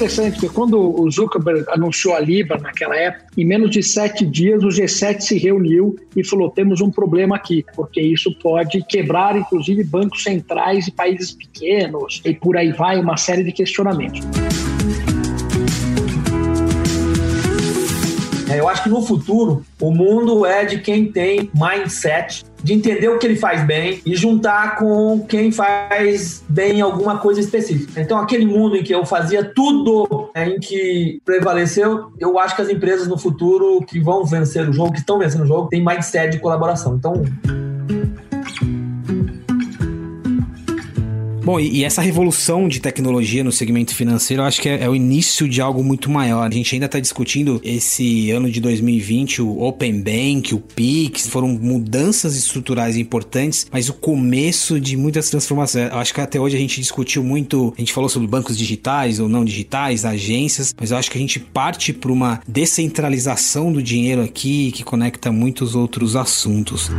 Interessante, 0.00 0.32
porque 0.32 0.48
quando 0.48 0.78
o 0.78 1.10
Zuckerberg 1.10 1.64
anunciou 1.68 2.14
a 2.14 2.20
Libra 2.20 2.58
naquela 2.58 2.96
época, 2.96 3.26
em 3.36 3.44
menos 3.44 3.70
de 3.70 3.82
sete 3.82 4.24
dias 4.24 4.64
o 4.64 4.68
G7 4.68 5.20
se 5.20 5.38
reuniu 5.38 5.94
e 6.16 6.24
falou: 6.24 6.50
temos 6.50 6.80
um 6.80 6.90
problema 6.90 7.36
aqui, 7.36 7.64
porque 7.74 8.00
isso 8.00 8.34
pode 8.38 8.82
quebrar, 8.86 9.36
inclusive, 9.36 9.84
bancos 9.84 10.22
centrais 10.22 10.86
e 10.86 10.92
países 10.92 11.32
pequenos, 11.32 12.22
e 12.24 12.32
por 12.32 12.56
aí 12.56 12.72
vai 12.72 12.98
uma 12.98 13.16
série 13.16 13.44
de 13.44 13.52
questionamentos. 13.52 14.20
Eu 18.58 18.68
acho 18.68 18.82
que 18.82 18.88
no 18.88 19.02
futuro 19.02 19.64
o 19.80 19.90
mundo 19.90 20.44
é 20.44 20.64
de 20.64 20.78
quem 20.78 21.10
tem 21.10 21.50
mindset 21.54 22.44
de 22.62 22.74
entender 22.74 23.08
o 23.08 23.18
que 23.18 23.26
ele 23.26 23.36
faz 23.36 23.64
bem 23.64 24.00
e 24.04 24.14
juntar 24.14 24.76
com 24.76 25.24
quem 25.26 25.50
faz 25.50 26.44
bem 26.48 26.80
alguma 26.80 27.18
coisa 27.18 27.40
específica. 27.40 28.00
Então, 28.00 28.18
aquele 28.18 28.44
mundo 28.44 28.76
em 28.76 28.82
que 28.82 28.94
eu 28.94 29.04
fazia 29.06 29.44
tudo 29.44 30.30
é, 30.34 30.46
em 30.46 30.60
que 30.60 31.20
prevaleceu, 31.24 32.12
eu 32.18 32.38
acho 32.38 32.54
que 32.54 32.62
as 32.62 32.68
empresas 32.68 33.08
no 33.08 33.18
futuro 33.18 33.80
que 33.86 33.98
vão 33.98 34.24
vencer 34.24 34.68
o 34.68 34.72
jogo, 34.72 34.92
que 34.92 35.00
estão 35.00 35.18
vencendo 35.18 35.44
o 35.44 35.46
jogo, 35.46 35.68
têm 35.68 35.84
mindset 35.84 36.32
de 36.32 36.38
colaboração. 36.38 36.96
Então, 36.96 37.24
Bom, 41.50 41.58
e, 41.58 41.82
essa 41.82 42.00
revolução 42.00 42.68
de 42.68 42.78
tecnologia 42.78 43.42
no 43.42 43.50
segmento 43.50 43.92
financeiro, 43.92 44.40
eu 44.40 44.46
acho 44.46 44.60
que 44.60 44.68
é, 44.68 44.84
é 44.84 44.88
o 44.88 44.94
início 44.94 45.48
de 45.48 45.60
algo 45.60 45.82
muito 45.82 46.08
maior. 46.08 46.46
A 46.46 46.54
gente 46.54 46.76
ainda 46.76 46.86
está 46.86 47.00
discutindo 47.00 47.60
esse 47.64 48.30
ano 48.30 48.48
de 48.48 48.60
2020, 48.60 49.42
o 49.42 49.60
Open 49.60 50.00
Bank, 50.00 50.54
o 50.54 50.60
Pix, 50.60 51.26
foram 51.26 51.48
mudanças 51.48 52.36
estruturais 52.36 52.96
importantes, 52.96 53.66
mas 53.68 53.88
o 53.88 53.94
começo 53.94 54.78
de 54.78 54.96
muitas 54.96 55.28
transformações. 55.28 55.90
Eu 55.90 55.98
acho 55.98 56.14
que 56.14 56.20
até 56.20 56.38
hoje 56.38 56.56
a 56.56 56.60
gente 56.60 56.80
discutiu 56.80 57.24
muito, 57.24 57.74
a 57.76 57.80
gente 57.80 57.92
falou 57.92 58.08
sobre 58.08 58.28
bancos 58.28 58.56
digitais 58.56 59.18
ou 59.18 59.28
não 59.28 59.44
digitais, 59.44 60.04
agências, 60.04 60.72
mas 60.78 60.92
eu 60.92 60.98
acho 60.98 61.10
que 61.10 61.18
a 61.18 61.20
gente 61.20 61.40
parte 61.40 61.92
para 61.92 62.12
uma 62.12 62.40
descentralização 62.46 63.72
do 63.72 63.82
dinheiro 63.82 64.22
aqui 64.22 64.70
que 64.70 64.84
conecta 64.84 65.32
muitos 65.32 65.74
outros 65.74 66.14
assuntos. 66.14 66.92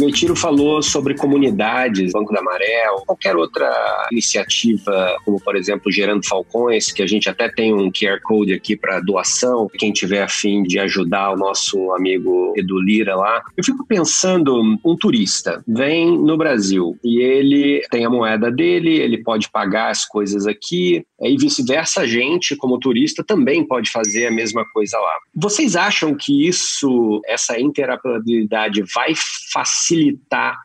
Gaitiro 0.00 0.34
falou 0.34 0.82
sobre 0.82 1.14
comunidades, 1.14 2.12
Banco 2.12 2.32
da 2.32 2.40
ou 2.94 3.04
qualquer 3.04 3.36
outra 3.36 4.08
iniciativa, 4.10 5.16
como 5.24 5.38
por 5.40 5.54
exemplo 5.54 5.92
Gerando 5.92 6.26
Falcões, 6.26 6.90
que 6.90 7.02
a 7.02 7.06
gente 7.06 7.28
até 7.28 7.48
tem 7.48 7.74
um 7.74 7.90
QR 7.92 8.18
Code 8.22 8.54
aqui 8.54 8.76
para 8.76 9.00
doação, 9.00 9.68
quem 9.78 9.92
tiver 9.92 10.22
afim 10.22 10.62
de 10.62 10.78
ajudar 10.78 11.32
o 11.32 11.36
nosso 11.36 11.92
amigo 11.92 12.54
Edu 12.56 12.80
Lira 12.80 13.14
lá. 13.14 13.42
Eu 13.56 13.62
fico 13.62 13.86
pensando, 13.86 14.60
um 14.84 14.96
turista 14.96 15.62
vem 15.68 16.18
no 16.18 16.36
Brasil 16.36 16.98
e 17.04 17.20
ele 17.20 17.82
tem 17.90 18.04
a 18.04 18.10
moeda 18.10 18.50
dele, 18.50 18.96
ele 18.96 19.22
pode 19.22 19.50
pagar 19.50 19.90
as 19.90 20.06
coisas 20.06 20.46
aqui, 20.46 21.04
e 21.20 21.36
vice-versa, 21.36 22.00
a 22.00 22.06
gente, 22.06 22.56
como 22.56 22.78
turista, 22.78 23.22
também 23.22 23.66
pode 23.66 23.90
fazer 23.90 24.26
a 24.26 24.30
mesma 24.30 24.64
coisa 24.72 24.98
lá. 24.98 25.14
Vocês 25.34 25.76
acham 25.76 26.14
que 26.14 26.48
isso, 26.48 27.20
essa 27.26 27.60
interoperabilidade, 27.60 28.82
vai 28.94 29.12
facilitar 29.52 29.89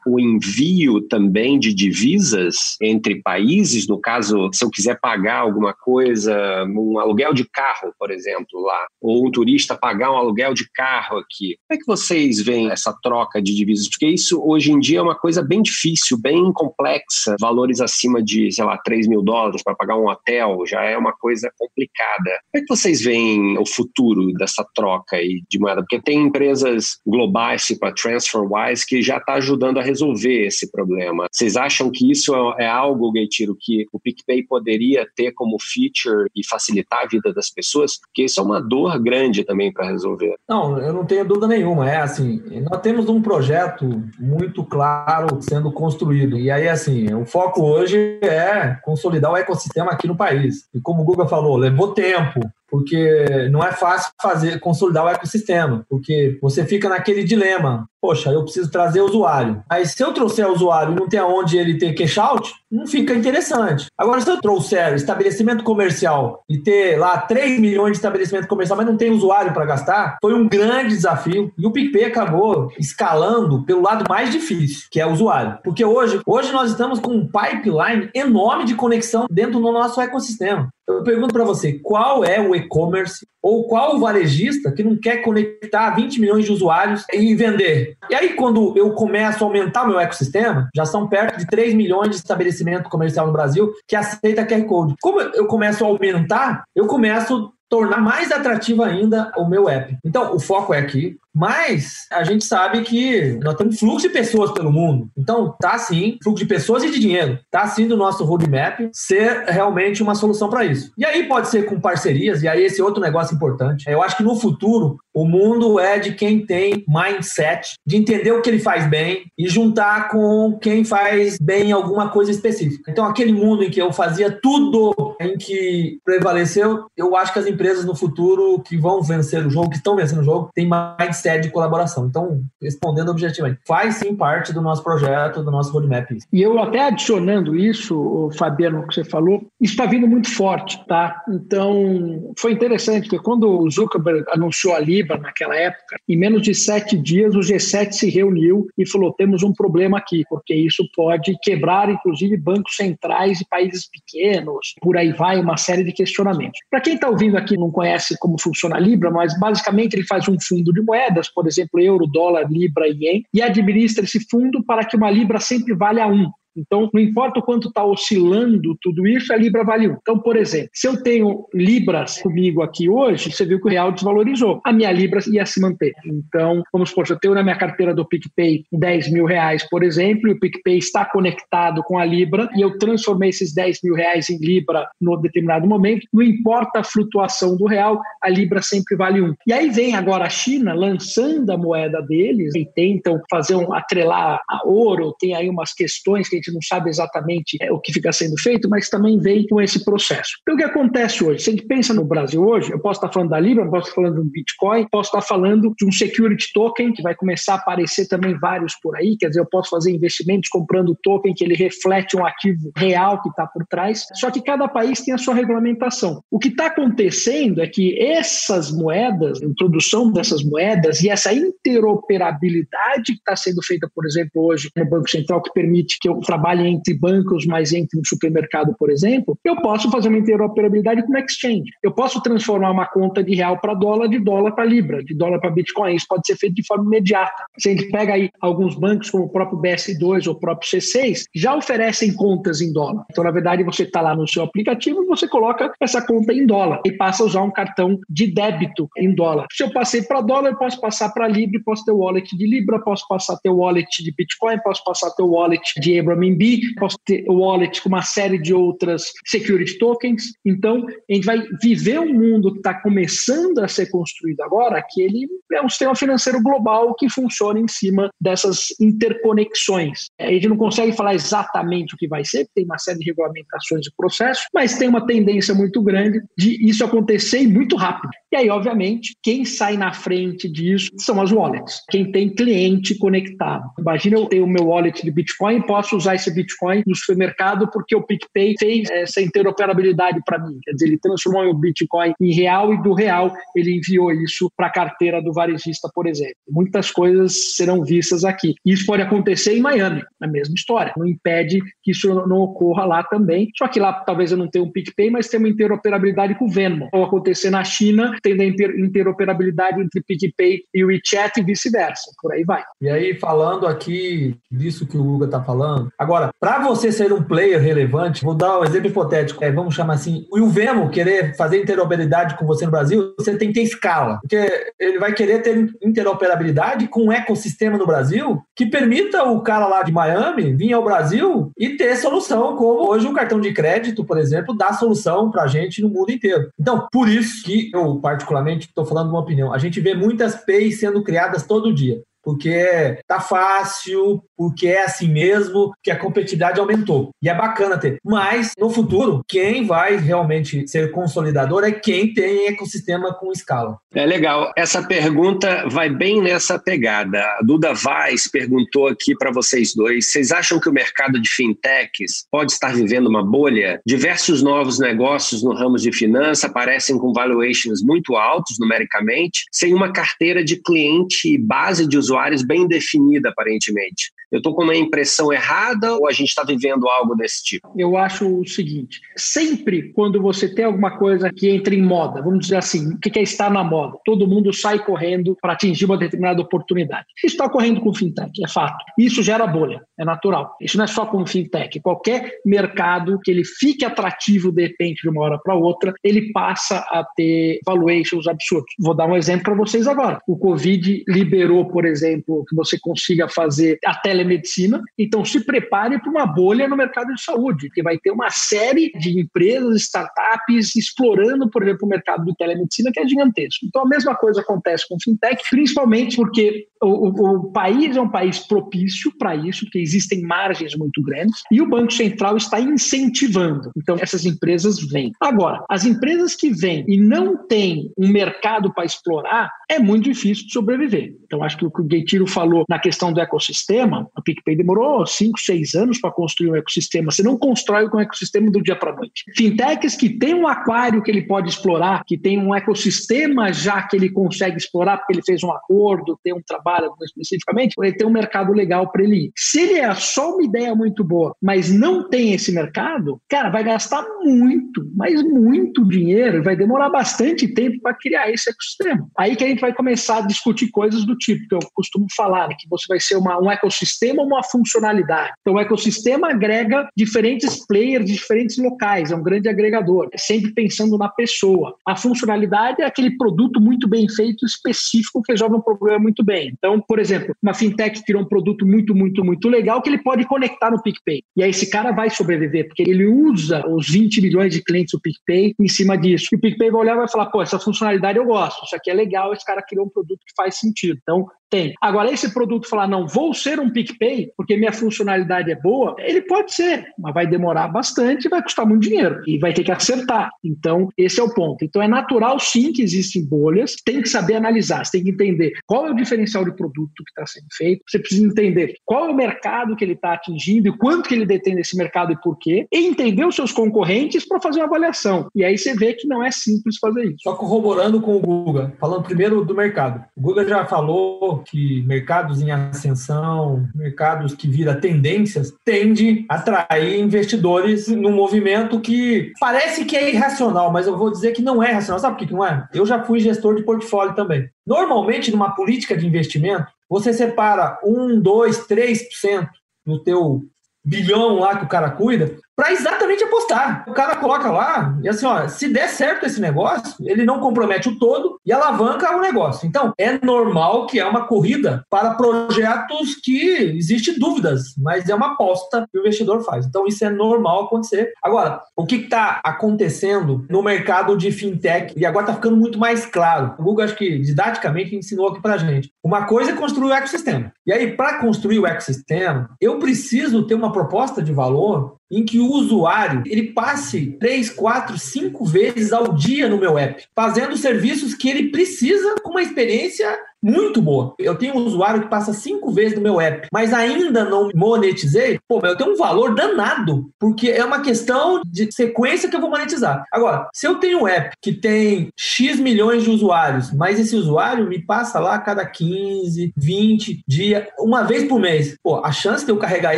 o 0.07 0.19
envio 0.19 1.01
também 1.07 1.59
de 1.59 1.73
divisas 1.73 2.77
entre 2.81 3.21
países? 3.21 3.87
No 3.87 3.99
caso, 3.99 4.49
se 4.53 4.63
eu 4.63 4.69
quiser 4.69 4.99
pagar 4.99 5.39
alguma 5.39 5.73
coisa, 5.73 6.65
um 6.69 6.99
aluguel 6.99 7.33
de 7.33 7.47
carro, 7.49 7.93
por 7.97 8.11
exemplo, 8.11 8.61
lá, 8.61 8.87
ou 9.01 9.25
um 9.25 9.31
turista 9.31 9.77
pagar 9.77 10.11
um 10.11 10.17
aluguel 10.17 10.53
de 10.53 10.69
carro 10.73 11.17
aqui. 11.17 11.57
Como 11.67 11.77
é 11.77 11.77
que 11.77 11.85
vocês 11.85 12.41
veem 12.41 12.71
essa 12.71 12.95
troca 13.01 13.41
de 13.41 13.55
divisas? 13.55 13.89
Porque 13.89 14.07
isso, 14.07 14.41
hoje 14.43 14.71
em 14.71 14.79
dia, 14.79 14.99
é 14.99 15.01
uma 15.01 15.15
coisa 15.15 15.41
bem 15.41 15.61
difícil, 15.61 16.19
bem 16.19 16.51
complexa. 16.53 17.35
Valores 17.39 17.81
acima 17.81 18.21
de, 18.21 18.51
sei 18.51 18.63
lá, 18.63 18.77
3 18.77 19.07
mil 19.07 19.21
dólares 19.21 19.63
para 19.63 19.75
pagar 19.75 19.97
um 19.97 20.07
hotel 20.07 20.63
já 20.67 20.83
é 20.83 20.97
uma 20.97 21.13
coisa 21.13 21.51
complicada. 21.57 22.39
Como 22.51 22.55
é 22.55 22.59
que 22.61 22.75
vocês 22.75 23.01
veem 23.01 23.57
o 23.57 23.65
futuro 23.65 24.31
dessa 24.33 24.65
troca 24.73 25.17
aí 25.17 25.41
de 25.49 25.59
moeda? 25.59 25.81
Porque 25.81 26.01
tem 26.01 26.21
empresas 26.21 26.99
globais, 27.05 27.65
tipo 27.65 27.85
a 27.85 27.91
TransferWise, 27.91 28.85
que 28.85 29.01
já 29.01 29.14
está 29.17 29.33
ajudando 29.33 29.79
a 29.79 29.83
resolver 29.83 30.45
esse 30.45 30.71
problema. 30.71 31.27
Vocês 31.31 31.55
acham 31.55 31.91
que 31.91 32.09
isso 32.11 32.35
é, 32.35 32.65
é 32.65 32.67
algo, 32.67 33.11
Gaitiro, 33.11 33.55
que 33.59 33.85
o 33.91 33.99
PicPay 33.99 34.43
poderia 34.43 35.07
ter 35.15 35.31
como 35.31 35.57
feature 35.59 36.29
e 36.35 36.45
facilitar 36.45 37.03
a 37.03 37.07
vida 37.07 37.33
das 37.33 37.49
pessoas? 37.49 37.99
Porque 37.99 38.23
isso 38.23 38.39
é 38.39 38.43
uma 38.43 38.61
dor 38.61 38.99
grande 38.99 39.43
também 39.43 39.71
para 39.71 39.89
resolver. 39.89 40.35
Não, 40.47 40.79
eu 40.79 40.93
não 40.93 41.05
tenho 41.05 41.25
dúvida 41.25 41.47
nenhuma. 41.47 41.89
É 41.89 41.97
assim, 41.97 42.41
nós 42.69 42.81
temos 42.81 43.09
um 43.09 43.21
projeto 43.21 44.03
muito 44.19 44.63
claro 44.63 45.41
sendo 45.41 45.71
construído. 45.71 46.37
E 46.37 46.49
aí, 46.49 46.67
assim, 46.67 47.13
o 47.13 47.25
foco 47.25 47.61
hoje 47.63 48.19
é 48.21 48.77
consolidar 48.83 49.31
o 49.31 49.37
ecossistema 49.37 49.91
aqui 49.91 50.07
no 50.07 50.17
país. 50.17 50.67
E 50.73 50.79
como 50.79 51.01
o 51.01 51.05
Google 51.05 51.27
falou, 51.27 51.57
levou 51.57 51.93
tempo, 51.93 52.39
porque 52.69 53.47
não 53.49 53.63
é 53.63 53.71
fácil 53.71 54.11
fazer 54.21 54.59
consolidar 54.59 55.05
o 55.05 55.09
ecossistema, 55.09 55.85
porque 55.89 56.37
você 56.41 56.65
fica 56.65 56.89
naquele 56.89 57.23
dilema. 57.23 57.87
Poxa, 58.05 58.29
eu 58.29 58.43
preciso 58.43 58.69
trazer 58.69 59.01
usuário. 59.01 59.63
Mas 59.67 59.93
se 59.93 60.03
eu 60.03 60.13
trouxer 60.13 60.47
usuário 60.47 60.93
e 60.93 60.95
não 60.95 61.09
tem 61.09 61.19
aonde 61.19 61.57
ele 61.57 61.79
ter 61.79 61.95
cash 61.95 62.19
out, 62.19 62.53
não 62.71 62.85
fica 62.85 63.15
interessante. 63.15 63.87
Agora, 63.97 64.21
se 64.21 64.29
eu 64.29 64.39
trouxer 64.39 64.93
estabelecimento 64.93 65.63
comercial 65.63 66.43
e 66.47 66.59
ter 66.59 66.99
lá 66.99 67.17
3 67.17 67.59
milhões 67.59 67.93
de 67.93 67.97
estabelecimento 67.97 68.47
comercial, 68.47 68.77
mas 68.77 68.85
não 68.85 68.95
tem 68.95 69.09
usuário 69.09 69.53
para 69.53 69.65
gastar, 69.65 70.17
foi 70.21 70.35
um 70.35 70.47
grande 70.47 70.89
desafio. 70.89 71.51
E 71.57 71.65
o 71.65 71.71
PicPay 71.71 72.05
acabou 72.05 72.71
escalando 72.77 73.63
pelo 73.65 73.81
lado 73.81 74.05
mais 74.07 74.31
difícil, 74.31 74.87
que 74.91 75.01
é 75.01 75.05
o 75.07 75.11
usuário. 75.11 75.57
Porque 75.63 75.83
hoje, 75.83 76.21
hoje 76.27 76.51
nós 76.51 76.69
estamos 76.69 76.99
com 76.99 77.11
um 77.11 77.27
pipeline 77.27 78.11
enorme 78.13 78.65
de 78.65 78.75
conexão 78.75 79.25
dentro 79.31 79.59
do 79.59 79.71
nosso 79.71 79.99
ecossistema. 79.99 80.69
Eu 80.87 81.01
pergunto 81.01 81.33
para 81.33 81.43
você, 81.43 81.79
qual 81.81 82.23
é 82.23 82.39
o 82.39 82.55
e-commerce 82.55 83.25
ou 83.41 83.67
qual 83.67 83.95
o 83.95 83.99
varejista 83.99 84.71
que 84.71 84.83
não 84.83 84.95
quer 84.95 85.17
conectar 85.17 85.95
20 85.95 86.19
milhões 86.19 86.45
de 86.45 86.51
usuários 86.51 87.03
e 87.11 87.33
vender? 87.33 87.94
E 88.09 88.15
aí, 88.15 88.33
quando 88.33 88.73
eu 88.77 88.91
começo 88.91 89.43
a 89.43 89.47
aumentar 89.47 89.85
meu 89.85 89.99
ecossistema, 89.99 90.69
já 90.75 90.85
são 90.85 91.07
perto 91.07 91.37
de 91.37 91.47
3 91.47 91.73
milhões 91.73 92.09
de 92.09 92.15
estabelecimento 92.17 92.89
comercial 92.89 93.27
no 93.27 93.33
Brasil 93.33 93.73
que 93.87 93.95
aceita 93.95 94.45
QR 94.45 94.65
Code. 94.65 94.95
Como 95.01 95.19
eu 95.19 95.47
começo 95.47 95.83
a 95.83 95.87
aumentar, 95.87 96.63
eu 96.75 96.87
começo 96.87 97.53
tornar 97.69 97.97
mais 97.97 98.31
atrativo 98.31 98.83
ainda 98.83 99.31
o 99.37 99.47
meu 99.47 99.67
app. 99.67 99.97
Então, 100.05 100.35
o 100.35 100.39
foco 100.39 100.73
é 100.73 100.79
aqui, 100.79 101.17
mas 101.35 102.07
a 102.09 102.23
gente 102.23 102.45
sabe 102.45 102.81
que 102.81 103.37
nós 103.43 103.55
temos 103.55 103.77
fluxo 103.77 104.07
de 104.07 104.13
pessoas 104.13 104.51
pelo 104.51 104.71
mundo. 104.71 105.09
Então, 105.17 105.53
tá 105.59 105.77
sim, 105.77 106.17
fluxo 106.23 106.43
de 106.43 106.49
pessoas 106.49 106.83
e 106.83 106.91
de 106.91 106.97
dinheiro. 106.97 107.37
Tá 107.51 107.67
sim 107.67 107.87
do 107.87 107.97
nosso 107.97 108.23
roadmap 108.23 108.79
ser 108.93 109.43
realmente 109.47 110.01
uma 110.01 110.15
solução 110.15 110.49
para 110.49 110.63
isso. 110.63 110.93
E 110.97 111.05
aí 111.05 111.27
pode 111.27 111.49
ser 111.49 111.65
com 111.65 111.79
parcerias, 111.79 112.41
e 112.41 112.47
aí 112.47 112.63
esse 112.63 112.81
outro 112.81 113.01
negócio 113.01 113.35
importante. 113.35 113.89
Eu 113.89 114.01
acho 114.01 114.15
que 114.15 114.23
no 114.23 114.37
futuro 114.37 114.97
o 115.13 115.25
mundo 115.25 115.79
é 115.79 115.99
de 115.99 116.13
quem 116.13 116.45
tem 116.45 116.85
mindset, 116.87 117.75
de 117.85 117.97
entender 117.97 118.31
o 118.31 118.41
que 118.41 118.49
ele 118.49 118.59
faz 118.59 118.87
bem 118.87 119.25
e 119.37 119.47
juntar 119.49 120.09
com 120.09 120.57
quem 120.61 120.85
faz 120.85 121.37
bem 121.37 121.71
alguma 121.71 122.09
coisa 122.09 122.31
específica. 122.31 122.91
Então, 122.91 123.05
aquele 123.05 123.33
mundo 123.33 123.63
em 123.63 123.69
que 123.69 123.81
eu 123.81 123.91
fazia 123.91 124.31
tudo 124.31 125.15
em 125.19 125.37
que 125.37 125.99
prevaleceu, 126.03 126.85
eu 126.95 127.15
acho 127.15 127.33
que 127.33 127.39
as 127.39 127.47
empresas 127.47 127.83
no 127.83 127.95
futuro 127.95 128.61
que 128.61 128.77
vão 128.77 129.01
vencer 129.01 129.45
o 129.45 129.49
jogo, 129.49 129.69
que 129.69 129.77
estão 129.77 129.95
vencendo 129.95 130.19
o 130.21 130.23
jogo, 130.23 130.49
têm 130.53 130.69
mindset 130.69 131.24
sede 131.25 131.47
de 131.47 131.53
colaboração. 131.53 132.05
Então, 132.05 132.41
respondendo 132.61 133.09
objetivamente, 133.09 133.59
faz 133.67 133.95
sim 133.95 134.15
parte 134.15 134.53
do 134.53 134.61
nosso 134.61 134.83
projeto, 134.83 135.43
do 135.43 135.49
nosso 135.49 135.73
roadmap. 135.73 136.05
E 136.31 136.41
eu 136.41 136.59
até 136.59 136.81
adicionando 136.81 137.55
isso, 137.55 138.29
Fabiano, 138.37 138.87
que 138.87 138.93
você 138.93 139.03
falou, 139.03 139.41
está 139.59 139.87
vindo 139.87 140.07
muito 140.07 140.29
forte, 140.29 140.85
tá? 140.87 141.23
Então, 141.27 142.31
foi 142.37 142.51
interessante, 142.51 143.09
porque 143.09 143.23
quando 143.23 143.49
o 143.49 143.69
Zuckerberg 143.71 144.23
anunciou 144.31 144.75
a 144.75 144.79
Libra 144.79 145.17
naquela 145.17 145.55
época, 145.55 145.95
em 146.07 146.15
menos 146.15 146.43
de 146.43 146.53
sete 146.53 146.95
dias 146.95 147.33
o 147.33 147.39
G7 147.39 147.91
se 147.91 148.09
reuniu 148.09 148.67
e 148.77 148.87
falou, 148.87 149.11
temos 149.13 149.41
um 149.41 149.51
problema 149.51 149.97
aqui, 149.97 150.23
porque 150.29 150.53
isso 150.53 150.87
pode 150.95 151.35
quebrar, 151.41 151.89
inclusive, 151.89 152.37
bancos 152.37 152.75
centrais 152.75 153.41
e 153.41 153.47
países 153.47 153.89
pequenos, 153.89 154.75
por 154.79 154.95
aí 154.95 155.11
vai, 155.11 155.39
uma 155.39 155.57
série 155.57 155.83
de 155.83 155.91
questionamentos. 155.91 156.59
Para 156.69 156.81
quem 156.81 156.93
está 156.95 157.09
ouvindo 157.09 157.35
aqui 157.35 157.57
não 157.57 157.71
conhece 157.71 158.15
como 158.19 158.39
funciona 158.39 158.75
a 158.75 158.79
Libra, 158.79 159.09
mas 159.09 159.37
basicamente 159.39 159.95
ele 159.95 160.05
faz 160.05 160.27
um 160.27 160.37
fundo 160.39 160.71
de 160.71 160.81
moedas, 161.15 161.29
por 161.29 161.47
exemplo, 161.47 161.79
euro, 161.79 162.05
dólar, 162.05 162.51
libra, 162.51 162.87
ien, 162.87 163.23
e 163.33 163.41
administra 163.41 164.03
esse 164.03 164.19
fundo 164.29 164.63
para 164.63 164.85
que 164.85 164.97
uma 164.97 165.09
Libra 165.09 165.39
sempre 165.39 165.73
valha 165.73 166.07
um. 166.07 166.29
Então, 166.55 166.89
não 166.93 167.01
importa 167.01 167.39
o 167.39 167.43
quanto 167.43 167.67
está 167.67 167.83
oscilando 167.83 168.77
tudo 168.81 169.05
isso, 169.05 169.33
a 169.33 169.35
Libra 169.35 169.63
vale 169.63 169.89
um. 169.89 169.97
Então, 170.01 170.17
por 170.19 170.37
exemplo, 170.37 170.69
se 170.73 170.87
eu 170.87 171.01
tenho 171.01 171.45
Libras 171.53 172.21
comigo 172.21 172.61
aqui 172.61 172.89
hoje, 172.89 173.31
você 173.31 173.45
viu 173.45 173.59
que 173.59 173.67
o 173.67 173.71
real 173.71 173.91
desvalorizou. 173.91 174.61
A 174.63 174.71
minha 174.71 174.91
Libra 174.91 175.19
ia 175.31 175.45
se 175.45 175.59
manter. 175.59 175.93
Então, 176.05 176.63
vamos 176.71 176.89
supor, 176.89 177.07
se 177.07 177.13
eu 177.13 177.19
tenho 177.19 177.33
na 177.33 177.43
minha 177.43 177.57
carteira 177.57 177.93
do 177.93 178.05
PicPay 178.05 178.65
10 178.71 179.11
mil 179.11 179.25
reais, 179.25 179.67
por 179.69 179.83
exemplo, 179.83 180.29
e 180.29 180.33
o 180.33 180.39
PicPay 180.39 180.77
está 180.77 181.05
conectado 181.05 181.83
com 181.83 181.97
a 181.97 182.05
Libra, 182.05 182.49
e 182.55 182.61
eu 182.61 182.77
transformei 182.77 183.29
esses 183.29 183.53
10 183.53 183.79
mil 183.83 183.95
reais 183.95 184.29
em 184.29 184.37
Libra 184.37 184.87
no 184.99 185.17
determinado 185.17 185.67
momento, 185.67 186.07
não 186.13 186.23
importa 186.23 186.79
a 186.79 186.83
flutuação 186.83 187.57
do 187.57 187.65
real, 187.65 187.99
a 188.21 188.29
Libra 188.29 188.61
sempre 188.61 188.95
vale 188.95 189.21
um. 189.21 189.33
E 189.45 189.53
aí 189.53 189.69
vem 189.69 189.95
agora 189.95 190.25
a 190.25 190.29
China 190.29 190.73
lançando 190.73 191.49
a 191.49 191.57
moeda 191.57 192.01
deles 192.01 192.55
e 192.55 192.65
tentam 192.65 193.21
fazer 193.29 193.55
um 193.55 193.73
atrelar 193.73 194.41
a 194.49 194.65
ouro, 194.65 195.15
tem 195.19 195.35
aí 195.35 195.49
umas 195.49 195.73
questões 195.73 196.29
que 196.29 196.35
a 196.35 196.39
gente 196.45 196.53
não 196.53 196.61
sabe 196.61 196.89
exatamente 196.89 197.57
é, 197.61 197.71
o 197.71 197.79
que 197.79 197.91
fica 197.91 198.11
sendo 198.11 198.37
feito, 198.39 198.69
mas 198.69 198.89
também 198.89 199.19
vem 199.19 199.45
com 199.47 199.61
esse 199.61 199.83
processo. 199.83 200.37
Então, 200.41 200.55
o 200.55 200.57
que 200.57 200.63
acontece 200.63 201.23
hoje? 201.23 201.43
Se 201.43 201.49
a 201.49 201.53
gente 201.53 201.65
pensa 201.65 201.93
no 201.93 202.05
Brasil 202.05 202.43
hoje, 202.43 202.71
eu 202.71 202.79
posso 202.79 202.99
estar 202.99 203.11
falando 203.11 203.29
da 203.29 203.39
Libra, 203.39 203.69
posso 203.69 203.89
estar 203.89 203.95
falando 203.95 204.15
do 204.15 204.29
Bitcoin, 204.29 204.87
posso 204.89 205.09
estar 205.09 205.21
falando 205.21 205.73
de 205.77 205.85
um 205.85 205.91
security 205.91 206.51
token, 206.53 206.93
que 206.93 207.01
vai 207.01 207.15
começar 207.15 207.53
a 207.53 207.57
aparecer 207.57 208.07
também 208.07 208.37
vários 208.37 208.75
por 208.81 208.95
aí, 208.95 209.17
quer 209.17 209.29
dizer, 209.29 209.39
eu 209.39 209.45
posso 209.45 209.69
fazer 209.69 209.91
investimentos 209.91 210.49
comprando 210.49 210.97
token 211.01 211.33
que 211.33 211.43
ele 211.43 211.55
reflete 211.55 212.15
um 212.17 212.25
ativo 212.25 212.71
real 212.75 213.21
que 213.21 213.29
está 213.29 213.45
por 213.47 213.65
trás, 213.65 214.05
só 214.13 214.29
que 214.29 214.41
cada 214.41 214.67
país 214.67 215.01
tem 215.01 215.13
a 215.13 215.17
sua 215.17 215.33
regulamentação. 215.33 216.21
O 216.29 216.39
que 216.39 216.49
está 216.49 216.67
acontecendo 216.67 217.61
é 217.61 217.67
que 217.67 217.97
essas 217.99 218.71
moedas, 218.71 219.41
a 219.41 219.45
introdução 219.45 220.11
dessas 220.11 220.43
moedas 220.43 221.01
e 221.01 221.09
essa 221.09 221.33
interoperabilidade 221.33 223.13
que 223.13 223.13
está 223.13 223.35
sendo 223.35 223.61
feita, 223.63 223.89
por 223.93 224.05
exemplo, 224.05 224.43
hoje 224.43 224.69
no 224.75 224.85
Banco 224.85 225.09
Central, 225.09 225.41
que 225.41 225.51
permite 225.53 225.97
que 225.99 226.09
eu 226.09 226.19
trabalhe 226.35 226.67
entre 226.67 226.93
bancos, 226.93 227.45
mas 227.45 227.71
entre 227.71 227.97
um 227.97 228.03
supermercado, 228.03 228.75
por 228.77 228.91
exemplo, 228.91 229.37
eu 229.43 229.55
posso 229.61 229.89
fazer 229.89 230.09
uma 230.09 230.17
interoperabilidade 230.17 231.05
com 231.05 231.17
exchange. 231.17 231.71
Eu 231.81 231.91
posso 231.91 232.21
transformar 232.21 232.71
uma 232.71 232.85
conta 232.85 233.23
de 233.23 233.35
real 233.35 233.57
para 233.59 233.73
dólar, 233.73 234.07
de 234.07 234.19
dólar 234.19 234.51
para 234.51 234.65
libra, 234.65 235.03
de 235.03 235.15
dólar 235.15 235.39
para 235.39 235.49
bitcoin. 235.49 235.95
Isso 235.95 236.05
pode 236.09 236.27
ser 236.27 236.35
feito 236.35 236.55
de 236.55 236.65
forma 236.67 236.85
imediata. 236.85 237.43
Se 237.57 237.69
a 237.69 237.71
gente 237.71 237.89
pega 237.89 238.13
aí 238.13 238.29
alguns 238.41 238.75
bancos, 238.75 239.09
como 239.09 239.25
o 239.25 239.29
próprio 239.29 239.59
BS2 239.59 240.27
ou 240.27 240.33
o 240.33 240.39
próprio 240.39 240.69
C6, 240.69 241.23
já 241.33 241.55
oferecem 241.55 242.13
contas 242.13 242.59
em 242.59 242.73
dólar. 242.73 243.05
Então, 243.09 243.23
na 243.23 243.31
verdade, 243.31 243.63
você 243.63 243.83
está 243.83 244.01
lá 244.01 244.13
no 244.15 244.27
seu 244.27 244.43
aplicativo 244.43 245.03
e 245.03 245.07
você 245.07 245.27
coloca 245.27 245.71
essa 245.79 246.05
conta 246.05 246.33
em 246.33 246.45
dólar 246.45 246.81
e 246.85 246.91
passa 246.91 247.23
a 247.23 247.25
usar 247.27 247.41
um 247.43 247.51
cartão 247.51 247.97
de 248.09 248.27
débito 248.27 248.89
em 248.97 249.13
dólar. 249.15 249.45
Se 249.51 249.63
eu 249.63 249.71
passei 249.71 250.01
para 250.01 250.21
dólar, 250.21 250.49
eu 250.49 250.57
posso 250.57 250.81
passar 250.81 251.09
para 251.09 251.27
libra, 251.27 251.61
posso 251.63 251.85
ter 251.85 251.91
o 251.91 251.99
wallet 251.99 252.35
de 252.35 252.45
libra, 252.45 252.79
posso 252.79 253.07
passar 253.07 253.37
ter 253.37 253.49
o 253.49 253.57
wallet 253.57 254.03
de 254.03 254.13
bitcoin, 254.13 254.59
posso 254.59 254.83
passar 254.83 255.11
ter 255.11 255.23
o 255.23 255.31
wallet 255.31 255.79
de 255.79 255.99
Abraham 255.99 256.24
Airbnb, 256.25 256.75
posso 256.75 256.97
ter 257.05 257.23
wallet 257.27 257.81
com 257.81 257.89
uma 257.89 258.01
série 258.01 258.37
de 258.37 258.53
outras 258.53 259.11
security 259.25 259.77
tokens. 259.77 260.33
Então, 260.45 260.85
a 260.87 261.13
gente 261.13 261.25
vai 261.25 261.43
viver 261.61 261.99
um 261.99 262.13
mundo 262.13 262.51
que 262.51 262.59
está 262.59 262.73
começando 262.73 263.59
a 263.59 263.67
ser 263.67 263.89
construído 263.89 264.41
agora, 264.41 264.83
que 264.89 265.01
ele 265.01 265.27
é 265.53 265.61
um 265.61 265.69
sistema 265.69 265.95
financeiro 265.95 266.41
global 266.41 266.93
que 266.95 267.09
funciona 267.09 267.59
em 267.59 267.67
cima 267.67 268.09
dessas 268.19 268.67
interconexões. 268.79 270.05
A 270.19 270.31
gente 270.31 270.47
não 270.47 270.57
consegue 270.57 270.91
falar 270.93 271.13
exatamente 271.13 271.93
o 271.93 271.97
que 271.97 272.07
vai 272.07 272.25
ser, 272.25 272.47
tem 272.53 272.65
uma 272.65 272.77
série 272.77 272.99
de 272.99 273.05
regulamentações 273.05 273.85
e 273.85 273.95
processos, 273.95 274.45
mas 274.53 274.77
tem 274.77 274.87
uma 274.87 275.05
tendência 275.05 275.53
muito 275.53 275.81
grande 275.81 276.21
de 276.37 276.67
isso 276.67 276.83
acontecer 276.83 277.47
muito 277.47 277.75
rápido. 277.75 278.11
E 278.31 278.35
aí, 278.35 278.49
obviamente, 278.49 279.15
quem 279.23 279.45
sai 279.45 279.77
na 279.77 279.93
frente 279.93 280.49
disso 280.49 280.91
são 280.97 281.21
as 281.21 281.31
wallets, 281.31 281.81
quem 281.89 282.11
tem 282.11 282.29
cliente 282.29 282.97
conectado. 282.97 283.63
Imagina 283.79 284.17
eu 284.17 284.25
ter 284.25 284.41
o 284.41 284.47
meu 284.47 284.67
wallet 284.67 285.03
de 285.03 285.11
Bitcoin 285.11 285.57
e 285.57 285.65
posso 285.65 285.95
usar 285.95 286.04
esse 286.13 286.31
Bitcoin 286.33 286.83
no 286.85 286.95
supermercado 286.95 287.69
porque 287.71 287.95
o 287.95 288.03
PicPay 288.03 288.55
fez 288.59 288.89
essa 288.91 289.21
interoperabilidade 289.21 290.19
para 290.25 290.37
mim. 290.39 290.59
Quer 290.63 290.73
dizer, 290.73 290.87
ele 290.87 290.99
transformou 290.99 291.45
o 291.49 291.57
Bitcoin 291.57 292.13
em 292.21 292.33
real 292.33 292.73
e 292.73 292.81
do 292.81 292.93
real 292.93 293.33
ele 293.55 293.77
enviou 293.77 294.11
isso 294.11 294.51
para 294.55 294.67
a 294.67 294.71
carteira 294.71 295.21
do 295.21 295.33
varejista, 295.33 295.89
por 295.93 296.07
exemplo. 296.07 296.35
Muitas 296.49 296.91
coisas 296.91 297.55
serão 297.55 297.83
vistas 297.83 298.23
aqui. 298.23 298.55
Isso 298.65 298.85
pode 298.85 299.01
acontecer 299.01 299.57
em 299.57 299.61
Miami, 299.61 300.03
a 300.21 300.27
mesma 300.27 300.53
história. 300.55 300.93
Não 300.97 301.07
impede 301.07 301.59
que 301.81 301.91
isso 301.91 302.13
não 302.27 302.37
ocorra 302.37 302.85
lá 302.85 303.03
também. 303.03 303.49
Só 303.57 303.67
que 303.67 303.79
lá 303.79 303.93
talvez 303.93 304.31
eu 304.31 304.37
não 304.37 304.49
tenha 304.49 304.63
um 304.63 304.71
PicPay, 304.71 305.09
mas 305.09 305.27
tem 305.27 305.39
uma 305.39 305.49
interoperabilidade 305.49 306.35
com 306.35 306.45
o 306.45 306.49
Venmo. 306.49 306.89
Ou 306.93 307.03
acontecer 307.03 307.49
na 307.49 307.63
China, 307.63 308.17
tendo 308.21 308.41
a 308.41 308.45
interoperabilidade 308.45 309.81
entre 309.81 310.01
PicPay 310.01 310.61
e 310.73 310.83
o 310.83 310.87
WeChat 310.87 311.39
e 311.39 311.43
vice-versa. 311.43 312.11
Por 312.21 312.33
aí 312.33 312.43
vai. 312.43 312.63
E 312.81 312.89
aí, 312.89 313.15
falando 313.17 313.67
aqui 313.67 314.35
disso 314.51 314.87
que 314.87 314.97
o 314.97 315.03
Guga 315.03 315.25
está 315.25 315.43
falando, 315.43 315.89
Agora, 315.97 316.29
para 316.39 316.59
você 316.59 316.91
ser 316.91 317.13
um 317.13 317.23
player 317.23 317.61
relevante, 317.61 318.23
vou 318.23 318.35
dar 318.35 318.59
um 318.59 318.63
exemplo 318.63 318.87
hipotético, 318.87 319.43
é, 319.43 319.51
vamos 319.51 319.73
chamar 319.73 319.93
assim, 319.93 320.25
o 320.31 320.47
Vemo 320.47 320.89
querer 320.89 321.35
fazer 321.35 321.61
interoperabilidade 321.61 322.37
com 322.37 322.45
você 322.45 322.65
no 322.65 322.71
Brasil, 322.71 323.13
você 323.17 323.37
tem 323.37 323.49
que 323.49 323.55
ter 323.55 323.61
escala, 323.61 324.19
porque 324.21 324.73
ele 324.79 324.99
vai 324.99 325.13
querer 325.13 325.41
ter 325.41 325.73
interoperabilidade 325.81 326.87
com 326.87 327.05
um 327.05 327.11
ecossistema 327.11 327.77
no 327.77 327.87
Brasil 327.87 328.41
que 328.55 328.65
permita 328.65 329.23
o 329.23 329.41
cara 329.41 329.67
lá 329.67 329.83
de 329.83 329.91
Miami 329.91 330.53
vir 330.53 330.73
ao 330.73 330.83
Brasil 330.83 331.51
e 331.57 331.69
ter 331.69 331.95
solução, 331.95 332.55
como 332.55 332.89
hoje 332.89 333.07
um 333.07 333.13
cartão 333.13 333.39
de 333.39 333.53
crédito, 333.53 334.03
por 334.03 334.17
exemplo, 334.17 334.55
dá 334.55 334.73
solução 334.73 335.31
para 335.31 335.43
a 335.43 335.47
gente 335.47 335.81
no 335.81 335.89
mundo 335.89 336.11
inteiro. 336.11 336.49
Então, 336.59 336.87
por 336.91 337.07
isso 337.07 337.43
que 337.43 337.69
eu, 337.73 337.99
particularmente, 337.99 338.67
estou 338.67 338.85
falando 338.85 339.09
uma 339.09 339.19
opinião, 339.19 339.53
a 339.53 339.57
gente 339.57 339.79
vê 339.79 339.93
muitas 339.93 340.35
PEIs 340.35 340.79
sendo 340.79 341.03
criadas 341.03 341.43
todo 341.43 341.73
dia 341.73 342.01
porque 342.25 342.97
tá 343.07 343.19
fácil, 343.19 344.23
porque 344.35 344.65
é 344.67 344.83
assim 344.83 345.07
mesmo, 345.07 345.71
que 345.83 345.91
a 345.91 345.95
competitividade 345.95 346.59
aumentou. 346.59 347.11
E 347.21 347.29
é 347.29 347.35
bacana 347.35 347.77
ter. 347.77 347.97
Mas, 348.03 348.53
no 348.57 348.71
futuro, 348.71 349.21
quem 349.27 349.65
vai 349.65 349.95
realmente 349.97 350.67
ser 350.67 350.91
consolidador 350.91 351.63
é 351.63 351.71
quem 351.71 352.11
tem 352.13 352.47
ecossistema 352.47 353.13
com 353.13 353.31
escala. 353.31 353.77
É 353.93 354.05
legal. 354.05 354.51
Essa 354.57 354.81
pergunta 354.81 355.69
vai 355.69 355.87
bem 355.87 356.19
nessa 356.19 356.57
pegada. 356.57 357.19
A 357.19 357.41
Duda 357.43 357.73
Vaz 357.73 358.27
perguntou 358.27 358.87
aqui 358.87 359.15
para 359.15 359.31
vocês 359.31 359.75
dois: 359.75 360.11
vocês 360.11 360.31
acham 360.31 360.59
que 360.59 360.67
o 360.67 360.73
mercado 360.73 361.21
de 361.21 361.29
fintechs 361.29 362.25
pode 362.31 362.53
estar 362.53 362.73
vivendo 362.73 363.07
uma 363.07 363.23
bolha? 363.23 363.79
Diversos 363.85 364.41
novos 364.41 364.79
negócios 364.79 365.43
no 365.43 365.53
ramo 365.53 365.77
de 365.77 365.91
finança 365.91 366.47
aparecem 366.47 366.97
com 366.97 367.13
valuations 367.13 367.83
muito 367.83 368.15
altos 368.15 368.57
numericamente, 368.59 369.43
sem 369.51 369.73
uma 369.73 369.93
carteira 369.93 370.43
de 370.43 370.55
cliente 370.55 371.33
e 371.33 371.37
base 371.37 371.87
de 371.87 371.97
usuário 371.97 372.14
usuários 372.15 372.43
bem 372.43 372.67
definida, 372.67 373.29
aparentemente. 373.29 374.11
Eu 374.31 374.39
estou 374.39 374.55
com 374.55 374.63
uma 374.63 374.75
impressão 374.75 375.31
errada 375.31 375.93
ou 375.93 376.07
a 376.07 376.11
gente 376.11 376.29
está 376.29 376.43
vivendo 376.43 376.87
algo 376.87 377.15
desse 377.15 377.43
tipo? 377.43 377.71
Eu 377.77 377.95
acho 377.95 378.27
o 378.27 378.45
seguinte: 378.47 378.99
sempre 379.15 379.93
quando 379.93 380.21
você 380.21 380.53
tem 380.53 380.65
alguma 380.65 380.97
coisa 380.97 381.31
que 381.31 381.49
entra 381.49 381.75
em 381.75 381.81
moda, 381.81 382.21
vamos 382.21 382.39
dizer 382.39 382.57
assim, 382.57 382.93
o 382.93 382.99
que 382.99 383.17
é 383.17 383.21
estar 383.21 383.49
na 383.51 383.63
moda? 383.63 383.97
Todo 384.03 384.27
mundo 384.27 384.51
sai 384.51 384.83
correndo 384.83 385.37
para 385.41 385.53
atingir 385.53 385.85
uma 385.85 385.97
determinada 385.97 386.41
oportunidade. 386.41 387.05
Isso 387.17 387.35
está 387.35 387.45
ocorrendo 387.45 387.81
com 387.81 387.93
fintech, 387.93 388.31
é 388.43 388.47
fato. 388.47 388.83
Isso 388.97 389.21
gera 389.21 389.45
bolha, 389.45 389.81
é 389.97 390.03
natural. 390.03 390.55
Isso 390.59 390.77
não 390.77 390.85
é 390.85 390.87
só 390.87 391.05
com 391.05 391.25
fintech. 391.25 391.79
Qualquer 391.79 392.39
mercado 392.45 393.19
que 393.23 393.31
ele 393.31 393.43
fique 393.45 393.85
atrativo 393.85 394.51
de 394.51 394.63
repente 394.63 395.03
de 395.03 395.09
uma 395.09 395.21
hora 395.21 395.39
para 395.41 395.55
outra, 395.55 395.93
ele 396.03 396.31
passa 396.31 396.79
a 396.89 397.05
ter 397.15 397.59
valuations 397.65 398.27
absurdos. 398.27 398.73
Vou 398.79 398.93
dar 398.93 399.07
um 399.07 399.15
exemplo 399.15 399.43
para 399.43 399.55
vocês 399.55 399.87
agora. 399.87 400.19
O 400.27 400.37
Covid 400.37 401.03
liberou, 401.07 401.67
por 401.67 401.85
exemplo, 401.85 402.04
que 402.47 402.55
você 402.55 402.77
consiga 402.79 403.27
fazer 403.27 403.79
a 403.85 403.95
telemedicina. 403.95 404.81
Então, 404.97 405.23
se 405.25 405.43
prepare 405.43 405.99
para 405.99 406.09
uma 406.09 406.25
bolha 406.25 406.67
no 406.67 406.77
mercado 406.77 407.13
de 407.13 407.21
saúde, 407.21 407.69
que 407.73 407.83
vai 407.83 407.97
ter 407.97 408.11
uma 408.11 408.29
série 408.29 408.91
de 408.99 409.19
empresas, 409.19 409.81
startups 409.81 410.75
explorando, 410.75 411.49
por 411.49 411.63
exemplo, 411.63 411.85
o 411.85 411.89
mercado 411.89 412.25
de 412.25 412.35
telemedicina, 412.35 412.91
que 412.91 412.99
é 412.99 413.07
gigantesco. 413.07 413.65
Então, 413.65 413.83
a 413.83 413.87
mesma 413.87 414.15
coisa 414.15 414.41
acontece 414.41 414.87
com 414.87 414.97
fintech, 415.01 415.41
principalmente 415.49 416.15
porque 416.15 416.67
o, 416.85 417.09
o, 417.09 417.35
o 417.37 417.51
país 417.51 417.95
é 417.95 418.01
um 418.01 418.09
país 418.09 418.39
propício 418.39 419.11
para 419.17 419.35
isso, 419.35 419.65
porque 419.65 419.79
existem 419.79 420.21
margens 420.21 420.75
muito 420.75 421.01
grandes, 421.01 421.41
e 421.51 421.61
o 421.61 421.69
Banco 421.69 421.91
Central 421.91 422.37
está 422.37 422.59
incentivando. 422.59 423.71
Então, 423.75 423.97
essas 423.99 424.25
empresas 424.25 424.79
vêm. 424.89 425.11
Agora, 425.19 425.63
as 425.69 425.85
empresas 425.85 426.35
que 426.35 426.49
vêm 426.49 426.85
e 426.87 426.97
não 426.97 427.47
têm 427.47 427.91
um 427.97 428.09
mercado 428.09 428.73
para 428.73 428.85
explorar, 428.85 429.51
é 429.69 429.79
muito 429.79 430.05
difícil 430.05 430.45
de 430.45 430.53
sobreviver. 430.53 431.15
Então, 431.23 431.43
acho 431.43 431.57
que 431.57 431.65
o 431.65 431.71
que 431.71 431.81
o 431.81 431.85
Gaitiro 431.85 432.27
falou 432.27 432.65
na 432.69 432.79
questão 432.79 433.11
do 433.11 433.19
ecossistema, 433.19 434.07
a 434.15 434.21
PicPay 434.21 434.55
demorou 434.55 435.05
5, 435.05 435.39
6 435.39 435.75
anos 435.75 435.99
para 435.99 436.11
construir 436.11 436.51
um 436.51 436.55
ecossistema. 436.55 437.11
Você 437.11 437.23
não 437.23 437.37
constrói 437.37 437.87
um 437.91 437.99
ecossistema 437.99 438.51
do 438.51 438.61
dia 438.61 438.75
para 438.75 438.91
a 438.91 438.95
noite. 438.95 439.23
Fintechs 439.35 439.95
que 439.95 440.09
tem 440.09 440.33
um 440.33 440.47
aquário 440.47 441.01
que 441.01 441.09
ele 441.09 441.23
pode 441.23 441.49
explorar, 441.49 442.03
que 442.05 442.17
tem 442.17 442.37
um 442.37 442.53
ecossistema 442.53 443.51
já 443.51 443.83
que 443.83 443.95
ele 443.95 444.09
consegue 444.09 444.57
explorar, 444.57 444.97
porque 444.97 445.13
ele 445.13 445.23
fez 445.23 445.43
um 445.43 445.51
acordo, 445.51 446.19
tem 446.23 446.33
um 446.33 446.41
trabalho 446.41 446.74
especificamente, 447.03 447.75
ele 447.77 447.93
tem 447.93 448.07
um 448.07 448.11
mercado 448.11 448.51
legal 448.51 448.91
para 448.91 449.03
ele 449.03 449.25
ir. 449.25 449.31
Se 449.37 449.59
ele 449.59 449.79
é 449.79 449.93
só 449.95 450.33
uma 450.33 450.43
ideia 450.43 450.75
muito 450.75 451.03
boa, 451.03 451.35
mas 451.41 451.71
não 451.71 452.09
tem 452.09 452.33
esse 452.33 452.51
mercado, 452.51 453.19
cara, 453.29 453.49
vai 453.49 453.63
gastar 453.63 454.05
muito, 454.23 454.89
mas 454.95 455.21
muito 455.23 455.87
dinheiro, 455.87 456.43
vai 456.43 456.55
demorar 456.55 456.89
bastante 456.89 457.47
tempo 457.53 457.79
para 457.81 457.93
criar 457.93 458.29
esse 458.31 458.49
ecossistema. 458.49 459.07
Aí 459.17 459.35
que 459.35 459.43
a 459.43 459.47
gente 459.47 459.61
vai 459.61 459.73
começar 459.73 460.19
a 460.19 460.27
discutir 460.27 460.69
coisas 460.71 461.05
do 461.05 461.15
tipo 461.17 461.47
que 461.47 461.55
eu 461.55 461.59
costumo 461.73 462.07
falar, 462.15 462.47
né, 462.49 462.55
que 462.57 462.67
você 462.69 462.85
vai 462.87 462.99
ser 462.99 463.15
uma, 463.15 463.39
um 463.39 463.51
ecossistema 463.51 464.21
ou 464.21 464.27
uma 464.27 464.43
funcionalidade. 464.43 465.33
Então, 465.41 465.53
o 465.53 465.59
ecossistema 465.59 466.31
agrega 466.31 466.87
diferentes 466.95 467.65
players 467.65 468.05
de 468.05 468.13
diferentes 468.13 468.57
locais, 468.57 469.11
é 469.11 469.15
um 469.15 469.23
grande 469.23 469.47
agregador, 469.47 470.09
é 470.11 470.17
sempre 470.17 470.53
pensando 470.53 470.97
na 470.97 471.09
pessoa. 471.09 471.75
A 471.85 471.95
funcionalidade 471.95 472.81
é 472.81 472.85
aquele 472.85 473.17
produto 473.17 473.61
muito 473.61 473.87
bem 473.87 474.07
feito, 474.09 474.45
específico, 474.45 475.21
que 475.21 475.31
resolve 475.31 475.55
um 475.55 475.61
problema 475.61 475.99
muito 475.99 476.23
bem. 476.23 476.54
Então, 476.57 476.81
por 476.81 476.99
exemplo, 476.99 477.35
uma 477.41 477.53
fintech 477.53 478.03
criou 478.03 478.21
um 478.21 478.27
produto 478.27 478.65
muito, 478.65 478.95
muito, 478.95 479.23
muito 479.23 479.49
legal 479.49 479.81
que 479.81 479.89
ele 479.89 480.01
pode 480.01 480.25
conectar 480.25 480.71
no 480.71 480.81
PicPay. 480.81 481.23
E 481.35 481.43
aí 481.43 481.49
esse 481.49 481.69
cara 481.69 481.91
vai 481.91 482.09
sobreviver, 482.09 482.67
porque 482.67 482.81
ele 482.81 483.05
usa 483.05 483.63
os 483.67 483.89
20 483.89 484.21
milhões 484.21 484.53
de 484.53 484.63
clientes 484.63 484.93
do 484.93 485.01
PicPay 485.01 485.53
em 485.59 485.67
cima 485.67 485.97
disso. 485.97 486.29
E 486.31 486.35
o 486.35 486.39
PicPay 486.39 486.71
vai 486.71 486.81
olhar 486.81 486.93
e 486.93 486.99
vai 486.99 487.09
falar, 487.09 487.27
pô, 487.27 487.41
essa 487.41 487.59
funcionalidade 487.59 488.17
eu 488.17 488.25
gosto, 488.25 488.65
isso 488.65 488.75
aqui 488.75 488.89
é 488.89 488.93
legal, 488.93 489.33
esse 489.33 489.45
cara 489.45 489.61
criou 489.61 489.85
um 489.85 489.89
produto 489.89 490.19
que 490.19 490.33
faz 490.35 490.55
sentido. 490.55 490.97
Então, 491.01 491.27
tem. 491.49 491.73
Agora, 491.81 492.11
esse 492.11 492.33
produto 492.33 492.69
falar, 492.69 492.87
não, 492.87 493.07
vou 493.07 493.33
ser 493.33 493.59
um 493.59 493.71
PicPay 493.71 494.31
porque 494.37 494.57
minha 494.57 494.73
funcionalidade 494.73 495.51
é 495.51 495.55
boa, 495.55 495.95
ele 495.99 496.21
pode 496.21 496.53
ser, 496.53 496.85
mas 496.97 497.13
vai 497.13 497.27
demorar 497.27 497.67
bastante 497.67 498.29
vai 498.29 498.41
custar 498.41 498.65
muito 498.65 498.83
dinheiro 498.83 499.21
e 499.25 499.37
vai 499.39 499.53
ter 499.53 499.63
que 499.63 499.71
acertar. 499.71 500.29
Então, 500.43 500.89
esse 500.97 501.19
é 501.19 501.23
o 501.23 501.33
ponto. 501.33 501.63
Então, 501.63 501.81
é 501.81 501.87
natural 501.87 502.39
sim 502.39 502.71
que 502.71 502.81
existem 502.81 503.25
bolhas, 503.25 503.75
tem 503.85 504.01
que 504.01 504.09
saber 504.09 504.35
analisar, 504.35 504.85
você 504.85 504.93
tem 504.93 505.03
que 505.03 505.11
entender 505.11 505.53
qual 505.65 505.87
é 505.87 505.91
o 505.91 505.95
diferencial 505.95 506.43
de 506.45 506.55
produto 506.55 506.91
que 506.97 507.09
está 507.09 507.25
sendo 507.25 507.47
feito, 507.53 507.83
você 507.87 507.99
precisa 507.99 508.25
entender 508.25 508.75
qual 508.85 509.07
é 509.07 509.09
o 509.11 509.15
mercado 509.15 509.75
que 509.75 509.83
ele 509.83 509.93
está 509.93 510.13
atingindo 510.13 510.67
e 510.67 510.77
quanto 510.77 511.07
que 511.07 511.15
ele 511.15 511.25
detém 511.25 511.55
nesse 511.55 511.77
mercado 511.77 512.11
e 512.11 512.21
por 512.21 512.37
quê, 512.37 512.67
e 512.71 512.85
entender 512.85 513.25
os 513.25 513.35
seus 513.35 513.51
concorrentes 513.51 514.27
para 514.27 514.41
fazer 514.41 514.59
uma 514.59 514.67
avaliação. 514.67 515.27
E 515.35 515.43
aí 515.43 515.57
você 515.57 515.73
vê 515.73 515.93
que 515.93 516.07
não 516.07 516.23
é 516.23 516.31
simples 516.31 516.77
fazer 516.77 517.05
isso. 517.05 517.17
Só 517.21 517.35
corroborando 517.35 518.01
com 518.01 518.15
o 518.15 518.19
Google, 518.19 518.71
falando 518.79 519.03
primeiro 519.03 519.43
do 519.43 519.55
mercado. 519.55 520.03
O 520.15 520.21
Google 520.21 520.47
já 520.47 520.65
falou 520.65 521.34
que 521.43 521.83
mercados 521.85 522.41
em 522.41 522.51
ascensão, 522.51 523.67
mercados 523.73 524.33
que 524.33 524.47
vira 524.47 524.75
tendências, 524.75 525.53
tende 525.63 526.25
a 526.29 526.35
atrair 526.35 526.99
investidores 526.99 527.87
num 527.87 528.13
movimento 528.13 528.79
que 528.79 529.31
parece 529.39 529.85
que 529.85 529.95
é 529.95 530.13
irracional, 530.13 530.71
mas 530.71 530.87
eu 530.87 530.97
vou 530.97 531.11
dizer 531.11 531.31
que 531.31 531.41
não 531.41 531.61
é 531.61 531.71
racional. 531.71 531.99
Sabe 531.99 532.17
por 532.17 532.27
que 532.27 532.33
não 532.33 532.45
é? 532.45 532.67
Eu 532.73 532.85
já 532.85 533.03
fui 533.03 533.19
gestor 533.19 533.55
de 533.55 533.63
portfólio 533.63 534.15
também. 534.15 534.49
Normalmente, 534.65 535.31
numa 535.31 535.55
política 535.55 535.97
de 535.97 536.07
investimento, 536.07 536.67
você 536.89 537.13
separa 537.13 537.79
1, 537.83 538.19
2, 538.19 538.67
3% 538.67 539.47
no 539.85 540.03
teu 540.03 540.43
bilhão 540.83 541.39
lá 541.39 541.57
que 541.57 541.65
o 541.65 541.69
cara 541.69 541.89
cuida 541.89 542.37
para 542.55 542.71
exatamente 542.71 543.23
apostar. 543.23 543.83
O 543.87 543.93
cara 543.93 544.15
coloca 544.15 544.49
lá 544.49 544.97
e 545.03 545.09
assim, 545.09 545.25
ó, 545.25 545.47
se 545.47 545.67
der 545.67 545.89
certo 545.89 546.25
esse 546.25 546.39
negócio, 546.39 546.95
ele 547.01 547.25
não 547.25 547.39
compromete 547.39 547.89
o 547.89 547.99
todo 547.99 548.39
e 548.45 548.53
alavanca 548.53 549.15
o 549.15 549.21
negócio. 549.21 549.67
Então, 549.67 549.93
é 549.97 550.17
normal 550.23 550.87
que 550.87 550.99
é 550.99 551.05
uma 551.05 551.27
corrida 551.27 551.85
para 551.89 552.13
projetos 552.13 553.15
que 553.15 553.75
existe 553.77 554.17
dúvidas, 554.17 554.73
mas 554.77 555.09
é 555.09 555.15
uma 555.15 555.33
aposta 555.33 555.87
que 555.91 555.97
o 555.97 556.01
investidor 556.01 556.43
faz. 556.43 556.65
Então, 556.65 556.87
isso 556.87 557.03
é 557.03 557.09
normal 557.09 557.65
acontecer. 557.65 558.13
Agora, 558.23 558.61
o 558.75 558.85
que 558.85 558.95
está 558.95 559.41
acontecendo 559.43 560.45
no 560.49 560.63
mercado 560.63 561.17
de 561.17 561.31
fintech 561.31 561.93
e 561.97 562.05
agora 562.05 562.25
está 562.25 562.35
ficando 562.35 562.57
muito 562.57 562.79
mais 562.79 563.05
claro. 563.05 563.53
O 563.59 563.63
Google 563.63 563.83
acho 563.83 563.95
que 563.95 564.19
didaticamente 564.19 564.95
ensinou 564.95 565.29
aqui 565.29 565.41
para 565.41 565.57
gente. 565.57 565.91
Uma 566.03 566.25
coisa 566.25 566.51
é 566.51 566.55
construir 566.55 566.89
o 566.89 566.93
ecossistema. 566.93 567.51
E 567.65 567.73
aí, 567.73 567.95
para 567.95 568.19
construir 568.19 568.59
o 568.59 568.67
ecossistema, 568.67 569.49
eu 569.59 569.79
preciso 569.79 570.45
ter 570.47 570.55
uma 570.55 570.71
proposta 570.71 571.21
de 571.21 571.33
valor 571.33 571.97
em 572.11 572.23
que 572.23 572.39
o 572.45 572.53
usuário 572.53 573.23
ele 573.25 573.51
passe 573.51 574.15
três, 574.19 574.49
quatro, 574.49 574.97
cinco 574.97 575.45
vezes 575.45 575.91
ao 575.91 576.13
dia 576.13 576.47
no 576.47 576.57
meu 576.57 576.77
app, 576.77 577.03
fazendo 577.15 577.57
serviços 577.57 578.13
que 578.13 578.29
ele 578.29 578.49
precisa 578.49 579.15
com 579.21 579.31
uma 579.31 579.41
experiência 579.41 580.17
muito 580.45 580.79
boa. 580.79 581.15
Eu 581.17 581.33
tenho 581.35 581.55
um 581.55 581.65
usuário 581.65 582.03
que 582.03 582.09
passa 582.09 582.31
cinco 582.31 582.71
vezes 582.71 582.95
no 582.95 583.01
meu 583.01 583.19
app, 583.19 583.47
mas 583.51 583.73
ainda 583.73 584.23
não 584.23 584.51
monetizei. 584.53 585.39
Pô, 585.47 585.59
eu 585.63 585.75
tenho 585.75 585.93
um 585.93 585.97
valor 585.97 586.35
danado, 586.35 587.09
porque 587.19 587.49
é 587.49 587.65
uma 587.65 587.81
questão 587.81 588.41
de 588.45 588.71
sequência 588.71 589.27
que 589.27 589.35
eu 589.35 589.41
vou 589.41 589.49
monetizar. 589.49 590.05
Agora, 590.11 590.47
se 590.53 590.67
eu 590.67 590.75
tenho 590.75 591.01
um 591.01 591.07
app 591.07 591.35
que 591.41 591.51
tem 591.51 592.09
X 592.15 592.59
milhões 592.59 593.03
de 593.03 593.09
usuários, 593.09 593.73
mas 593.73 593.99
esse 593.99 594.15
usuário 594.15 594.69
me 594.69 594.85
passa 594.85 595.19
lá 595.19 595.33
a 595.33 595.39
cada 595.39 595.65
15, 595.65 596.53
20 596.55 597.23
dias, 597.27 597.65
uma 597.79 598.03
vez 598.03 598.25
por 598.25 598.39
mês, 598.39 598.77
pô, 598.83 599.03
a 599.03 599.11
chance 599.11 599.43
de 599.43 599.51
eu 599.51 599.57
carregar 599.57 599.97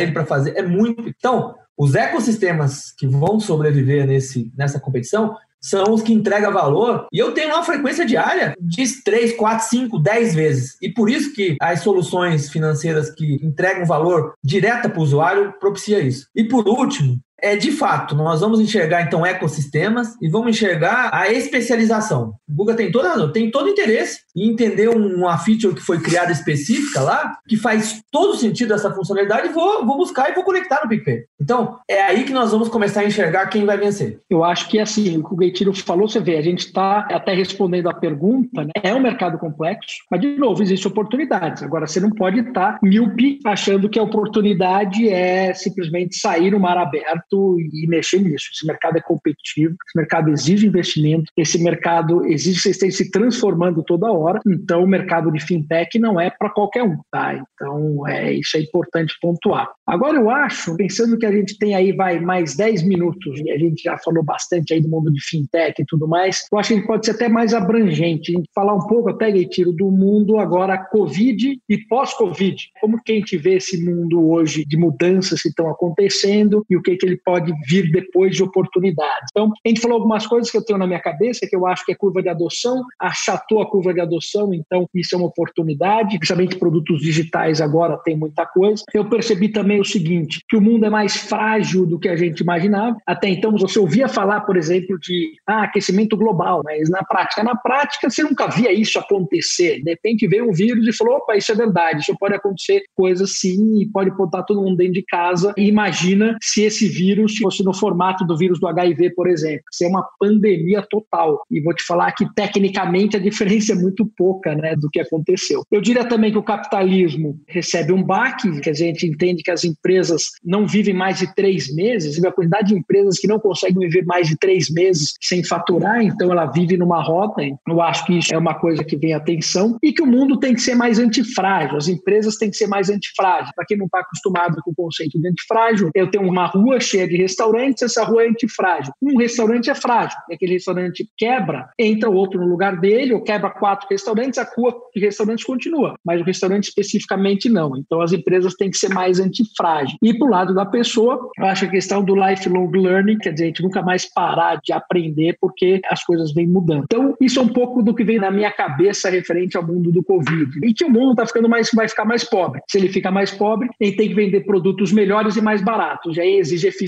ele 0.00 0.12
para 0.12 0.24
fazer 0.24 0.56
é 0.56 0.62
muito. 0.62 1.06
Então, 1.08 1.54
os 1.78 1.94
ecossistemas 1.94 2.92
que 2.96 3.06
vão 3.06 3.38
sobreviver 3.38 4.04
nesse, 4.04 4.52
nessa 4.56 4.80
competição 4.80 5.36
são 5.60 5.92
os 5.92 6.02
que 6.02 6.12
entregam 6.12 6.52
valor. 6.52 7.06
E 7.12 7.18
eu 7.18 7.32
tenho 7.32 7.54
uma 7.54 7.64
frequência 7.64 8.04
diária 8.04 8.54
de 8.60 9.02
3, 9.02 9.36
4, 9.36 9.68
5, 9.68 9.98
10 9.98 10.34
vezes. 10.34 10.76
E 10.80 10.88
por 10.88 11.10
isso 11.10 11.32
que 11.32 11.56
as 11.60 11.80
soluções 11.80 12.50
financeiras 12.50 13.10
que 13.10 13.38
entregam 13.42 13.86
valor 13.86 14.34
direto 14.42 14.90
para 14.90 14.98
o 14.98 15.02
usuário 15.02 15.54
propicia 15.58 16.00
isso. 16.00 16.26
E 16.34 16.44
por 16.44 16.66
último, 16.68 17.18
é 17.40 17.56
de 17.56 17.70
fato, 17.70 18.14
nós 18.14 18.40
vamos 18.40 18.60
enxergar 18.60 19.02
então 19.02 19.24
ecossistemas 19.24 20.16
e 20.20 20.28
vamos 20.28 20.50
enxergar 20.50 21.10
a 21.12 21.30
especialização. 21.30 22.34
O 22.48 22.54
Google 22.54 22.74
tem 22.74 22.90
toda 22.90 23.32
tem 23.32 23.50
todo 23.50 23.68
interesse 23.68 24.20
em 24.36 24.50
entender 24.50 24.88
uma 24.88 25.38
feature 25.38 25.74
que 25.74 25.80
foi 25.80 26.00
criada 26.00 26.32
específica 26.32 27.00
lá, 27.00 27.38
que 27.48 27.56
faz 27.56 28.02
todo 28.10 28.36
sentido 28.36 28.74
essa 28.74 28.92
funcionalidade, 28.92 29.48
vou, 29.48 29.84
vou 29.86 29.96
buscar 29.96 30.30
e 30.30 30.34
vou 30.34 30.44
conectar 30.44 30.80
no 30.82 30.88
PicPay. 30.88 31.24
Então, 31.40 31.78
é 31.88 32.02
aí 32.02 32.24
que 32.24 32.32
nós 32.32 32.50
vamos 32.50 32.68
começar 32.68 33.00
a 33.00 33.06
enxergar 33.06 33.46
quem 33.46 33.64
vai 33.64 33.76
vencer. 33.76 34.20
Eu 34.28 34.44
acho 34.44 34.68
que 34.68 34.78
assim, 34.78 35.18
o 35.18 35.24
que 35.24 35.34
o 35.34 35.36
Gaitiro 35.36 35.72
falou, 35.74 36.08
você 36.08 36.20
vê, 36.20 36.36
a 36.36 36.42
gente 36.42 36.66
está 36.66 37.06
até 37.10 37.34
respondendo 37.34 37.88
a 37.88 37.94
pergunta, 37.94 38.64
né? 38.64 38.70
é 38.82 38.94
um 38.94 39.00
mercado 39.00 39.38
complexo, 39.38 39.96
mas 40.10 40.20
de 40.20 40.36
novo, 40.36 40.62
existem 40.62 40.90
oportunidades. 40.90 41.62
Agora, 41.62 41.86
você 41.86 42.00
não 42.00 42.10
pode 42.10 42.40
estar 42.40 42.74
tá 42.74 42.78
míope 42.82 43.38
achando 43.44 43.88
que 43.88 43.98
a 43.98 44.02
oportunidade 44.02 45.08
é 45.08 45.52
simplesmente 45.54 46.16
sair 46.16 46.50
no 46.50 46.60
mar 46.60 46.76
aberto 46.76 47.27
e 47.36 47.86
mexer 47.86 48.20
nisso. 48.20 48.46
Esse 48.52 48.66
mercado 48.66 48.96
é 48.96 49.00
competitivo, 49.00 49.74
esse 49.86 49.96
mercado 49.96 50.30
exige 50.30 50.66
investimento, 50.66 51.32
esse 51.36 51.62
mercado 51.62 52.24
exige 52.26 52.56
que 52.56 52.62
vocês 52.62 52.76
estejam 52.76 52.96
se 52.96 53.10
transformando 53.10 53.82
toda 53.82 54.10
hora. 54.10 54.40
Então, 54.46 54.84
o 54.84 54.86
mercado 54.86 55.30
de 55.30 55.40
fintech 55.44 55.98
não 55.98 56.20
é 56.20 56.30
para 56.30 56.50
qualquer 56.50 56.82
um, 56.82 56.98
tá? 57.10 57.34
Então, 57.34 58.06
é, 58.06 58.32
isso 58.32 58.56
é 58.56 58.60
importante 58.60 59.14
pontuar. 59.20 59.68
Agora, 59.86 60.18
eu 60.18 60.30
acho, 60.30 60.76
pensando 60.76 61.18
que 61.18 61.26
a 61.26 61.32
gente 61.32 61.58
tem 61.58 61.74
aí 61.74 61.92
vai 61.92 62.20
mais 62.20 62.56
10 62.56 62.82
minutos 62.82 63.40
e 63.40 63.50
a 63.50 63.58
gente 63.58 63.82
já 63.82 63.96
falou 63.98 64.24
bastante 64.24 64.72
aí 64.72 64.80
do 64.80 64.88
mundo 64.88 65.12
de 65.12 65.20
fintech 65.22 65.80
e 65.80 65.86
tudo 65.86 66.06
mais, 66.06 66.46
eu 66.52 66.58
acho 66.58 66.68
que 66.68 66.74
a 66.74 66.76
gente 66.78 66.86
pode 66.86 67.06
ser 67.06 67.12
até 67.12 67.28
mais 67.28 67.54
abrangente, 67.54 68.32
gente 68.32 68.48
falar 68.54 68.74
um 68.74 68.86
pouco 68.86 69.10
até, 69.10 69.30
Gaitiro, 69.30 69.72
do 69.72 69.90
mundo 69.90 70.38
agora 70.38 70.78
Covid 70.78 71.58
e 71.68 71.78
pós-Covid. 71.86 72.56
Como 72.80 73.02
que 73.02 73.12
a 73.12 73.14
gente 73.14 73.36
vê 73.36 73.54
esse 73.54 73.82
mundo 73.84 74.28
hoje 74.28 74.64
de 74.64 74.76
mudanças 74.76 75.42
que 75.42 75.48
estão 75.48 75.70
acontecendo 75.70 76.64
e 76.68 76.76
o 76.76 76.82
que, 76.82 76.96
que 76.96 77.06
ele 77.06 77.17
pode 77.24 77.52
vir 77.66 77.90
depois 77.90 78.34
de 78.34 78.42
oportunidades. 78.42 79.28
Então, 79.30 79.52
a 79.64 79.68
gente 79.68 79.80
falou 79.80 79.96
algumas 79.96 80.26
coisas 80.26 80.50
que 80.50 80.56
eu 80.56 80.64
tenho 80.64 80.78
na 80.78 80.86
minha 80.86 81.00
cabeça, 81.00 81.46
que 81.48 81.56
eu 81.56 81.66
acho 81.66 81.84
que 81.84 81.92
é 81.92 81.94
curva 81.94 82.22
de 82.22 82.28
adoção, 82.28 82.82
achatou 82.98 83.60
a 83.60 83.70
curva 83.70 83.92
de 83.92 84.00
adoção, 84.00 84.52
então 84.52 84.88
isso 84.94 85.14
é 85.14 85.18
uma 85.18 85.26
oportunidade, 85.26 86.18
principalmente 86.18 86.56
produtos 86.56 87.00
digitais 87.00 87.60
agora 87.60 87.96
tem 87.98 88.16
muita 88.16 88.46
coisa. 88.46 88.82
Eu 88.92 89.08
percebi 89.08 89.48
também 89.48 89.80
o 89.80 89.84
seguinte, 89.84 90.40
que 90.48 90.56
o 90.56 90.60
mundo 90.60 90.84
é 90.86 90.90
mais 90.90 91.16
frágil 91.16 91.86
do 91.86 91.98
que 91.98 92.08
a 92.08 92.16
gente 92.16 92.40
imaginava. 92.40 92.96
Até 93.06 93.28
então, 93.28 93.52
você 93.52 93.78
ouvia 93.78 94.08
falar, 94.08 94.42
por 94.42 94.56
exemplo, 94.56 94.98
de 94.98 95.32
ah, 95.46 95.64
aquecimento 95.64 96.16
global, 96.16 96.62
mas 96.64 96.88
na 96.88 97.02
prática, 97.02 97.42
na 97.42 97.56
prática, 97.56 98.10
você 98.10 98.22
nunca 98.22 98.48
via 98.48 98.72
isso 98.72 98.98
acontecer. 98.98 99.82
De 99.82 99.90
repente 99.90 100.26
veio 100.26 100.48
um 100.48 100.52
vírus 100.52 100.86
e 100.86 100.92
falou, 100.92 101.16
opa, 101.16 101.36
isso 101.36 101.52
é 101.52 101.54
verdade, 101.54 102.00
isso 102.00 102.16
pode 102.18 102.34
acontecer, 102.34 102.82
coisa 102.94 103.24
assim, 103.24 103.80
e 103.80 103.86
pode 103.86 104.10
botar 104.10 104.42
todo 104.42 104.62
mundo 104.62 104.76
dentro 104.76 104.94
de 104.94 105.02
casa. 105.02 105.54
E 105.56 105.68
imagina 105.68 106.36
se 106.40 106.62
esse 106.62 106.88
vírus 106.88 107.07
vírus 107.08 107.36
fosse 107.38 107.64
no 107.64 107.74
formato 107.74 108.24
do 108.24 108.36
vírus 108.36 108.60
do 108.60 108.66
HIV, 108.66 109.10
por 109.14 109.28
exemplo. 109.28 109.62
Isso 109.72 109.84
é 109.84 109.88
uma 109.88 110.06
pandemia 110.18 110.84
total. 110.88 111.42
E 111.50 111.60
vou 111.60 111.74
te 111.74 111.84
falar 111.84 112.12
que, 112.12 112.26
tecnicamente, 112.34 113.16
a 113.16 113.20
diferença 113.20 113.72
é 113.72 113.74
muito 113.74 114.06
pouca 114.16 114.54
né, 114.54 114.74
do 114.76 114.88
que 114.90 115.00
aconteceu. 115.00 115.62
Eu 115.70 115.80
diria 115.80 116.04
também 116.04 116.30
que 116.30 116.38
o 116.38 116.42
capitalismo 116.42 117.40
recebe 117.46 117.92
um 117.92 118.02
baque, 118.02 118.60
que 118.60 118.70
a 118.70 118.74
gente 118.74 119.06
entende 119.06 119.42
que 119.42 119.50
as 119.50 119.64
empresas 119.64 120.22
não 120.44 120.66
vivem 120.66 120.94
mais 120.94 121.18
de 121.18 121.34
três 121.34 121.74
meses, 121.74 122.18
e 122.18 122.26
a 122.26 122.32
quantidade 122.32 122.68
de 122.68 122.78
empresas 122.78 123.18
que 123.18 123.26
não 123.26 123.38
conseguem 123.38 123.78
viver 123.78 124.04
mais 124.04 124.28
de 124.28 124.36
três 124.38 124.70
meses 124.70 125.14
sem 125.20 125.44
faturar, 125.44 126.02
então 126.02 126.30
ela 126.30 126.46
vive 126.46 126.76
numa 126.76 127.02
rota. 127.02 127.42
Eu 127.66 127.80
acho 127.80 128.04
que 128.06 128.18
isso 128.18 128.34
é 128.34 128.38
uma 128.38 128.54
coisa 128.54 128.84
que 128.84 128.96
vem 128.96 129.14
atenção 129.14 129.76
e 129.82 129.92
que 129.92 130.02
o 130.02 130.06
mundo 130.06 130.38
tem 130.38 130.54
que 130.54 130.60
ser 130.60 130.74
mais 130.74 130.98
antifrágil, 130.98 131.76
as 131.76 131.88
empresas 131.88 132.36
têm 132.36 132.50
que 132.50 132.56
ser 132.56 132.66
mais 132.66 132.90
antifrágeis. 132.90 133.52
Para 133.54 133.64
quem 133.64 133.76
não 133.76 133.86
está 133.86 134.00
acostumado 134.00 134.56
com 134.62 134.70
o 134.70 134.74
conceito 134.74 135.18
de 135.20 135.28
antifrágil, 135.28 135.90
eu 135.94 136.10
tenho 136.10 136.28
uma 136.28 136.46
rua 136.46 136.80
cheia 136.80 136.97
de 137.06 137.16
restaurantes, 137.16 137.82
essa 137.82 138.04
rua 138.04 138.24
é 138.24 138.28
antifrágil. 138.28 138.92
Um 139.00 139.16
restaurante 139.16 139.70
é 139.70 139.74
frágil, 139.74 140.18
e 140.28 140.34
aquele 140.34 140.54
restaurante 140.54 141.08
quebra, 141.16 141.68
entra 141.78 142.10
outro 142.10 142.40
no 142.40 142.46
lugar 142.46 142.78
dele, 142.78 143.14
ou 143.14 143.22
quebra 143.22 143.50
quatro 143.50 143.86
restaurantes, 143.90 144.38
a 144.38 144.48
rua 144.56 144.74
de 144.94 145.00
restaurantes 145.00 145.44
continua, 145.44 145.94
mas 146.04 146.20
o 146.20 146.24
restaurante 146.24 146.68
especificamente 146.68 147.48
não. 147.48 147.76
Então 147.76 148.00
as 148.00 148.12
empresas 148.12 148.54
têm 148.54 148.70
que 148.70 148.78
ser 148.78 148.88
mais 148.88 149.20
antifrágeis. 149.20 149.96
E 150.02 150.16
para 150.16 150.26
o 150.26 150.30
lado 150.30 150.54
da 150.54 150.66
pessoa, 150.66 151.30
eu 151.38 151.44
acho 151.46 151.64
a 151.64 151.68
questão 151.68 152.02
do 152.02 152.14
lifelong 152.14 152.70
learning, 152.70 153.18
quer 153.18 153.32
dizer, 153.32 153.44
a 153.44 153.46
gente 153.48 153.62
nunca 153.62 153.82
mais 153.82 154.04
parar 154.12 154.60
de 154.62 154.72
aprender 154.72 155.36
porque 155.40 155.80
as 155.90 156.04
coisas 156.04 156.32
vêm 156.32 156.46
mudando. 156.46 156.84
Então, 156.84 157.14
isso 157.20 157.38
é 157.38 157.42
um 157.42 157.48
pouco 157.48 157.82
do 157.82 157.94
que 157.94 158.04
vem 158.04 158.18
na 158.18 158.30
minha 158.30 158.50
cabeça 158.50 159.10
referente 159.10 159.56
ao 159.56 159.66
mundo 159.66 159.90
do 159.90 160.02
Covid. 160.02 160.58
E 160.64 160.72
que 160.72 160.84
o 160.84 160.90
mundo 160.90 161.12
está 161.12 161.26
ficando 161.26 161.48
mais, 161.48 161.70
vai 161.74 161.88
ficar 161.88 162.04
mais 162.04 162.24
pobre. 162.24 162.60
Se 162.68 162.78
ele 162.78 162.88
fica 162.88 163.10
mais 163.10 163.30
pobre, 163.30 163.68
ele 163.80 163.96
tem 163.96 164.08
que 164.08 164.14
vender 164.14 164.40
produtos 164.40 164.92
melhores 164.92 165.36
e 165.36 165.40
mais 165.40 165.62
baratos. 165.62 166.14
Já 166.14 166.24
exige 166.24 166.66
eficiência 166.66 166.87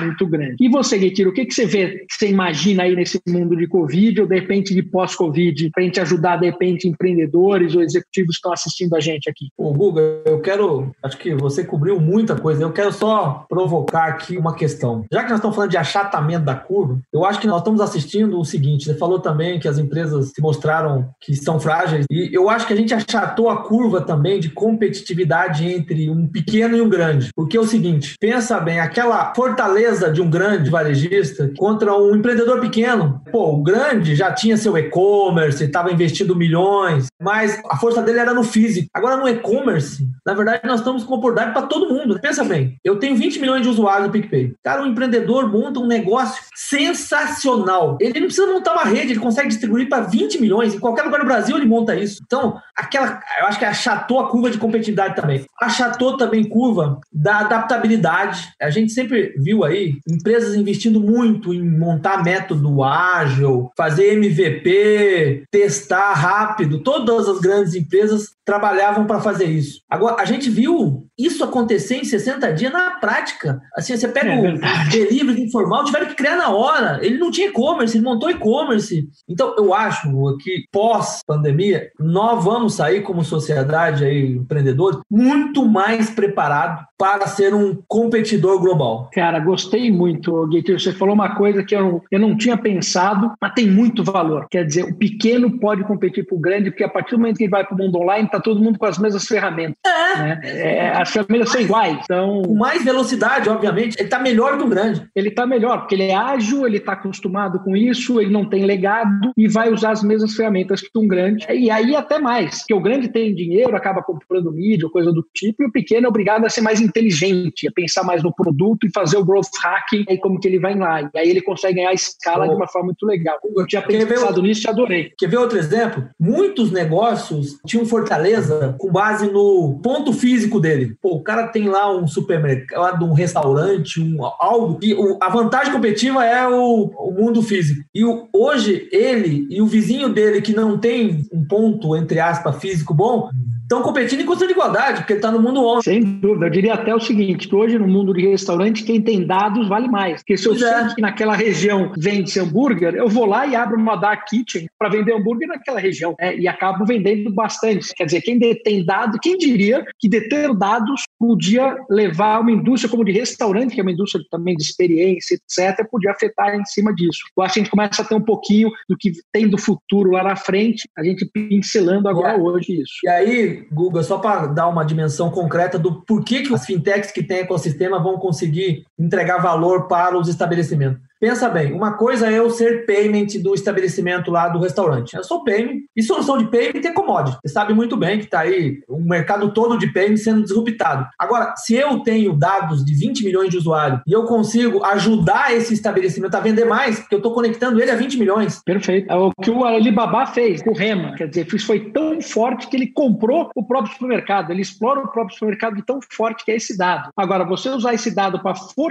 muito 0.00 0.26
grande. 0.26 0.56
E 0.60 0.68
você, 0.68 0.98
Guetiro, 0.98 1.30
o 1.30 1.32
que, 1.32 1.44
que 1.44 1.54
você 1.54 1.66
vê, 1.66 2.04
você 2.10 2.28
imagina 2.28 2.84
aí 2.84 2.94
nesse 2.94 3.20
mundo 3.28 3.56
de 3.56 3.66
Covid 3.66 4.22
ou 4.22 4.26
de 4.26 4.34
repente 4.34 4.74
de 4.74 4.82
pós-Covid, 4.82 5.70
para 5.70 5.82
a 5.82 5.86
gente 5.86 6.00
ajudar, 6.00 6.36
de 6.36 6.46
repente, 6.46 6.88
empreendedores 6.88 7.74
ou 7.74 7.82
executivos 7.82 8.36
que 8.36 8.38
estão 8.38 8.52
assistindo 8.52 8.94
a 8.94 9.00
gente 9.00 9.28
aqui? 9.28 9.48
O 9.56 9.72
Guga, 9.72 10.22
eu 10.24 10.40
quero, 10.40 10.90
acho 11.02 11.18
que 11.18 11.34
você 11.34 11.64
cobriu 11.64 12.00
muita 12.00 12.36
coisa, 12.36 12.62
eu 12.62 12.72
quero 12.72 12.92
só 12.92 13.44
provocar 13.48 14.06
aqui 14.06 14.36
uma 14.36 14.54
questão. 14.54 15.04
Já 15.12 15.22
que 15.22 15.30
nós 15.30 15.38
estamos 15.38 15.54
falando 15.54 15.70
de 15.70 15.76
achatamento 15.76 16.44
da 16.44 16.54
curva, 16.54 17.00
eu 17.12 17.24
acho 17.24 17.40
que 17.40 17.46
nós 17.46 17.58
estamos 17.58 17.80
assistindo 17.80 18.38
o 18.38 18.44
seguinte, 18.44 18.84
você 18.84 18.94
falou 18.94 19.20
também 19.20 19.58
que 19.58 19.68
as 19.68 19.78
empresas 19.78 20.32
se 20.34 20.40
mostraram 20.40 21.08
que 21.20 21.34
são 21.34 21.58
frágeis, 21.60 22.06
e 22.10 22.30
eu 22.32 22.48
acho 22.48 22.66
que 22.66 22.72
a 22.72 22.76
gente 22.76 22.94
achatou 22.94 23.48
a 23.48 23.62
curva 23.62 24.00
também 24.00 24.40
de 24.40 24.50
competitividade 24.50 25.66
entre 25.66 26.10
um 26.10 26.26
pequeno 26.26 26.76
e 26.76 26.80
um 26.80 26.88
grande. 26.88 27.30
Porque 27.34 27.56
é 27.56 27.60
o 27.60 27.66
seguinte, 27.66 28.14
pensa 28.18 28.58
bem, 28.60 28.80
aquela 28.80 29.19
fortaleza 29.34 30.10
de 30.10 30.20
um 30.20 30.28
grande 30.30 30.70
varejista 30.70 31.50
contra 31.56 31.96
um 31.96 32.14
empreendedor 32.14 32.60
pequeno. 32.60 33.22
Pô, 33.30 33.54
o 33.54 33.62
grande 33.62 34.14
já 34.14 34.32
tinha 34.32 34.56
seu 34.56 34.76
e-commerce, 34.76 35.64
estava 35.64 35.92
investindo 35.92 36.36
milhões, 36.36 37.06
mas 37.20 37.60
a 37.68 37.76
força 37.76 38.02
dele 38.02 38.18
era 38.18 38.34
no 38.34 38.42
físico. 38.42 38.88
Agora 38.94 39.16
no 39.16 39.28
e-commerce, 39.28 40.08
na 40.24 40.34
verdade, 40.34 40.60
nós 40.64 40.80
estamos 40.80 41.04
com 41.04 41.14
oportunidade 41.14 41.52
para 41.52 41.66
todo 41.66 41.92
mundo. 41.92 42.18
Pensa 42.20 42.44
bem, 42.44 42.78
eu 42.84 42.98
tenho 42.98 43.16
20 43.16 43.38
milhões 43.40 43.62
de 43.62 43.68
usuários 43.68 44.06
no 44.06 44.12
PicPay. 44.12 44.54
Cara, 44.62 44.82
um 44.82 44.86
empreendedor 44.86 45.50
monta 45.50 45.80
um 45.80 45.86
negócio 45.86 46.42
sensacional. 46.54 47.98
Ele 48.00 48.20
não 48.20 48.26
precisa 48.26 48.46
montar 48.46 48.72
uma 48.72 48.84
rede, 48.84 49.12
ele 49.12 49.20
consegue 49.20 49.48
distribuir 49.48 49.88
para 49.88 50.02
20 50.02 50.40
milhões. 50.40 50.74
Em 50.74 50.78
qualquer 50.78 51.02
lugar 51.02 51.20
do 51.20 51.26
Brasil 51.26 51.56
ele 51.56 51.66
monta 51.66 51.94
isso. 51.94 52.20
Então, 52.24 52.60
aquela, 52.76 53.20
eu 53.40 53.46
acho 53.46 53.58
que 53.58 53.64
achatou 53.64 54.20
a 54.20 54.28
curva 54.28 54.50
de 54.50 54.58
competitividade 54.58 55.16
também. 55.16 55.44
Achatou 55.60 56.16
também 56.16 56.44
curva 56.44 56.98
da 57.12 57.40
adaptabilidade. 57.40 58.48
A 58.60 58.70
gente 58.70 58.92
sempre 58.92 59.09
viu 59.36 59.64
aí 59.64 59.94
empresas 60.08 60.54
investindo 60.54 61.00
muito 61.00 61.52
em 61.52 61.62
montar 61.62 62.22
método 62.22 62.82
ágil, 62.82 63.70
fazer 63.76 64.14
MVP, 64.14 65.44
testar 65.50 66.12
rápido. 66.12 66.82
Todas 66.82 67.28
as 67.28 67.40
grandes 67.40 67.74
empresas 67.74 68.30
trabalhavam 68.44 69.06
para 69.06 69.20
fazer 69.20 69.44
isso. 69.44 69.80
Agora, 69.88 70.20
a 70.20 70.24
gente 70.24 70.50
viu 70.50 71.06
isso 71.16 71.44
acontecer 71.44 71.96
em 71.96 72.04
60 72.04 72.52
dias 72.52 72.72
na 72.72 72.92
prática. 72.92 73.60
Assim, 73.76 73.96
você 73.96 74.08
pega 74.08 74.32
é 74.32 74.54
o 74.54 74.90
delivery 74.90 75.42
informal, 75.42 75.84
tiveram 75.84 76.06
que 76.06 76.16
criar 76.16 76.36
na 76.36 76.50
hora. 76.50 76.98
Ele 77.00 77.18
não 77.18 77.30
tinha 77.30 77.48
e-commerce, 77.48 77.96
ele 77.96 78.04
montou 78.04 78.30
e-commerce. 78.30 79.08
Então, 79.28 79.54
eu 79.56 79.72
acho 79.72 80.10
que 80.38 80.64
pós-pandemia, 80.72 81.90
nós 81.98 82.42
vamos 82.42 82.74
sair 82.74 83.02
como 83.02 83.24
sociedade 83.24 84.04
aí, 84.04 84.32
empreendedor, 84.32 85.00
muito 85.08 85.64
mais 85.66 86.10
preparado 86.10 86.89
para 87.00 87.26
ser 87.26 87.54
um 87.54 87.78
competidor 87.88 88.60
global. 88.60 89.08
Cara, 89.14 89.38
gostei 89.40 89.90
muito, 89.90 90.46
Gator. 90.48 90.78
Você 90.78 90.92
falou 90.92 91.14
uma 91.14 91.34
coisa 91.34 91.64
que 91.64 91.74
eu, 91.74 92.04
eu 92.10 92.20
não 92.20 92.36
tinha 92.36 92.58
pensado, 92.58 93.32
mas 93.40 93.54
tem 93.54 93.70
muito 93.70 94.04
valor. 94.04 94.46
Quer 94.50 94.66
dizer, 94.66 94.84
o 94.84 94.94
pequeno 94.94 95.58
pode 95.58 95.82
competir 95.84 96.26
para 96.26 96.36
o 96.36 96.38
grande, 96.38 96.70
porque 96.70 96.84
a 96.84 96.90
partir 96.90 97.12
do 97.12 97.20
momento 97.20 97.38
que 97.38 97.44
ele 97.44 97.50
vai 97.50 97.64
para 97.64 97.74
o 97.74 97.78
mundo 97.78 97.96
online, 97.96 98.26
está 98.26 98.38
todo 98.38 98.62
mundo 98.62 98.78
com 98.78 98.84
as 98.84 98.98
mesmas 98.98 99.24
ferramentas. 99.24 99.76
É. 99.86 100.18
Né? 100.18 100.40
é 100.44 100.92
as 100.94 101.10
ferramentas 101.10 101.48
são 101.48 101.60
iguais. 101.62 102.00
Então... 102.04 102.42
Com 102.42 102.54
mais 102.54 102.84
velocidade, 102.84 103.48
obviamente, 103.48 103.96
ele 103.96 104.04
está 104.04 104.18
melhor 104.18 104.58
que 104.58 104.64
o 104.64 104.68
grande. 104.68 105.08
Ele 105.16 105.30
está 105.30 105.46
melhor, 105.46 105.78
porque 105.78 105.94
ele 105.94 106.08
é 106.08 106.14
ágil, 106.14 106.66
ele 106.66 106.76
está 106.76 106.92
acostumado 106.92 107.60
com 107.60 107.74
isso, 107.74 108.20
ele 108.20 108.30
não 108.30 108.44
tem 108.44 108.66
legado 108.66 109.32
e 109.38 109.48
vai 109.48 109.72
usar 109.72 109.92
as 109.92 110.02
mesmas 110.02 110.34
ferramentas 110.34 110.82
que 110.82 110.90
um 110.98 111.08
grande. 111.08 111.46
E 111.50 111.70
aí 111.70 111.96
até 111.96 112.18
mais, 112.18 112.58
porque 112.58 112.74
o 112.74 112.80
grande 112.80 113.08
tem 113.08 113.34
dinheiro, 113.34 113.74
acaba 113.74 114.02
comprando 114.02 114.52
mídia, 114.52 114.86
coisa 114.90 115.10
do 115.10 115.24
tipo, 115.34 115.62
e 115.62 115.66
o 115.66 115.72
pequeno 115.72 116.04
é 116.04 116.08
obrigado 116.10 116.44
a 116.44 116.50
ser 116.50 116.60
mais 116.60 116.78
inteligente, 116.90 117.66
a 117.66 117.72
pensar 117.72 118.04
mais 118.04 118.22
no 118.22 118.34
produto 118.34 118.86
e 118.86 118.90
fazer 118.92 119.16
o 119.16 119.24
growth 119.24 119.46
hacking, 119.62 120.04
aí 120.08 120.18
como 120.18 120.38
que 120.38 120.48
ele 120.48 120.58
vai 120.58 120.76
lá. 120.76 121.02
E 121.14 121.18
aí 121.18 121.30
ele 121.30 121.40
consegue 121.40 121.76
ganhar 121.76 121.92
escala 121.92 122.44
oh. 122.44 122.48
de 122.48 122.54
uma 122.54 122.66
forma 122.66 122.86
muito 122.86 123.06
legal. 123.06 123.36
Eu 123.56 123.66
tinha 123.66 123.82
pensado 123.82 124.42
nisso 124.42 124.66
e 124.66 124.70
adorei. 124.70 125.12
Quer 125.16 125.28
ver 125.28 125.38
outro 125.38 125.58
exemplo? 125.58 126.04
Muitos 126.18 126.70
negócios 126.70 127.58
tinham 127.66 127.86
fortaleza 127.86 128.74
com 128.78 128.90
base 128.90 129.30
no 129.30 129.80
ponto 129.82 130.12
físico 130.12 130.60
dele. 130.60 130.96
Pô, 131.00 131.14
o 131.14 131.22
cara 131.22 131.48
tem 131.48 131.68
lá 131.68 131.94
um 131.94 132.06
supermercado, 132.06 133.04
um 133.04 133.12
restaurante, 133.12 134.00
um, 134.00 134.24
algo. 134.38 134.78
E 134.82 134.94
a 135.20 135.28
vantagem 135.28 135.72
competitiva 135.72 136.24
é 136.24 136.46
o, 136.48 136.90
o 136.98 137.12
mundo 137.12 137.42
físico. 137.42 137.82
E 137.94 138.04
o, 138.04 138.28
hoje, 138.34 138.88
ele 138.92 139.46
e 139.50 139.62
o 139.62 139.66
vizinho 139.66 140.08
dele, 140.08 140.42
que 140.42 140.52
não 140.52 140.78
tem 140.78 141.26
um 141.32 141.44
ponto, 141.44 141.96
entre 141.96 142.18
aspas, 142.20 142.56
físico 142.60 142.92
bom, 142.94 143.30
estão 143.70 143.82
competindo 143.82 144.20
em 144.20 144.26
questão 144.26 144.46
de 144.48 144.52
igualdade, 144.52 144.98
porque 144.98 145.12
está 145.12 145.30
no 145.30 145.40
mundo 145.40 145.60
online. 145.60 145.82
Sem 145.82 146.02
dúvida. 146.02 146.46
Eu 146.46 146.50
diria 146.50 146.74
até 146.80 146.94
o 146.94 147.00
seguinte, 147.00 147.48
que 147.48 147.54
hoje 147.54 147.78
no 147.78 147.86
mundo 147.86 148.12
de 148.12 148.26
restaurante, 148.26 148.84
quem 148.84 149.00
tem 149.00 149.26
dados 149.26 149.68
vale 149.68 149.88
mais. 149.88 150.20
Porque 150.20 150.36
se 150.36 150.46
eu 150.46 150.54
sei 150.54 150.68
é. 150.68 150.94
que 150.94 151.00
naquela 151.00 151.34
região 151.34 151.92
vende 151.96 152.38
hambúrguer, 152.38 152.94
eu 152.94 153.08
vou 153.08 153.26
lá 153.26 153.46
e 153.46 153.54
abro 153.54 153.76
uma 153.76 153.96
dark 153.96 154.26
kitchen 154.28 154.66
para 154.78 154.88
vender 154.88 155.14
hambúrguer 155.14 155.48
naquela 155.48 155.80
região. 155.80 156.14
É, 156.18 156.36
e 156.36 156.48
acabo 156.48 156.84
vendendo 156.84 157.32
bastante. 157.32 157.94
Quer 157.94 158.04
dizer, 158.04 158.20
quem 158.22 158.38
detém 158.38 158.84
dados, 158.84 159.18
quem 159.22 159.36
diria 159.36 159.84
que 159.98 160.08
deter 160.08 160.54
dados 160.54 161.02
podia 161.18 161.76
levar 161.88 162.40
uma 162.40 162.52
indústria 162.52 162.90
como 162.90 163.04
de 163.04 163.12
restaurante, 163.12 163.74
que 163.74 163.80
é 163.80 163.82
uma 163.82 163.92
indústria 163.92 164.24
também 164.30 164.56
de 164.56 164.62
experiência, 164.62 165.34
etc., 165.34 165.86
podia 165.90 166.10
afetar 166.10 166.54
em 166.54 166.64
cima 166.64 166.94
disso. 166.94 167.20
Eu 167.36 167.42
acho 167.42 167.54
que 167.54 167.60
a 167.60 167.62
gente 167.62 167.70
começa 167.70 168.02
a 168.02 168.04
ter 168.04 168.14
um 168.14 168.20
pouquinho 168.20 168.70
do 168.88 168.96
que 168.96 169.12
tem 169.32 169.48
do 169.48 169.58
futuro 169.58 170.10
lá 170.10 170.22
na 170.22 170.36
frente, 170.36 170.88
a 170.96 171.04
gente 171.04 171.24
pincelando 171.26 172.08
agora 172.08 172.36
hoje 172.38 172.80
isso. 172.80 172.94
E 173.04 173.08
aí, 173.08 173.66
Guga, 173.72 174.02
só 174.02 174.18
para 174.18 174.46
dar 174.46 174.68
uma 174.68 174.84
dimensão 174.84 175.30
concreta 175.30 175.78
do 175.78 176.02
porquê 176.02 176.42
que 176.42 176.52
as 176.54 176.66
fintechs 176.70 177.10
que 177.10 177.22
têm 177.22 177.38
ecossistema 177.38 178.00
vão 178.00 178.16
conseguir 178.18 178.84
entregar 179.00 179.38
valor 179.38 179.88
para 179.88 180.18
os 180.18 180.28
estabelecimentos. 180.28 181.10
Pensa 181.20 181.50
bem, 181.50 181.74
uma 181.74 181.98
coisa 181.98 182.30
é 182.30 182.38
eu 182.38 182.48
ser 182.48 182.86
payment 182.86 183.42
do 183.42 183.54
estabelecimento 183.54 184.30
lá 184.30 184.48
do 184.48 184.58
restaurante. 184.58 185.14
Eu 185.14 185.22
sou 185.22 185.44
payment 185.44 185.80
e 185.94 186.02
solução 186.02 186.38
de 186.38 186.46
payment 186.46 186.80
é 186.82 186.92
commodity. 186.92 187.36
Você 187.44 187.52
sabe 187.52 187.74
muito 187.74 187.94
bem 187.94 188.18
que 188.18 188.24
está 188.24 188.40
aí 188.40 188.78
o 188.88 188.98
mercado 188.98 189.52
todo 189.52 189.76
de 189.76 189.92
payment 189.92 190.16
sendo 190.16 190.42
disruptado. 190.42 191.06
Agora, 191.18 191.54
se 191.58 191.74
eu 191.74 192.00
tenho 192.00 192.32
dados 192.32 192.82
de 192.82 192.94
20 192.94 193.22
milhões 193.22 193.50
de 193.50 193.58
usuários 193.58 194.00
e 194.06 194.12
eu 194.12 194.24
consigo 194.24 194.82
ajudar 194.82 195.54
esse 195.54 195.74
estabelecimento 195.74 196.34
a 196.34 196.40
vender 196.40 196.64
mais, 196.64 197.00
porque 197.00 197.14
eu 197.14 197.18
estou 197.18 197.34
conectando 197.34 197.82
ele 197.82 197.90
a 197.90 197.96
20 197.96 198.18
milhões. 198.18 198.62
Perfeito. 198.64 199.12
É 199.12 199.14
o 199.14 199.30
que 199.30 199.50
o 199.50 199.62
Alibaba 199.66 200.24
fez 200.24 200.62
com 200.62 200.70
o 200.70 200.74
Rema. 200.74 201.14
Quer 201.16 201.28
dizer, 201.28 201.46
foi 201.60 201.90
tão 201.90 202.22
forte 202.22 202.66
que 202.66 202.76
ele 202.76 202.86
comprou 202.86 203.50
o 203.54 203.62
próprio 203.62 203.92
supermercado. 203.92 204.52
Ele 204.52 204.62
explora 204.62 205.00
o 205.00 205.08
próprio 205.08 205.34
supermercado 205.34 205.82
tão 205.82 206.00
forte 206.10 206.46
que 206.46 206.50
é 206.50 206.56
esse 206.56 206.78
dado. 206.78 207.10
Agora, 207.14 207.44
você 207.44 207.68
usar 207.68 207.92
esse 207.92 208.10
dado 208.14 208.40
para 208.40 208.54
fortalecer 208.54 208.89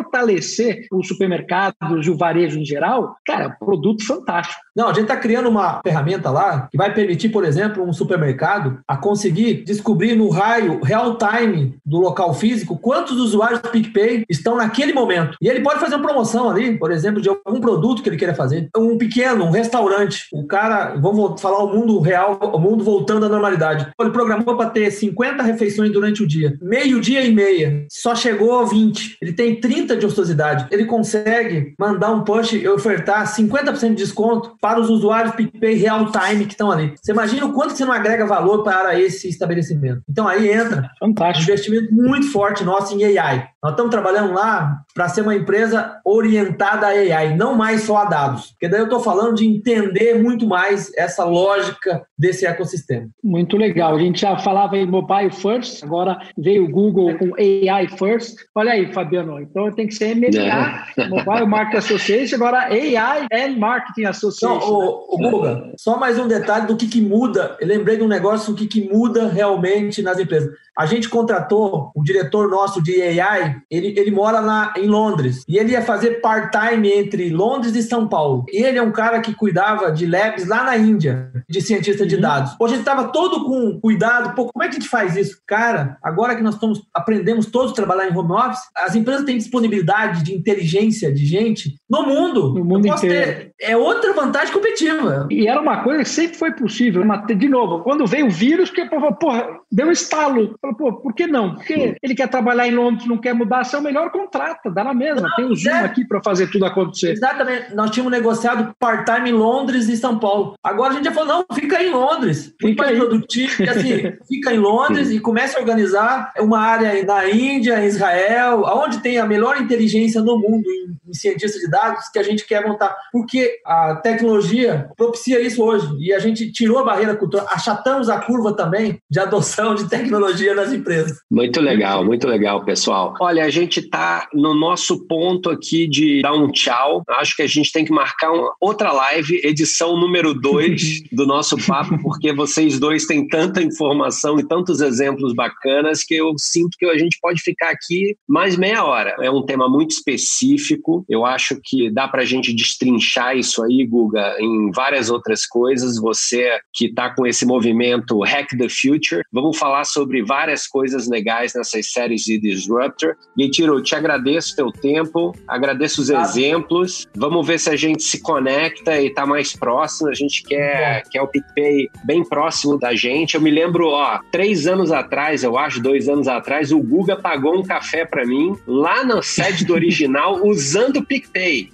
o 0.91 1.04
supermercado, 1.04 1.76
o 1.82 2.18
varejo 2.18 2.60
em 2.60 2.66
geral, 2.66 3.16
cara, 3.26 3.50
produto 3.50 4.06
fantástico. 4.06 4.60
Não, 4.76 4.88
a 4.88 4.93
gente 4.93 5.04
está 5.04 5.18
criando 5.18 5.50
uma 5.50 5.82
ferramenta 5.84 6.30
lá 6.30 6.68
que 6.72 6.78
vai 6.78 6.93
permitir, 6.93 7.30
por 7.30 7.43
exemplo, 7.43 7.84
um 7.84 7.91
supermercado 7.91 8.80
a 8.88 8.95
conseguir 8.95 9.64
descobrir 9.66 10.16
no 10.16 10.30
raio 10.30 10.80
real 10.82 11.18
time 11.18 11.76
do 11.86 11.97
local 11.97 12.34
físico 12.34 12.78
quantos 12.78 13.18
usuários 13.18 13.60
do 13.62 13.70
PicPay 13.70 14.24
estão 14.30 14.56
naquele 14.56 14.93
momento. 14.93 15.38
E 15.41 15.47
ele 15.47 15.62
pode 15.62 15.80
fazer 15.80 15.95
uma 15.95 16.08
promoção 16.08 16.50
ali, 16.50 16.78
por 16.78 16.91
exemplo, 16.91 17.22
de 17.22 17.30
algum 17.30 17.60
produto 17.60 18.02
que 18.02 18.10
ele 18.10 18.18
queira 18.18 18.34
fazer. 18.34 18.70
Um 18.78 18.97
pequeno, 18.97 19.45
um 19.45 19.52
restaurante. 19.52 20.28
O 20.32 20.45
cara, 20.45 20.95
vamos 20.95 21.41
falar 21.41 21.64
o 21.64 21.76
mundo 21.76 22.00
real, 22.00 22.39
o 22.41 22.60
mundo 22.60 22.84
voltando 22.84 23.26
à 23.26 23.30
normalidade. 23.30 23.88
Ele 24.00 24.12
programou 24.12 24.56
para 24.56 24.70
ter 24.70 24.89
50 24.91 25.43
refeições 25.43 25.91
durante 25.91 26.24
o 26.24 26.28
dia. 26.28 26.58
Meio-dia 26.62 27.22
e 27.24 27.34
meia. 27.34 27.86
Só 27.91 28.16
chegou 28.16 28.60
a 28.60 28.66
20. 28.66 29.18
Ele 29.22 29.34
tem 29.34 29.60
30 29.60 29.89
de 29.96 30.06
ociosidade. 30.06 30.68
Ele 30.72 30.86
consegue 30.86 31.74
mandar 31.80 32.12
um 32.12 32.24
push 32.24 32.54
e 32.54 32.68
ofertar 32.68 33.26
50% 33.26 33.90
de 33.90 33.96
desconto 33.96 34.56
para 34.62 34.80
os 34.80 34.90
usuários 34.90 35.36
PicPay 35.36 35.76
real 35.76 36.12
time 36.12 36.46
que 36.46 36.54
estão 36.54 36.72
ali. 36.72 36.94
Você 37.02 37.12
imagina 37.12 37.46
o 37.46 37.54
quanto 37.54 37.74
você 37.74 37.86
não 37.86 37.94
agrega 37.94 38.26
valor 38.26 38.64
para 38.64 39.00
esse 39.00 39.28
estabelecimento. 39.28 40.02
Então 40.10 40.28
aí 40.28 40.50
entra 40.52 40.90
Fantástico. 41.00 41.40
um 41.40 41.54
investimento 41.54 41.94
muito 41.94 42.32
forte 42.32 42.64
nosso 42.64 42.96
em 42.96 43.18
AI. 43.18 43.48
Nós 43.62 43.74
estamos 43.74 43.92
trabalhando 43.92 44.34
lá 44.34 44.80
para 45.00 45.08
ser 45.08 45.22
uma 45.22 45.34
empresa 45.34 45.97
orientada 46.04 46.88
a 46.88 46.89
AI, 46.89 47.34
não 47.34 47.56
mais 47.56 47.84
só 47.84 48.00
a 48.00 48.04
dados. 48.04 48.47
Porque 48.47 48.68
daí 48.68 48.82
eu 48.82 48.84
estou 48.84 49.00
falando 49.00 49.36
de 49.36 49.47
entender 49.47 50.22
muito 50.22 50.45
mais 50.45 50.91
essa 50.97 51.24
lógica 51.24 52.06
desse 52.18 52.45
ecossistema. 52.45 53.08
Muito 53.24 53.56
legal. 53.56 53.95
A 53.95 54.00
gente 54.00 54.20
já 54.20 54.38
falava 54.38 54.76
em 54.76 54.86
mobile 54.86 55.32
first, 55.32 55.82
agora 55.86 56.20
veio 56.38 56.66
o 56.66 56.70
Google 56.70 57.18
com 57.18 57.32
AI 57.36 57.88
first. 57.97 58.39
Olha 58.54 58.74
aí, 58.74 58.91
Fabiano. 58.91 59.39
Então 59.39 59.72
tem 59.72 59.88
que 59.88 59.93
ser 59.93 60.16
MMA, 60.16 61.08
Mobile 61.08 61.47
Marketing 61.47 61.78
Association, 61.78 62.36
agora 62.36 62.66
AI 62.66 63.26
and 63.32 63.58
Marketing 63.58 64.04
Association. 64.04 64.58
Então, 64.58 64.70
o, 64.70 65.16
o 65.16 65.32
Guga, 65.32 65.72
só 65.78 65.97
mais 65.97 66.20
um 66.20 66.28
detalhe 66.28 66.68
do 66.68 66.76
que, 66.76 66.88
que 66.89 67.00
muda. 67.00 67.56
Eu 67.62 67.68
lembrei 67.70 67.95
de 67.95 68.04
um 68.04 68.08
negócio, 68.10 68.52
o 68.52 68.56
que, 68.58 68.68
que 68.68 68.91
muda 68.91 69.30
realmente 69.30 70.02
nas 70.02 70.20
empresas. 70.20 70.52
A 70.78 70.86
gente 70.86 71.08
contratou 71.08 71.91
o 71.95 72.04
diretor 72.04 72.50
nosso 72.50 72.82
de 72.82 73.02
AI, 73.02 73.58
ele, 73.70 73.93
ele 73.97 74.12
mora 74.12 74.41
na, 74.41 74.74
em 74.78 74.89
Londres, 74.90 75.44
e 75.48 75.58
ele 75.58 75.72
ia 75.72 75.82
fazer 75.82 76.22
part-time 76.22 76.90
entre 76.92 77.30
Londres 77.30 77.76
e 77.76 77.84
São 77.84 78.08
Paulo. 78.08 78.44
Ele 78.50 78.78
é 78.78 78.82
um 78.82 78.92
cara 78.92 79.22
que 79.22 79.34
cuidava 79.34 79.92
de 79.92 80.06
labs 80.06 80.48
lá 80.48 80.64
na 80.64 80.78
Índia, 80.78 81.32
de 81.50 81.62
cientista 81.62 82.06
de 82.06 82.18
dados. 82.18 82.56
Hoje 82.60 82.74
ele 82.74 82.82
estava 82.82 83.10
todo 83.10 83.46
com 83.46 83.80
cuidado. 83.80 84.36
Pô, 84.36 84.48
como 84.52 84.64
é 84.64 84.68
que 84.68 84.78
a 84.78 84.80
gente 84.80 84.90
faz 84.90 85.16
isso? 85.16 85.42
Cara, 85.48 85.98
agora 86.04 86.36
que 86.36 86.42
nós 86.44 86.56
estamos, 86.56 86.82
aprendemos 86.94 87.46
todos 87.46 87.72
a 87.72 87.76
trabalhar 87.76 88.10
em 88.10 88.18
home 88.18 88.32
office, 88.34 88.60
as 88.76 88.96
empresas 88.96 89.26
têm 89.26 89.38
disponibilidade 89.38 90.24
de 90.24 90.34
inteligência 90.34 91.12
de 91.14 91.26
gente 91.26 91.76
no 91.90 92.04
mundo. 92.04 92.54
No 92.54 92.66
mundo 92.66 92.88
inteiro. 92.88 93.16
ter- 93.16 93.52
é 93.62 93.76
outra 93.76 94.14
vantagem 94.14 94.54
competitiva. 94.54 95.28
E 95.30 95.48
era 95.48 95.60
uma 95.62 95.84
coisa 95.84 96.04
que 96.04 96.10
sempre 96.10 96.38
foi 96.38 96.52
possível. 96.52 97.04
De 97.38 97.50
novo, 97.50 97.84
quando 97.84 98.06
veio 98.08 98.28
o 98.28 98.32
vírus, 98.32 98.70
que 98.70 98.86
porra, 98.86 99.12
porra, 99.14 99.48
deu 99.72 99.88
um 99.88 99.92
estalo. 99.92 100.56
Falou, 100.62 100.76
pô, 100.78 100.94
por 101.02 101.14
que 101.14 101.28
não? 101.28 101.56
Porque 101.56 101.96
ele 102.02 102.16
quer 102.16 102.28
trabalhar 102.30 102.68
em 102.68 102.72
Londres, 102.76 103.08
não 103.08 103.18
quer 103.18 103.34
mudar, 103.34 103.64
é 103.72 103.78
o 103.78 103.82
melhor 103.82 104.12
contrato, 104.12 104.72
dá 104.80 104.84
na 104.84 104.94
mesma. 104.94 105.30
Tem 105.36 105.46
o 105.46 105.56
Zoom 105.56 105.72
é. 105.72 105.86
aqui 105.86 106.06
para 106.06 106.22
fazer 106.24 106.48
tudo 106.48 106.66
acontecer. 106.66 107.12
Exatamente. 107.12 107.76
Nós 107.76 107.92
tínhamos 107.92 108.12
negociado 108.12 108.74
part-time 108.80 109.30
em 109.30 109.34
Londres 109.34 109.90
e 109.90 109.98
São 109.98 110.18
Paulo. 110.18 110.56
Agora 110.64 110.94
a 110.94 110.96
gente 110.96 111.06
já 111.06 111.12
falou, 111.12 111.28
não, 111.28 111.56
fica 111.56 111.78
aí 111.78 111.90
em 111.90 111.92
Londres. 111.92 112.54
Muito 112.62 112.76
Fica 112.76 112.84
mais 112.84 112.98
produtivo. 112.98 113.64
Assim, 113.70 114.14
fica 114.28 114.54
em 114.54 114.60
Londres 114.60 115.12
e 115.12 115.20
começa 115.20 115.58
a 115.58 115.62
organizar 115.62 116.32
uma 116.40 116.60
área 116.60 117.04
na 117.04 117.30
Índia, 117.30 117.84
em 117.84 117.88
Israel, 117.88 118.64
onde 118.66 119.00
tem 119.00 119.18
a 119.18 119.26
melhor 119.26 119.60
inteligência 119.62 120.22
no 120.22 120.40
mundo 120.40 120.64
em, 120.68 121.10
em 121.10 121.14
cientistas 121.14 121.62
de 121.62 121.70
dados 121.70 122.08
que 122.10 122.20
a 122.20 122.24
gente 122.24 122.46
quer 122.46 122.66
montar. 122.66 122.96
Porque 123.12 123.60
a 123.66 123.96
tecnologia 123.96 124.90
propicia 124.96 125.40
isso 125.42 125.64
hoje. 125.64 125.88
E 126.00 126.14
a 126.14 126.20
gente 126.20 126.52
tirou 126.52 126.80
a 126.80 126.84
barreira 126.84 127.16
cultural, 127.16 127.48
achatamos 127.52 128.10
a 128.10 128.20
curva 128.20 128.56
também 128.56 129.02
de 129.10 129.20
adoção 129.20 129.76
de 129.76 129.90
tecnologia 129.90 130.56
nas 130.56 130.72
empresas. 130.72 131.20
Muito 131.30 131.60
legal, 131.60 132.04
muito 132.06 132.28
legal, 132.28 132.64
pessoal. 132.64 133.14
Olha, 133.20 133.44
a 133.44 133.50
gente 133.50 133.80
está 133.80 134.28
no 134.34 134.59
nosso 134.60 135.05
ponto 135.07 135.49
aqui 135.49 135.88
de 135.88 136.22
dar 136.22 136.34
um 136.34 136.51
tchau. 136.51 137.03
Acho 137.10 137.36
que 137.36 137.41
a 137.41 137.47
gente 137.47 137.72
tem 137.72 137.86
que 137.86 137.91
marcar 137.91 138.32
uma 138.32 138.53
outra 138.60 138.91
live, 138.91 139.41
edição 139.43 139.97
número 139.97 140.34
2 140.34 141.10
do 141.12 141.26
nosso 141.26 141.57
papo, 141.66 141.97
porque 142.01 142.34
vocês 142.34 142.80
dois 142.80 143.05
têm 143.05 143.28
tanta 143.28 143.62
informação 143.62 144.39
e 144.39 144.47
tantos 144.47 144.82
exemplos 144.82 145.34
bacanas 145.34 146.03
que 146.03 146.16
eu 146.16 146.34
sinto 146.38 146.78
que 146.78 146.86
a 146.86 146.97
gente 146.97 147.18
pode 147.22 147.41
ficar 147.41 147.70
aqui 147.70 148.16
mais 148.28 148.57
meia 148.57 148.84
hora. 148.84 149.16
É 149.22 149.32
um 149.32 149.45
tema 149.45 149.70
muito 149.70 149.91
específico. 149.91 151.05
Eu 151.07 151.26
acho 151.26 151.60
que 151.64 151.89
dá 151.89 152.07
para 152.07 152.22
a 152.22 152.26
gente 152.26 152.53
destrinchar 152.53 153.38
isso 153.38 153.64
aí, 153.64 153.86
Guga, 153.86 154.36
em 154.39 154.72
várias 154.72 155.10
outras 155.10 155.45
coisas. 155.45 155.99
Você 155.99 156.60
que 156.74 156.86
está 156.86 157.10
com 157.10 157.26
esse 157.26 157.45
movimento 157.45 158.20
Hack 158.22 158.49
the 158.57 158.68
Future, 158.70 159.24
vamos 159.32 159.57
falar 159.57 159.86
sobre 159.86 160.24
várias 160.24 160.68
coisas 160.68 161.07
legais 161.07 161.53
nessas 161.53 161.91
séries 161.91 162.22
de 162.24 162.39
Disruptor. 162.39 163.16
Guitiro, 163.38 163.78
eu 163.78 163.84
te 163.84 163.95
agradeço 163.95 164.49
o 164.54 164.56
teu 164.56 164.72
tempo, 164.72 165.36
agradeço 165.47 166.02
os 166.02 166.10
exemplos. 166.10 167.08
Vamos 167.16 167.45
ver 167.45 167.60
se 167.60 167.70
a 167.70 167.76
gente 167.76 168.04
se 168.04 168.22
conecta 168.22 169.00
e 169.00 169.08
está 169.08 169.26
mais 169.26 169.56
próximo. 169.56 170.10
A 170.10 170.14
gente 170.14 170.43
quer, 170.43 171.04
quer 171.10 171.22
o 171.22 171.28
PicPay 171.28 171.89
bem 172.04 172.24
próximo 172.24 172.78
da 172.78 172.95
gente. 172.95 173.36
Eu 173.36 173.41
me 173.41 173.52
lembro, 173.52 173.88
ó, 173.88 174.20
três 174.32 174.68
anos 174.68 174.91
atrás, 174.91 175.43
eu 175.43 175.58
acho, 175.58 175.82
dois 175.82 176.08
anos 176.08 176.28
atrás, 176.28 176.72
o 176.72 176.80
Guga 176.80 177.16
pagou 177.16 177.58
um 177.58 177.64
café 177.64 178.06
para 178.06 178.26
mim 178.26 178.56
lá 178.68 179.04
na 179.04 179.22
sede 179.22 179.66
do 179.66 179.74
original 179.74 180.39
usando 180.45 180.97
o 180.97 181.06
PicPay. 181.06 181.70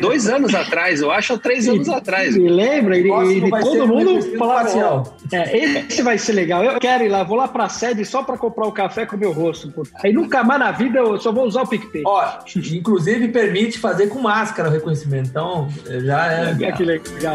Dois 0.00 0.28
anos 0.28 0.54
atrás, 0.54 1.00
eu 1.00 1.10
acho, 1.10 1.32
ou 1.32 1.38
três 1.38 1.68
anos 1.68 1.88
atrás. 1.88 2.36
E 2.36 2.40
lembra, 2.40 2.98
e, 2.98 3.06
e 3.06 3.50
todo 3.50 3.84
um 3.84 3.86
mundo 3.86 4.38
falava, 4.38 4.64
facial. 4.64 5.16
ó, 5.32 5.36
é, 5.36 5.84
esse 5.88 6.02
vai 6.02 6.18
ser 6.18 6.32
legal. 6.32 6.62
Eu 6.64 6.78
quero 6.78 7.04
ir 7.04 7.08
lá, 7.08 7.22
vou 7.22 7.36
lá 7.36 7.48
pra 7.48 7.68
sede 7.68 8.04
só 8.04 8.22
pra 8.22 8.36
comprar 8.36 8.66
o 8.66 8.72
café 8.72 9.06
com 9.06 9.16
o 9.16 9.18
meu 9.18 9.32
rosto. 9.32 9.70
pô. 9.70 9.82
Aí 10.02 10.12
nunca 10.12 10.42
mais 10.42 10.60
na 10.60 10.70
vida 10.70 10.98
eu 10.98 11.18
só 11.18 11.32
vou 11.32 11.46
usar 11.46 11.62
o 11.62 11.66
PicPay. 11.66 12.02
Ó, 12.04 12.19
inclusive 12.72 13.28
permite 13.28 13.78
fazer 13.78 14.08
com 14.08 14.20
máscara 14.20 14.68
o 14.68 14.72
reconhecimento. 14.72 15.28
Então, 15.28 15.68
já 16.04 16.32
é. 16.32 16.56
É 16.60 16.72
que 16.72 16.84
legal. 16.84 17.34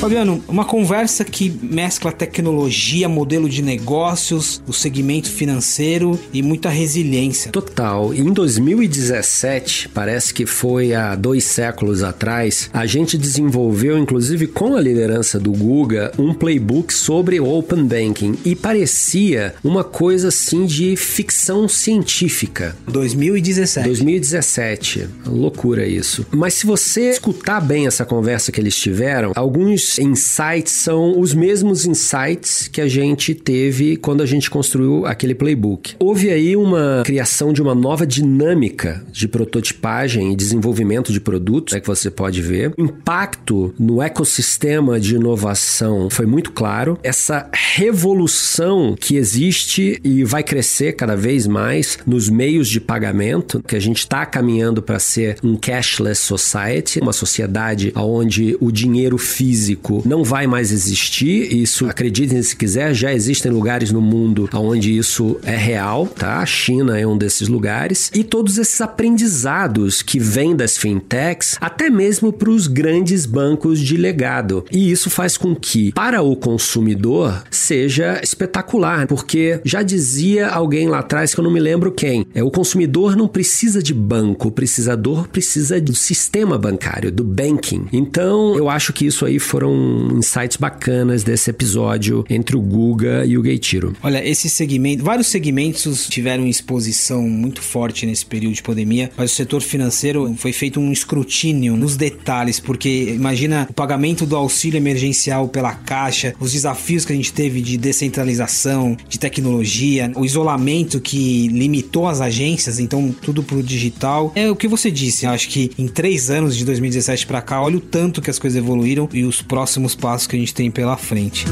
Fabiano, 0.00 0.42
uma 0.48 0.64
conversa 0.64 1.26
que 1.26 1.50
mescla 1.62 2.10
tecnologia, 2.10 3.06
modelo 3.06 3.50
de 3.50 3.60
negócios, 3.60 4.62
o 4.66 4.72
segmento 4.72 5.28
financeiro 5.30 6.18
e 6.32 6.42
muita 6.42 6.70
resiliência. 6.70 7.52
Total. 7.52 8.14
Em 8.14 8.32
2017, 8.32 9.90
parece 9.90 10.32
que 10.32 10.46
foi 10.46 10.94
há 10.94 11.14
dois 11.14 11.44
séculos 11.44 12.02
atrás, 12.02 12.70
a 12.72 12.86
gente 12.86 13.18
desenvolveu, 13.18 13.98
inclusive 13.98 14.46
com 14.46 14.74
a 14.74 14.80
liderança 14.80 15.38
do 15.38 15.52
Guga, 15.52 16.12
um 16.18 16.32
playbook 16.32 16.94
sobre 16.94 17.38
Open 17.38 17.84
Banking 17.84 18.38
e 18.42 18.56
parecia 18.56 19.54
uma 19.62 19.84
coisa 19.84 20.28
assim 20.28 20.64
de 20.64 20.96
ficção 20.96 21.68
científica. 21.68 22.74
2017. 22.88 23.86
2017. 23.86 25.08
Loucura 25.26 25.86
isso. 25.86 26.24
Mas 26.30 26.54
se 26.54 26.64
você 26.64 27.10
escutar 27.10 27.60
bem 27.60 27.86
essa 27.86 28.06
conversa 28.06 28.50
que 28.50 28.58
eles 28.58 28.74
tiveram, 28.74 29.32
alguns 29.34 29.89
insights 29.98 30.72
são 30.72 31.18
os 31.18 31.34
mesmos 31.34 31.86
insights 31.86 32.68
que 32.68 32.80
a 32.80 32.88
gente 32.88 33.34
teve 33.34 33.96
quando 33.96 34.22
a 34.22 34.26
gente 34.26 34.50
construiu 34.50 35.06
aquele 35.06 35.34
playbook. 35.34 35.94
Houve 35.98 36.30
aí 36.30 36.56
uma 36.56 37.02
criação 37.04 37.52
de 37.52 37.62
uma 37.62 37.74
nova 37.74 38.06
dinâmica 38.06 39.04
de 39.12 39.26
prototipagem 39.26 40.32
e 40.32 40.36
desenvolvimento 40.36 41.12
de 41.12 41.20
produtos, 41.20 41.74
é 41.74 41.80
que 41.80 41.86
você 41.86 42.10
pode 42.10 42.40
ver. 42.42 42.72
O 42.76 42.82
impacto 42.82 43.74
no 43.78 44.02
ecossistema 44.02 45.00
de 45.00 45.16
inovação 45.16 46.08
foi 46.10 46.26
muito 46.26 46.52
claro. 46.52 46.98
Essa 47.02 47.48
revolução 47.52 48.96
que 48.98 49.16
existe 49.16 50.00
e 50.04 50.24
vai 50.24 50.42
crescer 50.42 50.92
cada 50.92 51.16
vez 51.16 51.46
mais 51.46 51.98
nos 52.06 52.28
meios 52.28 52.68
de 52.68 52.80
pagamento, 52.80 53.62
que 53.66 53.76
a 53.76 53.80
gente 53.80 53.98
está 53.98 54.24
caminhando 54.26 54.82
para 54.82 54.98
ser 54.98 55.36
um 55.42 55.56
cashless 55.56 56.20
society, 56.20 57.00
uma 57.00 57.12
sociedade 57.12 57.92
onde 57.96 58.56
o 58.60 58.70
dinheiro 58.70 59.18
físico 59.18 59.79
não 60.04 60.22
vai 60.22 60.46
mais 60.46 60.72
existir. 60.72 61.52
Isso, 61.54 61.86
acreditem 61.86 62.42
se 62.42 62.56
quiser, 62.56 62.94
já 62.94 63.12
existem 63.12 63.50
lugares 63.50 63.90
no 63.90 64.00
mundo 64.00 64.48
onde 64.52 64.96
isso 64.96 65.38
é 65.42 65.56
real, 65.56 66.06
tá? 66.06 66.38
A 66.38 66.46
China 66.46 66.98
é 66.98 67.06
um 67.06 67.16
desses 67.16 67.48
lugares. 67.48 68.10
E 68.14 68.22
todos 68.24 68.58
esses 68.58 68.80
aprendizados 68.80 70.02
que 70.02 70.18
vêm 70.18 70.54
das 70.54 70.76
fintechs, 70.76 71.56
até 71.60 71.90
mesmo 71.90 72.32
para 72.32 72.50
os 72.50 72.66
grandes 72.66 73.26
bancos 73.26 73.80
de 73.80 73.96
legado. 73.96 74.64
E 74.70 74.90
isso 74.90 75.10
faz 75.10 75.36
com 75.36 75.54
que, 75.54 75.92
para 75.92 76.22
o 76.22 76.36
consumidor, 76.36 77.42
seja 77.50 78.20
espetacular, 78.22 79.06
porque 79.06 79.60
já 79.64 79.82
dizia 79.82 80.48
alguém 80.48 80.88
lá 80.88 80.98
atrás 81.00 81.34
que 81.34 81.40
eu 81.40 81.44
não 81.44 81.50
me 81.50 81.60
lembro 81.60 81.92
quem. 81.92 82.26
É 82.34 82.42
o 82.42 82.50
consumidor 82.50 83.16
não 83.16 83.28
precisa 83.28 83.82
de 83.82 83.94
banco, 83.94 84.48
o 84.48 84.52
precisador 84.52 85.28
precisa 85.28 85.80
do 85.80 85.94
sistema 85.94 86.58
bancário, 86.58 87.10
do 87.10 87.24
banking. 87.24 87.86
Então, 87.92 88.56
eu 88.56 88.68
acho 88.68 88.92
que 88.92 89.06
isso 89.06 89.24
aí 89.24 89.38
foram 89.38 89.69
insights 90.16 90.56
bacanas 90.56 91.22
desse 91.22 91.50
episódio 91.50 92.24
entre 92.28 92.56
o 92.56 92.60
Guga 92.60 93.24
e 93.26 93.36
o 93.36 93.42
Gaitiro. 93.42 93.94
Olha, 94.02 94.26
esse 94.26 94.48
segmento, 94.48 95.04
vários 95.04 95.26
segmentos 95.26 96.08
tiveram 96.08 96.46
exposição 96.46 97.22
muito 97.22 97.62
forte 97.62 98.06
nesse 98.06 98.24
período 98.26 98.54
de 98.54 98.62
pandemia, 98.62 99.10
mas 99.16 99.32
o 99.32 99.34
setor 99.34 99.62
financeiro 99.62 100.34
foi 100.36 100.52
feito 100.52 100.80
um 100.80 100.92
escrutínio 100.92 101.76
nos 101.76 101.96
detalhes, 101.96 102.60
porque 102.60 103.12
imagina 103.14 103.66
o 103.68 103.72
pagamento 103.72 104.26
do 104.26 104.36
auxílio 104.36 104.78
emergencial 104.78 105.48
pela 105.48 105.74
Caixa, 105.74 106.34
os 106.38 106.52
desafios 106.52 107.04
que 107.04 107.12
a 107.12 107.16
gente 107.16 107.32
teve 107.32 107.60
de 107.60 107.76
descentralização, 107.76 108.96
de 109.08 109.18
tecnologia, 109.18 110.12
o 110.16 110.24
isolamento 110.24 111.00
que 111.00 111.48
limitou 111.48 112.06
as 112.06 112.20
agências, 112.20 112.78
então 112.78 113.14
tudo 113.22 113.42
pro 113.42 113.62
digital. 113.62 114.32
É 114.34 114.50
o 114.50 114.56
que 114.56 114.68
você 114.68 114.90
disse, 114.90 115.26
acho 115.26 115.48
que 115.48 115.70
em 115.78 115.88
três 115.88 116.30
anos 116.30 116.56
de 116.56 116.64
2017 116.64 117.26
para 117.26 117.42
cá, 117.42 117.62
olha 117.62 117.76
o 117.76 117.80
tanto 117.80 118.20
que 118.20 118.30
as 118.30 118.38
coisas 118.38 118.56
evoluíram 118.56 119.08
e 119.12 119.24
os 119.24 119.42
próximos 119.60 119.94
passos 119.94 120.26
que 120.26 120.36
a 120.36 120.38
gente 120.38 120.54
tem 120.54 120.70
pela 120.70 120.96
frente. 120.96 121.44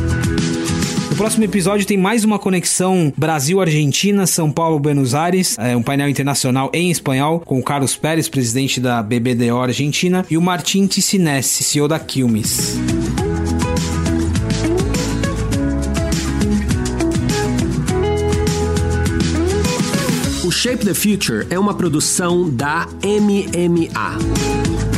No 1.10 1.16
próximo 1.16 1.44
episódio 1.44 1.86
tem 1.86 1.98
mais 1.98 2.24
uma 2.24 2.38
conexão 2.38 3.12
Brasil-Argentina, 3.14 4.26
São 4.26 4.50
Paulo-Buenos 4.50 5.14
Aires, 5.14 5.58
é 5.58 5.76
um 5.76 5.82
painel 5.82 6.08
internacional 6.08 6.70
em 6.72 6.90
espanhol 6.90 7.40
com 7.40 7.58
o 7.58 7.62
Carlos 7.62 7.96
Pérez, 7.96 8.26
presidente 8.26 8.80
da 8.80 9.02
BBDO 9.02 9.58
Argentina, 9.58 10.24
e 10.30 10.38
o 10.38 10.40
Martin 10.40 10.86
Ticinesi, 10.86 11.62
CEO 11.64 11.86
da 11.86 11.98
Quilmes. 11.98 12.78
O 20.42 20.50
Shape 20.50 20.82
the 20.82 20.94
Future 20.94 21.46
é 21.50 21.58
uma 21.58 21.74
produção 21.74 22.48
da 22.48 22.88
MMA. 23.04 24.97